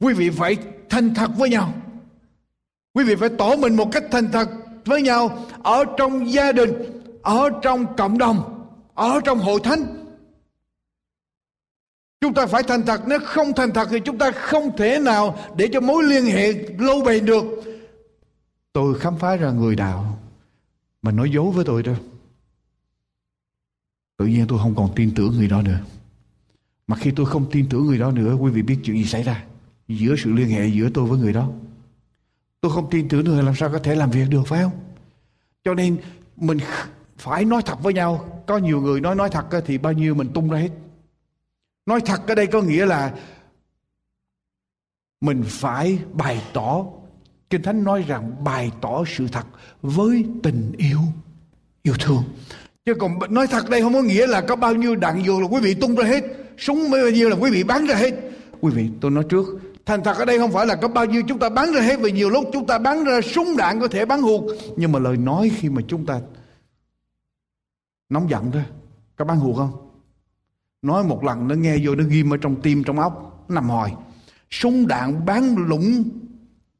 Quý 0.00 0.14
vị 0.14 0.30
phải 0.30 0.56
thành 0.90 1.14
thật 1.14 1.30
với 1.38 1.50
nhau. 1.50 1.74
Quý 2.94 3.04
vị 3.04 3.14
phải 3.14 3.28
tỏ 3.38 3.56
mình 3.56 3.76
một 3.76 3.88
cách 3.92 4.04
thành 4.10 4.32
thật 4.32 4.48
với 4.84 5.02
nhau 5.02 5.46
ở 5.62 5.84
trong 5.98 6.32
gia 6.32 6.52
đình 6.52 6.72
ở 7.24 7.50
trong 7.62 7.96
cộng 7.96 8.18
đồng, 8.18 8.66
ở 8.94 9.20
trong 9.24 9.38
hội 9.38 9.60
thánh, 9.64 10.06
chúng 12.20 12.34
ta 12.34 12.46
phải 12.46 12.62
thành 12.62 12.82
thật. 12.86 13.00
Nếu 13.06 13.18
không 13.24 13.52
thành 13.56 13.72
thật 13.72 13.88
thì 13.90 14.00
chúng 14.04 14.18
ta 14.18 14.30
không 14.30 14.76
thể 14.76 14.98
nào 14.98 15.38
để 15.56 15.68
cho 15.72 15.80
mối 15.80 16.04
liên 16.04 16.24
hệ 16.24 16.52
lâu 16.78 17.02
bền 17.04 17.26
được. 17.26 17.44
Tôi 18.72 18.98
khám 18.98 19.18
phá 19.18 19.36
ra 19.36 19.50
người 19.50 19.76
đạo 19.76 20.18
mà 21.02 21.10
nói 21.10 21.30
dối 21.30 21.50
với 21.50 21.64
tôi 21.64 21.82
đâu 21.82 21.96
tự 24.18 24.26
nhiên 24.26 24.46
tôi 24.48 24.58
không 24.58 24.74
còn 24.74 24.90
tin 24.96 25.14
tưởng 25.14 25.32
người 25.36 25.48
đó 25.48 25.62
nữa. 25.62 25.80
Mà 26.86 26.96
khi 26.96 27.10
tôi 27.16 27.26
không 27.26 27.50
tin 27.50 27.68
tưởng 27.68 27.86
người 27.86 27.98
đó 27.98 28.10
nữa, 28.10 28.34
quý 28.34 28.50
vị 28.50 28.62
biết 28.62 28.78
chuyện 28.84 28.96
gì 28.96 29.04
xảy 29.04 29.22
ra 29.22 29.44
giữa 29.88 30.14
sự 30.18 30.32
liên 30.32 30.48
hệ 30.48 30.66
giữa 30.66 30.90
tôi 30.94 31.06
với 31.06 31.18
người 31.18 31.32
đó? 31.32 31.48
Tôi 32.60 32.72
không 32.72 32.90
tin 32.90 33.08
tưởng 33.08 33.24
nữa 33.24 33.42
làm 33.42 33.54
sao 33.54 33.68
có 33.72 33.78
thể 33.78 33.94
làm 33.94 34.10
việc 34.10 34.26
được, 34.30 34.42
phải 34.46 34.62
không? 34.62 34.72
Cho 35.64 35.74
nên 35.74 35.96
mình 36.36 36.58
phải 37.18 37.44
nói 37.44 37.62
thật 37.66 37.82
với 37.82 37.94
nhau. 37.94 38.42
Có 38.46 38.58
nhiều 38.58 38.80
người 38.80 39.00
nói 39.00 39.14
nói 39.14 39.30
thật 39.30 39.44
thì 39.66 39.78
bao 39.78 39.92
nhiêu 39.92 40.14
mình 40.14 40.30
tung 40.34 40.50
ra 40.50 40.58
hết. 40.58 40.70
Nói 41.86 42.00
thật 42.00 42.20
ở 42.26 42.34
đây 42.34 42.46
có 42.46 42.62
nghĩa 42.62 42.86
là 42.86 43.14
mình 45.20 45.44
phải 45.46 45.98
bày 46.12 46.42
tỏ. 46.52 46.84
Kinh 47.50 47.62
thánh 47.62 47.84
nói 47.84 48.04
rằng 48.08 48.44
bày 48.44 48.70
tỏ 48.80 49.04
sự 49.06 49.28
thật 49.32 49.46
với 49.82 50.24
tình 50.42 50.72
yêu 50.78 50.98
yêu 51.82 51.94
thương. 52.00 52.22
Chứ 52.86 52.94
còn 52.94 53.18
nói 53.34 53.46
thật 53.46 53.70
đây 53.70 53.82
không 53.82 53.92
có 53.92 54.02
nghĩa 54.02 54.26
là 54.26 54.40
có 54.40 54.56
bao 54.56 54.74
nhiêu 54.74 54.96
đạn 54.96 55.24
dược 55.24 55.40
là 55.40 55.46
quý 55.46 55.60
vị 55.60 55.74
tung 55.74 55.96
ra 55.96 56.04
hết, 56.04 56.24
súng 56.58 56.90
bao 56.90 57.10
nhiêu 57.10 57.28
là 57.28 57.36
quý 57.36 57.50
vị 57.50 57.64
bắn 57.64 57.86
ra 57.86 57.94
hết. 57.94 58.14
Quý 58.60 58.72
vị, 58.74 58.88
tôi 59.00 59.10
nói 59.10 59.24
trước, 59.28 59.46
thành 59.86 60.02
thật 60.04 60.16
ở 60.16 60.24
đây 60.24 60.38
không 60.38 60.52
phải 60.52 60.66
là 60.66 60.74
có 60.74 60.88
bao 60.88 61.04
nhiêu 61.04 61.22
chúng 61.28 61.38
ta 61.38 61.48
bắn 61.48 61.72
ra 61.72 61.80
hết 61.80 62.00
vì 62.00 62.12
nhiều 62.12 62.30
lúc 62.30 62.44
chúng 62.52 62.66
ta 62.66 62.78
bắn 62.78 63.04
ra 63.04 63.20
súng 63.20 63.56
đạn 63.56 63.80
có 63.80 63.88
thể 63.88 64.04
bắn 64.04 64.22
hụt 64.22 64.42
nhưng 64.76 64.92
mà 64.92 64.98
lời 64.98 65.16
nói 65.16 65.50
khi 65.56 65.68
mà 65.68 65.82
chúng 65.88 66.06
ta 66.06 66.20
nóng 68.08 68.30
giận 68.30 68.50
thôi. 68.52 68.64
Các 69.16 69.26
bạn 69.26 69.40
hiểu 69.40 69.54
không? 69.54 69.90
Nói 70.82 71.04
một 71.04 71.24
lần 71.24 71.48
nó 71.48 71.54
nghe 71.54 71.76
vô 71.82 71.94
nó 71.94 72.04
ghim 72.04 72.30
ở 72.30 72.36
trong 72.36 72.62
tim, 72.62 72.84
trong 72.84 72.98
óc, 72.98 73.44
nó 73.48 73.54
nằm 73.54 73.68
hồi 73.68 73.90
súng 74.50 74.86
đạn 74.86 75.26
bắn 75.26 75.54
lũng 75.54 76.04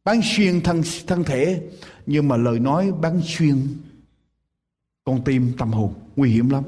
bắn 0.05 0.21
xuyên 0.23 0.61
thân 0.61 0.83
thân 1.07 1.25
thể. 1.25 1.63
Nhưng 2.07 2.29
mà 2.29 2.37
lời 2.37 2.59
nói 2.59 2.93
bắn 2.93 3.21
xuyên 3.25 3.57
con 5.05 5.25
tim 5.25 5.53
tâm 5.59 5.73
hồn, 5.73 5.95
nguy 6.17 6.31
hiểm 6.31 6.51
lắm. 6.51 6.65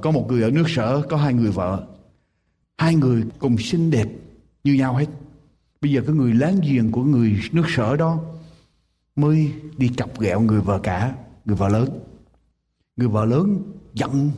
Có 0.00 0.10
một 0.10 0.26
người 0.28 0.42
ở 0.42 0.50
nước 0.50 0.64
sở, 0.68 1.02
có 1.10 1.16
hai 1.16 1.34
người 1.34 1.50
vợ. 1.50 1.86
Hai 2.78 2.94
người 2.94 3.24
cùng 3.38 3.58
xinh 3.58 3.90
đẹp 3.90 4.08
như 4.64 4.74
nhau 4.74 4.94
hết. 4.94 5.06
Bây 5.80 5.92
giờ 5.92 6.02
cái 6.06 6.14
người 6.14 6.34
láng 6.34 6.60
giềng 6.62 6.92
của 6.92 7.04
người 7.04 7.40
nước 7.52 7.64
sở 7.68 7.96
đó 7.96 8.18
mới 9.16 9.52
đi 9.76 9.90
chọc 9.96 10.20
ghẹo 10.20 10.40
người 10.40 10.60
vợ 10.60 10.80
cả, 10.82 11.14
người 11.44 11.56
vợ 11.56 11.68
lớn 11.68 11.88
người 12.96 13.08
vợ 13.08 13.24
lớn 13.24 13.62
giận 13.94 14.30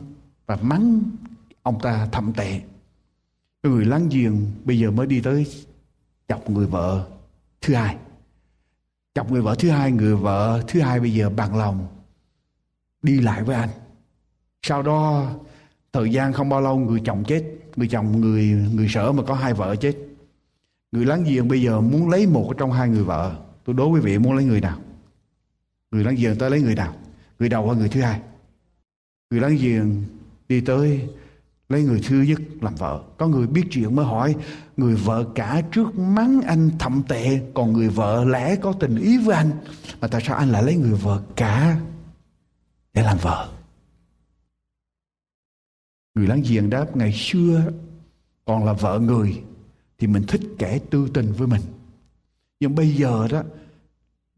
và 0.45 0.57
mắng 0.61 1.01
ông 1.63 1.79
ta 1.81 2.07
thậm 2.11 2.33
tệ. 2.33 2.61
Cái 3.63 3.71
người 3.71 3.85
láng 3.85 4.09
giềng 4.09 4.45
bây 4.63 4.79
giờ 4.79 4.91
mới 4.91 5.07
đi 5.07 5.21
tới 5.21 5.47
chọc 6.27 6.49
người 6.49 6.65
vợ 6.65 7.07
thứ 7.61 7.73
hai. 7.73 7.97
Chọc 9.13 9.31
người 9.31 9.41
vợ 9.41 9.55
thứ 9.59 9.69
hai, 9.69 9.91
người 9.91 10.15
vợ 10.15 10.63
thứ 10.67 10.81
hai 10.81 10.99
bây 10.99 11.13
giờ 11.13 11.29
bằng 11.29 11.57
lòng 11.57 11.87
đi 13.01 13.21
lại 13.21 13.43
với 13.43 13.55
anh. 13.55 13.69
Sau 14.61 14.81
đó, 14.81 15.31
thời 15.93 16.11
gian 16.11 16.33
không 16.33 16.49
bao 16.49 16.61
lâu, 16.61 16.79
người 16.79 17.01
chồng 17.05 17.23
chết. 17.27 17.43
Người 17.75 17.87
chồng, 17.87 18.21
người 18.21 18.45
người 18.73 18.87
sở 18.89 19.11
mà 19.11 19.23
có 19.23 19.33
hai 19.33 19.53
vợ 19.53 19.75
chết. 19.75 19.95
Người 20.91 21.05
láng 21.05 21.23
giềng 21.23 21.47
bây 21.47 21.61
giờ 21.61 21.81
muốn 21.81 22.09
lấy 22.09 22.27
một 22.27 22.53
trong 22.57 22.71
hai 22.71 22.89
người 22.89 23.03
vợ. 23.03 23.35
Tôi 23.65 23.75
đố 23.75 23.89
quý 23.89 23.99
vị 23.99 24.17
muốn 24.17 24.33
lấy 24.33 24.45
người 24.45 24.61
nào? 24.61 24.79
Người 25.91 26.03
láng 26.03 26.15
giềng 26.15 26.37
tới 26.37 26.49
lấy 26.49 26.61
người 26.61 26.75
nào? 26.75 26.95
Người 27.39 27.49
đầu 27.49 27.67
hay 27.67 27.75
người 27.75 27.89
thứ 27.89 28.01
hai? 28.01 28.21
Người 29.29 29.39
láng 29.41 29.57
giềng 29.61 30.03
đi 30.49 30.61
tới, 30.61 31.09
lấy 31.69 31.83
người 31.83 32.01
thứ 32.07 32.21
nhất 32.21 32.41
làm 32.61 32.75
vợ. 32.75 33.03
Có 33.17 33.27
người 33.27 33.47
biết 33.47 33.63
chuyện 33.71 33.95
mới 33.95 34.05
hỏi, 34.05 34.35
người 34.77 34.95
vợ 34.95 35.25
cả 35.35 35.61
trước 35.71 35.95
mắng 35.99 36.41
anh 36.41 36.69
thậm 36.79 37.03
tệ, 37.07 37.39
còn 37.53 37.73
người 37.73 37.89
vợ 37.89 38.25
lẽ 38.25 38.55
có 38.55 38.73
tình 38.73 38.95
ý 38.95 39.17
với 39.17 39.35
anh. 39.35 39.51
Mà 40.01 40.07
tại 40.07 40.21
sao 40.25 40.37
anh 40.37 40.49
lại 40.49 40.63
lấy 40.63 40.75
người 40.75 40.93
vợ 40.93 41.21
cả 41.35 41.79
để 42.93 43.03
làm 43.03 43.17
vợ? 43.17 43.49
Người 46.15 46.27
láng 46.27 46.41
giềng 46.49 46.69
đáp, 46.69 46.97
ngày 46.97 47.13
xưa 47.13 47.71
còn 48.45 48.65
là 48.65 48.73
vợ 48.73 48.99
người 48.99 49.41
thì 49.97 50.07
mình 50.07 50.23
thích 50.27 50.41
kẻ 50.57 50.79
tư 50.89 51.09
tình 51.13 51.33
với 51.37 51.47
mình. 51.47 51.61
Nhưng 52.59 52.75
bây 52.75 52.95
giờ 52.95 53.27
đó, 53.31 53.43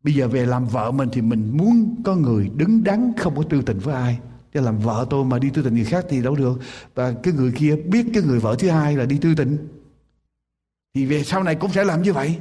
bây 0.04 0.14
giờ 0.14 0.28
về 0.28 0.46
làm 0.46 0.66
vợ 0.66 0.92
mình 0.92 1.10
thì 1.12 1.22
mình 1.22 1.58
muốn 1.58 2.02
có 2.06 2.16
người 2.16 2.50
đứng 2.56 2.84
đắn, 2.84 3.14
không 3.18 3.36
có 3.36 3.44
tư 3.44 3.62
tình 3.62 3.80
với 3.80 3.96
ai. 3.96 4.20
Chứ 4.54 4.62
làm 4.62 4.80
vợ 4.80 5.08
tôi 5.10 5.26
mà 5.26 5.40
đi 5.40 5.50
tư 5.54 5.62
tình 5.62 5.76
người 5.76 5.86
khác 5.86 6.06
thì 6.10 6.22
đâu 6.22 6.36
được. 6.36 6.60
Và 6.96 7.14
cái 7.24 7.34
người 7.34 7.52
kia 7.52 7.76
biết 7.76 8.06
cái 8.14 8.24
người 8.24 8.40
vợ 8.40 8.56
thứ 8.60 8.70
hai 8.70 8.98
là 8.98 9.06
đi 9.06 9.18
tư 9.22 9.36
tình. 9.36 9.68
Thì 10.94 11.06
về 11.06 11.24
sau 11.24 11.44
này 11.44 11.56
cũng 11.56 11.72
sẽ 11.72 11.84
làm 11.84 12.02
như 12.02 12.14
vậy. 12.14 12.40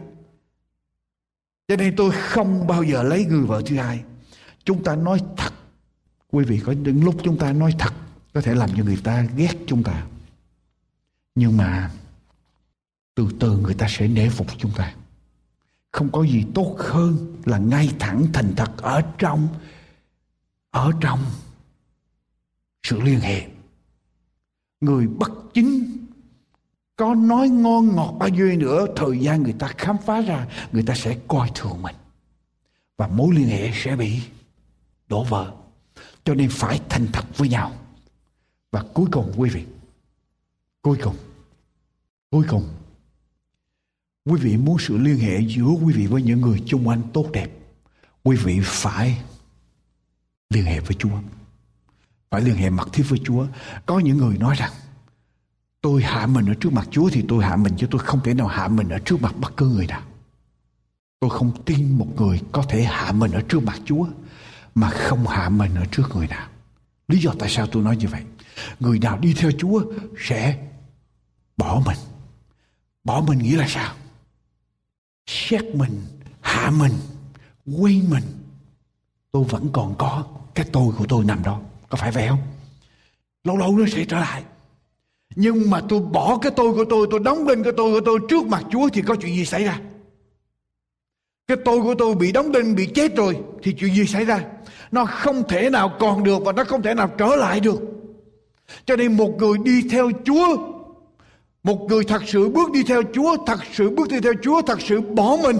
Cho 1.69 1.77
nên 1.77 1.97
tôi 1.97 2.11
không 2.13 2.67
bao 2.67 2.83
giờ 2.83 3.03
lấy 3.03 3.25
người 3.25 3.43
vợ 3.43 3.63
thứ 3.67 3.77
hai. 3.77 4.05
Chúng 4.65 4.85
ta 4.85 4.97
nói 4.97 5.21
thật. 5.37 5.53
Quý 6.31 6.45
vị 6.45 6.61
có 6.65 6.73
những 6.73 7.05
lúc 7.05 7.17
chúng 7.23 7.39
ta 7.39 7.53
nói 7.53 7.75
thật, 7.79 7.95
Có 8.35 8.41
thể 8.41 8.55
làm 8.55 8.71
cho 8.77 8.85
người 8.85 8.99
ta 9.05 9.27
ghét 9.37 9.55
chúng 9.67 9.83
ta. 9.83 10.07
Nhưng 11.35 11.57
mà, 11.57 11.91
Từ 13.15 13.29
từ 13.41 13.57
người 13.57 13.75
ta 13.75 13.87
sẽ 13.91 14.09
nể 14.09 14.29
phục 14.29 14.47
chúng 14.59 14.71
ta. 14.77 14.95
Không 15.93 16.13
có 16.13 16.23
gì 16.23 16.45
tốt 16.55 16.77
hơn 16.79 17.37
Là 17.45 17.59
ngay 17.59 17.91
thẳng 17.99 18.27
thành 18.33 18.53
thật 18.57 18.71
Ở 18.77 19.03
trong 19.19 19.49
Ở 20.71 20.93
trong 21.01 21.19
sự 22.89 23.01
liên 23.01 23.21
hệ. 23.21 23.47
Người 24.81 25.07
bất 25.07 25.31
chính 25.55 26.07
có 26.97 27.15
nói 27.15 27.49
ngon 27.49 27.97
ngọt 27.97 28.17
bao 28.19 28.29
nhiêu 28.29 28.57
nữa, 28.57 28.87
thời 28.97 29.19
gian 29.19 29.43
người 29.43 29.55
ta 29.59 29.69
khám 29.79 29.97
phá 30.07 30.21
ra, 30.21 30.47
người 30.73 30.83
ta 30.83 30.95
sẽ 30.95 31.19
coi 31.29 31.51
thường 31.55 31.83
mình. 31.83 31.97
Và 32.97 33.09
mối 33.09 33.35
liên 33.35 33.49
hệ 33.49 33.71
sẽ 33.75 33.97
bị 33.97 34.21
đổ 35.09 35.25
vỡ. 35.25 35.55
Cho 36.25 36.35
nên 36.35 36.49
phải 36.51 36.81
thành 36.89 37.07
thật 37.13 37.25
với 37.37 37.49
nhau. 37.49 37.73
Và 38.71 38.85
cuối 38.95 39.07
cùng, 39.13 39.33
quý 39.37 39.51
vị, 39.51 39.65
cuối 40.83 40.99
cùng 41.03 41.17
cuối 42.31 42.45
cùng, 42.49 42.69
quý 44.25 44.41
vị 44.41 44.57
muốn 44.57 44.77
sự 44.79 44.99
liên 44.99 45.19
hệ 45.19 45.41
giữa 45.41 45.71
quý 45.85 45.93
vị 45.95 46.07
với 46.07 46.23
những 46.23 46.41
người 46.41 46.63
chung 46.67 46.89
quanh 46.89 47.03
tốt 47.13 47.27
đẹp, 47.33 47.51
quý 48.25 48.37
vị 48.37 48.61
phải 48.63 49.19
liên 50.51 50.65
hệ 50.65 50.81
với 50.81 50.97
chúa 50.99 51.19
phải 52.31 52.41
liên 52.41 52.57
hệ 52.57 52.71
mặt 52.71 52.89
thiết 52.93 53.05
với 53.09 53.21
Chúa. 53.25 53.47
Có 53.87 53.99
những 53.99 54.19
người 54.19 54.39
nói 54.39 54.55
rằng 54.59 54.73
tôi 55.81 56.03
hạ 56.03 56.27
mình 56.27 56.47
ở 56.47 56.55
trước 56.61 56.73
mặt 56.73 56.89
Chúa 56.91 57.11
thì 57.13 57.25
tôi 57.29 57.45
hạ 57.45 57.57
mình 57.57 57.75
chứ 57.77 57.87
tôi 57.91 58.01
không 58.01 58.21
thể 58.25 58.35
nào 58.35 58.47
hạ 58.47 58.69
mình 58.69 58.89
ở 58.89 58.99
trước 58.99 59.23
mặt 59.23 59.35
bất 59.39 59.57
cứ 59.57 59.69
người 59.69 59.87
nào. 59.87 60.03
Tôi 61.21 61.31
không 61.31 61.63
tin 61.65 61.99
một 61.99 62.07
người 62.17 62.41
có 62.53 62.63
thể 62.69 62.83
hạ 62.83 63.13
mình 63.13 63.33
ở 63.33 63.41
trước 63.49 63.63
mặt 63.63 63.81
Chúa 63.85 64.07
mà 64.75 64.91
không 64.91 65.27
hạ 65.27 65.49
mình 65.49 65.75
ở 65.75 65.85
trước 65.91 66.03
người 66.15 66.27
nào. 66.27 66.49
Lý 67.09 67.19
do 67.19 67.33
tại 67.39 67.49
sao 67.49 67.67
tôi 67.67 67.83
nói 67.83 67.97
như 67.97 68.09
vậy? 68.09 68.23
Người 68.81 68.99
nào 68.99 69.19
đi 69.19 69.35
theo 69.35 69.51
Chúa 69.59 69.83
sẽ 70.19 70.69
bỏ 71.57 71.83
mình. 71.87 71.99
Bỏ 73.05 73.21
mình 73.21 73.39
nghĩa 73.39 73.57
là 73.57 73.67
sao? 73.69 73.95
Xét 75.27 75.65
mình, 75.75 76.03
hạ 76.41 76.71
mình, 76.71 76.93
quên 77.67 78.11
mình. 78.11 78.25
Tôi 79.33 79.45
vẫn 79.45 79.69
còn 79.73 79.95
có 79.99 80.25
cái 80.55 80.67
tôi 80.73 80.93
của 80.99 81.07
tôi 81.09 81.25
nằm 81.25 81.43
đó 81.43 81.61
có 81.89 81.97
phải 81.97 82.11
vậy 82.11 82.29
không? 82.29 82.41
Lâu 83.45 83.57
lâu 83.57 83.79
nó 83.79 83.87
sẽ 83.87 84.05
trở 84.05 84.21
lại. 84.21 84.43
Nhưng 85.35 85.71
mà 85.71 85.81
tôi 85.89 86.01
bỏ 86.01 86.39
cái 86.43 86.53
tôi 86.57 86.75
của 86.75 86.85
tôi, 86.91 87.07
tôi 87.11 87.21
đóng 87.21 87.47
đinh 87.47 87.63
cái 87.63 87.73
tôi 87.77 87.93
của 87.93 88.01
tôi 88.07 88.19
trước 88.29 88.47
mặt 88.47 88.65
Chúa 88.71 88.89
thì 88.89 89.03
có 89.03 89.15
chuyện 89.15 89.37
gì 89.37 89.45
xảy 89.45 89.65
ra? 89.65 89.81
Cái 91.47 91.57
tôi 91.65 91.83
của 91.83 91.95
tôi 91.99 92.15
bị 92.15 92.33
đóng 92.33 92.53
đinh, 92.53 92.75
bị 92.75 92.87
chết 92.95 93.17
rồi 93.17 93.37
thì 93.63 93.73
chuyện 93.73 93.95
gì 93.95 94.07
xảy 94.07 94.25
ra? 94.25 94.45
Nó 94.91 95.05
không 95.05 95.49
thể 95.49 95.71
nào 95.71 95.97
còn 96.01 96.25
được 96.25 96.43
và 96.45 96.53
nó 96.53 96.65
không 96.65 96.83
thể 96.83 96.95
nào 96.95 97.11
trở 97.19 97.37
lại 97.37 97.61
được. 97.61 97.81
Cho 98.87 98.97
nên 98.97 99.17
một 99.17 99.35
người 99.39 99.59
đi 99.65 99.89
theo 99.91 100.11
Chúa, 100.25 100.57
một 101.63 101.87
người 101.89 102.05
thật 102.05 102.23
sự 102.27 102.49
bước 102.49 102.73
đi 102.73 102.83
theo 102.83 103.03
Chúa, 103.15 103.37
thật 103.47 103.59
sự 103.73 103.91
bước 103.91 104.09
đi 104.11 104.21
theo 104.21 104.33
Chúa, 104.43 104.63
thật 104.63 104.81
sự 104.81 105.01
bỏ 105.01 105.37
mình, 105.43 105.57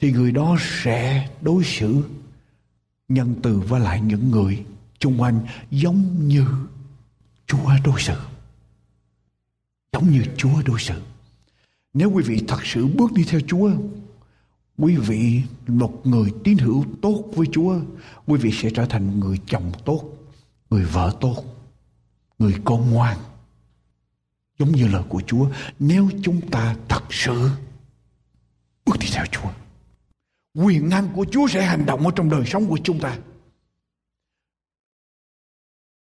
thì 0.00 0.12
người 0.12 0.32
đó 0.32 0.56
sẽ 0.60 1.28
đối 1.40 1.64
xử 1.64 2.02
nhân 3.08 3.34
từ 3.42 3.62
với 3.68 3.80
lại 3.80 4.00
những 4.00 4.30
người 4.30 4.64
chung 5.02 5.20
quanh 5.20 5.40
giống 5.70 6.28
như 6.28 6.46
Chúa 7.46 7.70
đối 7.84 8.00
xử. 8.00 8.16
Giống 9.92 10.10
như 10.10 10.24
Chúa 10.36 10.62
đối 10.66 10.80
xử. 10.80 11.02
Nếu 11.94 12.10
quý 12.10 12.22
vị 12.26 12.44
thật 12.48 12.60
sự 12.64 12.86
bước 12.86 13.12
đi 13.12 13.24
theo 13.24 13.40
Chúa, 13.46 13.70
quý 14.78 14.96
vị 14.96 15.42
một 15.66 16.00
người 16.04 16.32
tín 16.44 16.58
hữu 16.58 16.84
tốt 17.02 17.24
với 17.34 17.46
Chúa, 17.52 17.80
quý 18.26 18.38
vị 18.38 18.50
sẽ 18.52 18.70
trở 18.74 18.86
thành 18.86 19.20
người 19.20 19.38
chồng 19.46 19.72
tốt, 19.84 20.02
người 20.70 20.84
vợ 20.84 21.16
tốt, 21.20 21.44
người 22.38 22.54
con 22.64 22.90
ngoan. 22.90 23.18
Giống 24.58 24.72
như 24.72 24.88
lời 24.88 25.02
của 25.08 25.22
Chúa, 25.26 25.48
nếu 25.78 26.10
chúng 26.22 26.50
ta 26.50 26.76
thật 26.88 27.02
sự 27.10 27.50
bước 28.86 28.96
đi 29.00 29.06
theo 29.12 29.24
Chúa. 29.26 29.50
Quyền 30.54 30.88
năng 30.88 31.08
của 31.08 31.26
Chúa 31.30 31.48
sẽ 31.48 31.62
hành 31.62 31.86
động 31.86 32.06
ở 32.06 32.12
trong 32.16 32.30
đời 32.30 32.42
sống 32.46 32.66
của 32.66 32.78
chúng 32.84 33.00
ta. 33.00 33.18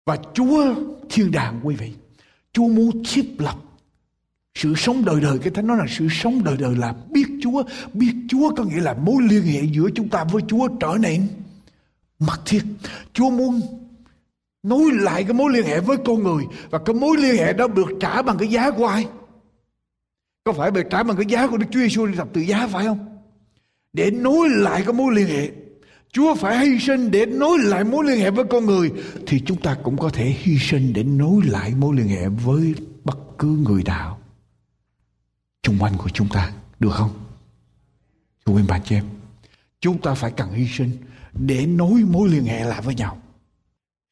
Và 0.07 0.19
Chúa 0.35 0.75
thiên 1.11 1.31
đàng 1.31 1.61
quý 1.63 1.75
vị, 1.75 1.93
Chúa 2.53 2.69
muốn 2.69 3.03
thiết 3.09 3.35
lập 3.39 3.57
sự 4.55 4.75
sống 4.77 5.05
đời 5.05 5.21
đời. 5.21 5.39
Cái 5.39 5.51
thánh 5.51 5.67
nói 5.67 5.77
là 5.77 5.87
sự 5.89 6.09
sống 6.11 6.45
đời 6.45 6.57
đời 6.57 6.77
là 6.77 6.95
biết 7.11 7.27
Chúa. 7.43 7.63
Biết 7.93 8.15
Chúa 8.29 8.55
có 8.55 8.65
nghĩa 8.65 8.81
là 8.81 8.95
mối 8.95 9.23
liên 9.23 9.43
hệ 9.43 9.63
giữa 9.63 9.89
chúng 9.95 10.09
ta 10.09 10.25
với 10.25 10.43
Chúa 10.49 10.69
trở 10.81 10.97
nên 11.01 11.29
mật 12.19 12.41
thiết. 12.47 12.63
Chúa 13.13 13.31
muốn 13.31 13.61
nối 14.63 14.91
lại 14.93 15.25
cái 15.25 15.33
mối 15.33 15.53
liên 15.53 15.67
hệ 15.67 15.81
với 15.81 15.97
con 16.05 16.23
người. 16.23 16.45
Và 16.71 16.79
cái 16.79 16.95
mối 16.95 17.17
liên 17.17 17.37
hệ 17.37 17.53
đó 17.53 17.69
được 17.69 17.89
trả 18.01 18.23
bằng 18.23 18.39
cái 18.39 18.49
giá 18.49 18.71
của 18.71 18.87
ai? 18.87 19.07
Có 20.45 20.53
phải 20.53 20.71
bị 20.71 20.81
trả 20.91 21.03
bằng 21.03 21.17
cái 21.17 21.27
giá 21.29 21.47
của 21.47 21.57
Đức 21.57 21.67
Chúa 21.71 21.81
Giêsu 21.81 22.07
đi 22.07 22.15
thập 22.15 22.33
tự 22.33 22.41
giá 22.41 22.67
phải 22.67 22.85
không? 22.85 23.19
Để 23.93 24.11
nối 24.11 24.49
lại 24.49 24.83
cái 24.85 24.93
mối 24.93 25.15
liên 25.15 25.27
hệ 25.27 25.51
Chúa 26.13 26.35
phải 26.35 26.67
hy 26.67 26.79
sinh 26.81 27.11
để 27.11 27.27
nối 27.27 27.59
lại 27.59 27.85
mối 27.85 28.05
liên 28.05 28.21
hệ 28.21 28.31
với 28.31 28.45
con 28.51 28.67
người 28.67 28.93
thì 29.27 29.41
chúng 29.47 29.61
ta 29.61 29.77
cũng 29.83 29.99
có 29.99 30.11
thể 30.11 30.25
hy 30.25 30.59
sinh 30.59 30.93
để 30.93 31.03
nối 31.03 31.43
lại 31.45 31.75
mối 31.75 31.97
liên 31.97 32.09
hệ 32.09 32.29
với 32.29 32.75
bất 33.05 33.19
cứ 33.39 33.49
người 33.49 33.83
đạo 33.83 34.21
xung 35.67 35.79
quanh 35.79 35.97
của 35.97 36.09
chúng 36.09 36.29
ta 36.29 36.53
được 36.81 36.91
không? 36.91 37.11
Thưa 38.47 38.53
quý 38.53 38.63
bà 38.69 38.79
chị 38.79 38.95
em. 38.95 39.05
Chúng 39.81 40.01
ta 40.01 40.15
phải 40.15 40.31
cần 40.31 40.53
hy 40.53 40.67
sinh 40.69 40.91
để 41.33 41.67
nối 41.67 42.05
mối 42.11 42.29
liên 42.29 42.45
hệ 42.45 42.65
lại 42.65 42.83
với 42.83 42.95
nhau. 42.95 43.23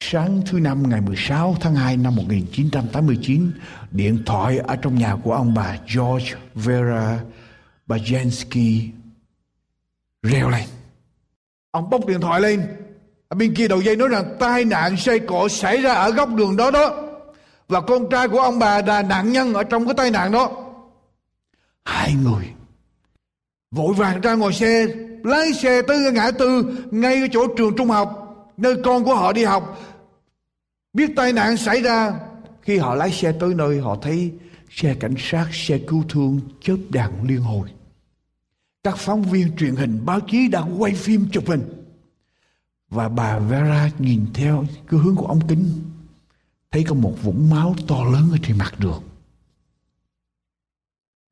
Sáng 0.01 0.43
thứ 0.47 0.61
năm 0.61 0.89
ngày 0.89 1.01
16 1.01 1.57
tháng 1.61 1.75
2 1.75 1.97
năm 1.97 2.17
1989, 2.17 3.51
điện 3.91 4.23
thoại 4.27 4.59
ở 4.59 4.77
trong 4.77 4.99
nhà 4.99 5.17
của 5.17 5.33
ông 5.33 5.55
bà 5.55 5.79
George 5.95 6.35
Vera 6.55 7.21
Bajensky 7.87 8.89
reo 10.23 10.51
lên. 10.51 10.69
Ông 11.79 11.91
bốc 11.91 12.07
điện 12.07 12.21
thoại 12.21 12.41
lên. 12.41 12.67
Ở 13.29 13.35
bên 13.35 13.55
kia 13.55 13.69
đầu 13.69 13.81
dây 13.81 13.97
nói 13.97 14.09
rằng 14.09 14.37
tai 14.39 14.65
nạn 14.65 14.97
xe 14.97 15.19
cộ 15.19 15.49
xảy 15.49 15.83
ra 15.83 15.95
ở 15.95 16.11
góc 16.11 16.35
đường 16.35 16.57
đó 16.57 16.71
đó. 16.71 16.95
Và 17.69 17.81
con 17.81 18.11
trai 18.11 18.29
của 18.29 18.41
ông 18.41 18.59
bà 18.59 18.83
là 18.83 19.03
nạn 19.03 19.33
nhân 19.33 19.55
ở 19.55 19.65
trong 19.65 19.85
cái 19.85 19.95
tai 19.95 20.11
nạn 20.11 20.33
đó. 20.33 20.51
Hai 21.85 22.15
người 22.25 22.45
vội 23.71 23.95
vàng 23.95 24.21
ra 24.21 24.35
ngồi 24.35 24.53
xe, 24.53 24.87
lái 25.25 25.53
xe 25.53 25.83
tới 25.83 26.13
ngã 26.13 26.31
tư 26.31 26.77
ngay 26.91 27.21
ở 27.21 27.27
chỗ 27.33 27.47
trường 27.57 27.77
trung 27.77 27.89
học, 27.89 28.37
nơi 28.57 28.77
con 28.85 29.05
của 29.05 29.15
họ 29.15 29.33
đi 29.33 29.45
học 29.45 29.79
biết 30.93 31.11
tai 31.17 31.33
nạn 31.33 31.57
xảy 31.57 31.83
ra, 31.83 32.15
khi 32.63 32.79
họ 32.79 32.95
lái 32.95 33.13
xe 33.13 33.33
tới 33.41 33.55
nơi, 33.55 33.81
họ 33.81 33.97
thấy 34.03 34.33
xe 34.71 34.95
cảnh 35.01 35.15
sát, 35.19 35.47
xe 35.53 35.79
cứu 35.79 36.05
thương 36.09 36.41
chớp 36.61 36.77
đèn 36.91 37.11
liên 37.23 37.41
hồi 37.41 37.69
các 38.89 38.97
phóng 38.97 39.23
viên 39.23 39.57
truyền 39.57 39.77
hình, 39.77 40.07
báo 40.07 40.21
chí 40.21 40.49
đang 40.49 40.83
quay 40.83 40.95
phim 40.95 41.29
chụp 41.33 41.45
hình. 41.47 41.63
Và 42.91 43.09
bà 43.09 43.39
Vera 43.39 43.91
nhìn 43.99 44.27
theo 44.35 44.65
cái 44.89 45.01
hướng 45.01 45.17
của 45.17 45.27
ống 45.27 45.49
kính, 45.49 45.71
thấy 46.71 46.85
có 46.85 46.95
một 46.95 47.15
vũng 47.23 47.51
máu 47.51 47.75
to 47.89 48.05
lớn 48.05 48.29
ở 48.33 48.39
trên 48.43 48.59
mặt 48.59 48.75
đường. 48.79 49.03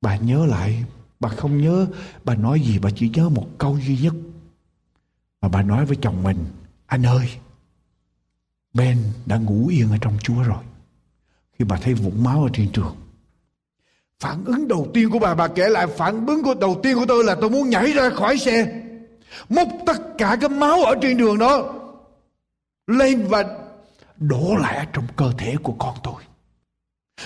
Bà 0.01 0.17
nhớ 0.17 0.47
lại, 0.47 0.85
bà 1.21 1.29
không 1.29 1.63
nhớ, 1.63 1.87
bà 2.25 2.35
nói 2.35 2.61
gì, 2.61 2.79
bà 2.79 2.91
chỉ 2.97 3.09
nhớ 3.09 3.29
một 3.29 3.49
câu 3.59 3.79
duy 3.81 3.99
nhất. 3.99 4.15
Mà 5.41 5.49
bà 5.49 5.63
nói 5.63 5.87
với 5.87 5.97
chồng 6.03 6.23
mình, 6.23 6.45
anh 6.87 7.07
ơi, 7.07 7.31
Ben 8.75 8.99
đã 9.27 9.37
ngủ 9.37 9.69
yên 9.69 9.91
ở 9.91 9.99
trong 10.01 10.19
Chúa 10.23 10.43
rồi. 10.43 10.65
Khi 11.53 11.65
bà 11.65 11.77
thấy 11.77 11.95
vũng 11.95 12.25
máu 12.25 12.43
ở 12.43 12.51
trên 12.53 12.73
trường 12.73 12.97
phản 14.21 14.45
ứng 14.45 14.69
đầu 14.69 14.87
tiên 14.95 15.11
của 15.11 15.19
bà 15.19 15.35
bà 15.35 15.49
kể 15.49 15.69
lại 15.69 15.87
phản 15.87 16.27
ứng 16.27 16.43
của 16.43 16.55
đầu 16.55 16.81
tiên 16.83 16.97
của 16.99 17.07
tôi 17.09 17.25
là 17.25 17.35
tôi 17.41 17.51
muốn 17.51 17.71
nhảy 17.71 17.93
ra 17.93 18.11
khỏi 18.11 18.39
xe, 18.39 18.67
múc 19.49 19.69
tất 19.87 20.19
cả 20.19 20.37
cái 20.41 20.49
máu 20.49 20.83
ở 20.83 20.95
trên 21.03 21.17
đường 21.17 21.39
đó 21.39 21.75
lên 22.87 23.27
và 23.29 23.45
đổ 24.17 24.57
lại 24.61 24.87
trong 24.93 25.05
cơ 25.17 25.33
thể 25.39 25.55
của 25.63 25.75
con 25.79 25.95
tôi. 26.03 26.23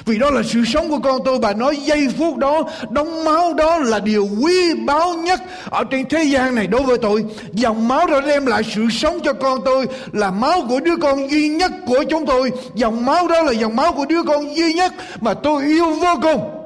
Vì 0.04 0.18
đó 0.18 0.30
là 0.30 0.42
sự 0.42 0.64
sống 0.64 0.88
của 0.88 0.98
con 0.98 1.20
tôi, 1.24 1.38
Bà 1.38 1.52
nói 1.52 1.76
giây 1.76 2.08
phút 2.18 2.36
đó 2.36 2.62
Đóng 2.90 3.24
máu 3.24 3.54
đó 3.54 3.78
là 3.78 3.98
điều 3.98 4.28
quý 4.42 4.74
báu 4.74 5.14
nhất 5.14 5.40
Ở 5.70 5.84
trên 5.84 6.08
thế 6.08 6.24
gian 6.24 6.54
này 6.54 6.66
đối 6.66 6.82
với 6.82 6.98
tôi. 6.98 7.24
Dòng 7.52 7.88
máu 7.88 8.06
đó 8.06 8.20
đem 8.20 8.46
lại 8.46 8.62
sự 8.74 8.86
sống 8.90 9.18
cho 9.24 9.32
con 9.32 9.60
tôi, 9.64 9.86
Là 10.12 10.30
máu 10.30 10.62
của 10.68 10.80
đứa 10.80 10.96
con 10.96 11.30
duy 11.30 11.48
nhất 11.48 11.72
của 11.86 12.04
chúng 12.10 12.26
tôi. 12.26 12.50
Dòng 12.74 13.06
máu 13.06 13.28
đó 13.28 13.42
là 13.42 13.52
dòng 13.52 13.76
máu 13.76 13.92
của 13.92 14.04
đứa 14.04 14.22
con 14.22 14.56
duy 14.56 14.72
nhất 14.72 14.92
Mà 15.20 15.34
tôi 15.34 15.62
yêu 15.62 15.94
vô 15.94 16.14
cùng. 16.22 16.59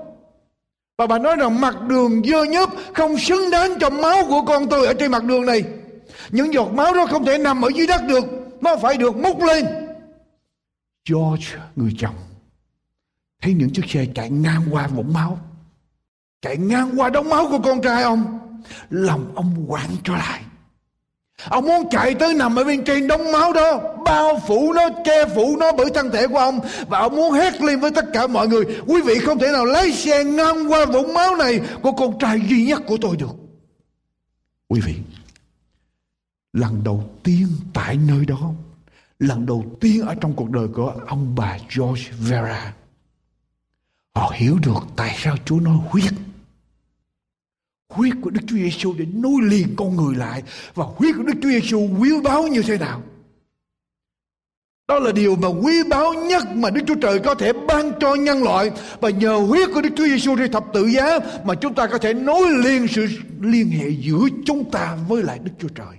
Và 0.99 1.07
bà 1.07 1.19
nói 1.19 1.37
rằng 1.37 1.61
mặt 1.61 1.77
đường 1.89 2.23
dơ 2.25 2.45
nhớp, 2.45 2.71
Không 2.95 3.19
xứng 3.19 3.51
đáng 3.51 3.71
cho 3.81 3.91
máu 3.91 4.25
của 4.29 4.43
con 4.43 4.69
tôi 4.69 4.87
Ở 4.87 4.95
trên 4.95 5.11
mặt 5.11 5.25
đường 5.25 5.47
này. 5.47 5.65
Những 6.31 6.55
giọt 6.55 6.73
máu 6.73 6.95
đó 6.95 7.07
không 7.07 7.25
thể 7.25 7.39
nằm 7.39 7.63
ở 7.63 7.69
dưới 7.75 7.87
đất 7.87 8.01
được, 8.09 8.25
Nó 8.61 8.77
phải 8.77 8.97
được 8.97 9.17
múc 9.17 9.43
lên. 9.43 9.67
George, 11.09 11.47
người 11.77 11.95
chồng, 11.99 12.15
thấy 13.43 13.55
những 13.55 13.71
chiếc 13.73 13.83
xe 13.89 14.07
chạy 14.15 14.31
ngang 14.31 14.63
qua 14.71 14.87
vũng 14.87 15.13
máu. 15.13 15.39
Chạy 16.43 16.57
ngang 16.57 16.91
qua 16.97 17.11
đống 17.11 17.29
máu 17.29 17.49
của 17.51 17.59
con 17.59 17.83
trai 17.83 18.03
ông. 18.03 18.39
Lòng 18.91 19.33
ông 19.35 19.65
quặn 19.69 19.87
trở 20.05 20.13
lại 20.13 20.41
ông 21.49 21.65
muốn 21.65 21.89
chạy 21.91 22.15
tới 22.15 22.35
nằm 22.35 22.57
ở 22.57 22.65
bên 22.65 22.85
trên 22.85 23.07
đống 23.07 23.33
máu 23.33 23.53
đó, 23.53 23.81
bao 24.05 24.41
phủ 24.47 24.73
nó, 24.73 24.89
che 25.05 25.25
phủ 25.35 25.57
nó 25.57 25.73
bởi 25.73 25.87
thân 25.95 26.11
thể 26.11 26.27
của 26.27 26.39
ông 26.39 26.61
và 26.89 26.99
ông 26.99 27.17
muốn 27.17 27.33
hét 27.33 27.61
lên 27.61 27.81
với 27.81 27.91
tất 27.91 28.05
cả 28.13 28.27
mọi 28.27 28.49
người, 28.49 28.65
quý 28.87 29.01
vị 29.03 29.19
không 29.19 29.39
thể 29.39 29.53
nào 29.53 29.65
lấy 29.65 29.93
xe 29.93 30.25
ngang 30.25 30.73
qua 30.73 30.87
vũng 30.87 31.15
máu 31.15 31.37
này 31.37 31.61
của 31.83 31.93
con 31.93 32.19
trai 32.19 32.41
duy 32.49 32.65
nhất 32.65 32.83
của 32.87 32.97
tôi 33.01 33.17
được 33.17 33.37
quý 34.69 34.81
vị, 34.81 34.95
lần 36.53 36.85
đầu 36.85 37.05
tiên 37.23 37.47
tại 37.73 37.99
nơi 38.09 38.25
đó, 38.27 38.53
lần 39.19 39.47
đầu 39.47 39.65
tiên 39.81 40.07
ở 40.07 40.15
trong 40.21 40.35
cuộc 40.35 40.51
đời 40.51 40.69
của 40.75 40.95
ông 41.07 41.35
bà 41.37 41.59
George 41.77 42.03
Vera, 42.19 42.73
Họ 44.15 44.33
hiểu 44.35 44.59
được 44.63 44.87
tại 44.97 45.15
sao 45.19 45.37
Chúa 45.45 45.61
nói 45.61 45.77
huyết. 45.89 46.13
Huyết 47.89 48.15
của 48.23 48.31
Đức 48.31 48.41
Chúa 48.47 48.57
Giêsu 48.57 48.95
để 48.99 49.07
nối 49.15 49.43
liền 49.43 49.77
con 49.77 49.97
người 49.97 50.15
lại 50.15 50.43
và 50.75 50.85
huyết 50.97 51.15
của 51.17 51.23
Đức 51.23 51.35
Chúa 51.43 51.49
Giêsu 51.49 51.89
quý 51.99 52.11
báu 52.25 52.47
như 52.47 52.63
thế 52.63 52.79
nào. 52.79 53.03
Đó 54.89 54.99
là 54.99 55.13
điều 55.13 55.37
mà 55.37 55.49
quý 55.49 55.83
báu 55.91 56.15
nhất 56.15 56.45
mà 56.55 56.71
Đức 56.71 56.81
Chúa 56.87 56.95
Trời 56.95 57.19
có 57.19 57.35
thể 57.35 57.53
ban 57.53 57.93
cho 58.01 58.15
nhân 58.15 58.43
loại 58.43 58.71
và 59.01 59.11
nhờ 59.11 59.37
huyết 59.37 59.69
của 59.75 59.83
Đức 59.83 59.91
Chúa 59.97 60.07
Giêsu 60.07 60.37
trên 60.37 60.53
thập 60.53 60.65
tự 60.73 60.87
giá 60.87 61.19
mà 61.45 61.55
chúng 61.55 61.75
ta 61.75 61.87
có 61.87 61.99
thể 61.99 62.15
nối 62.15 62.51
liền 62.65 62.89
sự 62.89 63.07
liên 63.41 63.71
hệ 63.71 63.89
giữa 63.89 64.29
chúng 64.47 64.71
ta 64.71 64.99
với 65.09 65.23
lại 65.23 65.39
Đức 65.39 65.53
Chúa 65.59 65.69
Trời. 65.69 65.97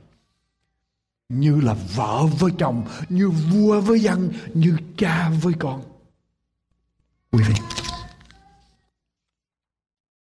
Như 1.30 1.62
là 1.62 1.76
vợ 1.96 2.26
với 2.40 2.52
chồng, 2.58 2.84
như 3.10 3.30
vua 3.30 3.82
với 3.82 4.00
dân, 4.00 4.34
như 4.54 4.78
cha 4.98 5.32
với 5.42 5.54
con. 5.60 5.82
Quý 7.32 7.44
vị 7.48 7.56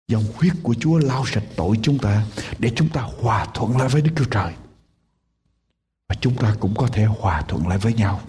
Dòng 0.08 0.24
huyết 0.34 0.52
của 0.62 0.74
Chúa 0.80 0.98
lau 0.98 1.24
sạch 1.26 1.44
tội 1.56 1.76
chúng 1.82 1.98
ta 1.98 2.22
để 2.58 2.70
chúng 2.76 2.88
ta 2.88 3.00
hòa 3.20 3.46
thuận 3.54 3.76
lại 3.76 3.88
với 3.88 4.02
Đức 4.02 4.10
Chúa 4.16 4.24
Trời. 4.24 4.52
Và 6.08 6.14
chúng 6.20 6.36
ta 6.36 6.54
cũng 6.60 6.74
có 6.76 6.88
thể 6.92 7.04
hòa 7.04 7.42
thuận 7.48 7.68
lại 7.68 7.78
với 7.78 7.94
nhau. 7.94 8.20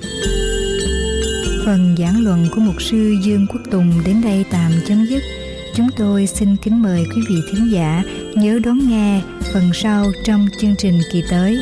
Phần 1.65 1.95
giảng 1.99 2.23
luận 2.23 2.47
của 2.55 2.61
mục 2.61 2.75
sư 2.81 3.15
Dương 3.23 3.47
Quốc 3.47 3.61
Tùng 3.71 4.01
đến 4.05 4.21
đây 4.21 4.45
tạm 4.51 4.71
chấm 4.87 5.05
dứt. 5.05 5.23
Chúng 5.75 5.87
tôi 5.97 6.27
xin 6.27 6.55
kính 6.57 6.81
mời 6.81 7.05
quý 7.15 7.21
vị 7.29 7.35
thính 7.51 7.71
giả 7.71 8.03
nhớ 8.35 8.59
đón 8.63 8.89
nghe 8.89 9.21
phần 9.53 9.71
sau 9.73 10.05
trong 10.25 10.47
chương 10.61 10.75
trình 10.77 11.01
kỳ 11.11 11.23
tới. 11.29 11.57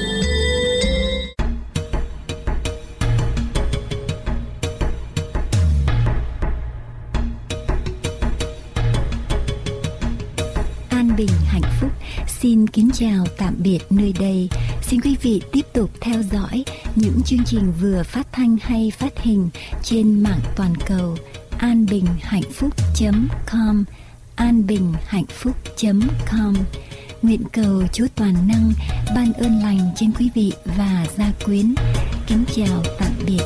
Xin 12.44 12.68
kính 12.68 12.90
chào 12.94 13.26
tạm 13.38 13.56
biệt 13.58 13.80
nơi 13.90 14.14
đây. 14.20 14.50
Xin 14.82 15.02
quý 15.02 15.16
vị 15.22 15.42
tiếp 15.52 15.66
tục 15.74 15.90
theo 16.02 16.22
dõi 16.32 16.66
những 16.96 17.22
chương 17.26 17.46
trình 17.46 17.74
vừa 17.82 18.04
phát 18.04 18.28
thanh 18.32 18.58
hay 18.62 18.92
phát 18.98 19.20
hình 19.20 19.50
trên 19.84 20.24
mạng 20.24 20.40
toàn 20.56 20.74
cầu 20.86 21.18
anbinhhạnhphúc.com 21.58 23.84
anbinhhạnhphúc.com 24.36 26.54
Nguyện 27.22 27.42
cầu 27.54 27.84
Chúa 27.94 28.08
Toàn 28.16 28.48
Năng 28.48 28.72
ban 29.16 29.34
ơn 29.34 29.60
lành 29.64 29.92
trên 29.96 30.12
quý 30.20 30.30
vị 30.36 30.54
và 30.66 31.06
gia 31.18 31.32
quyến. 31.46 31.76
Kính 32.28 32.44
chào 32.56 32.84
tạm 33.00 33.12
biệt. 33.26 33.42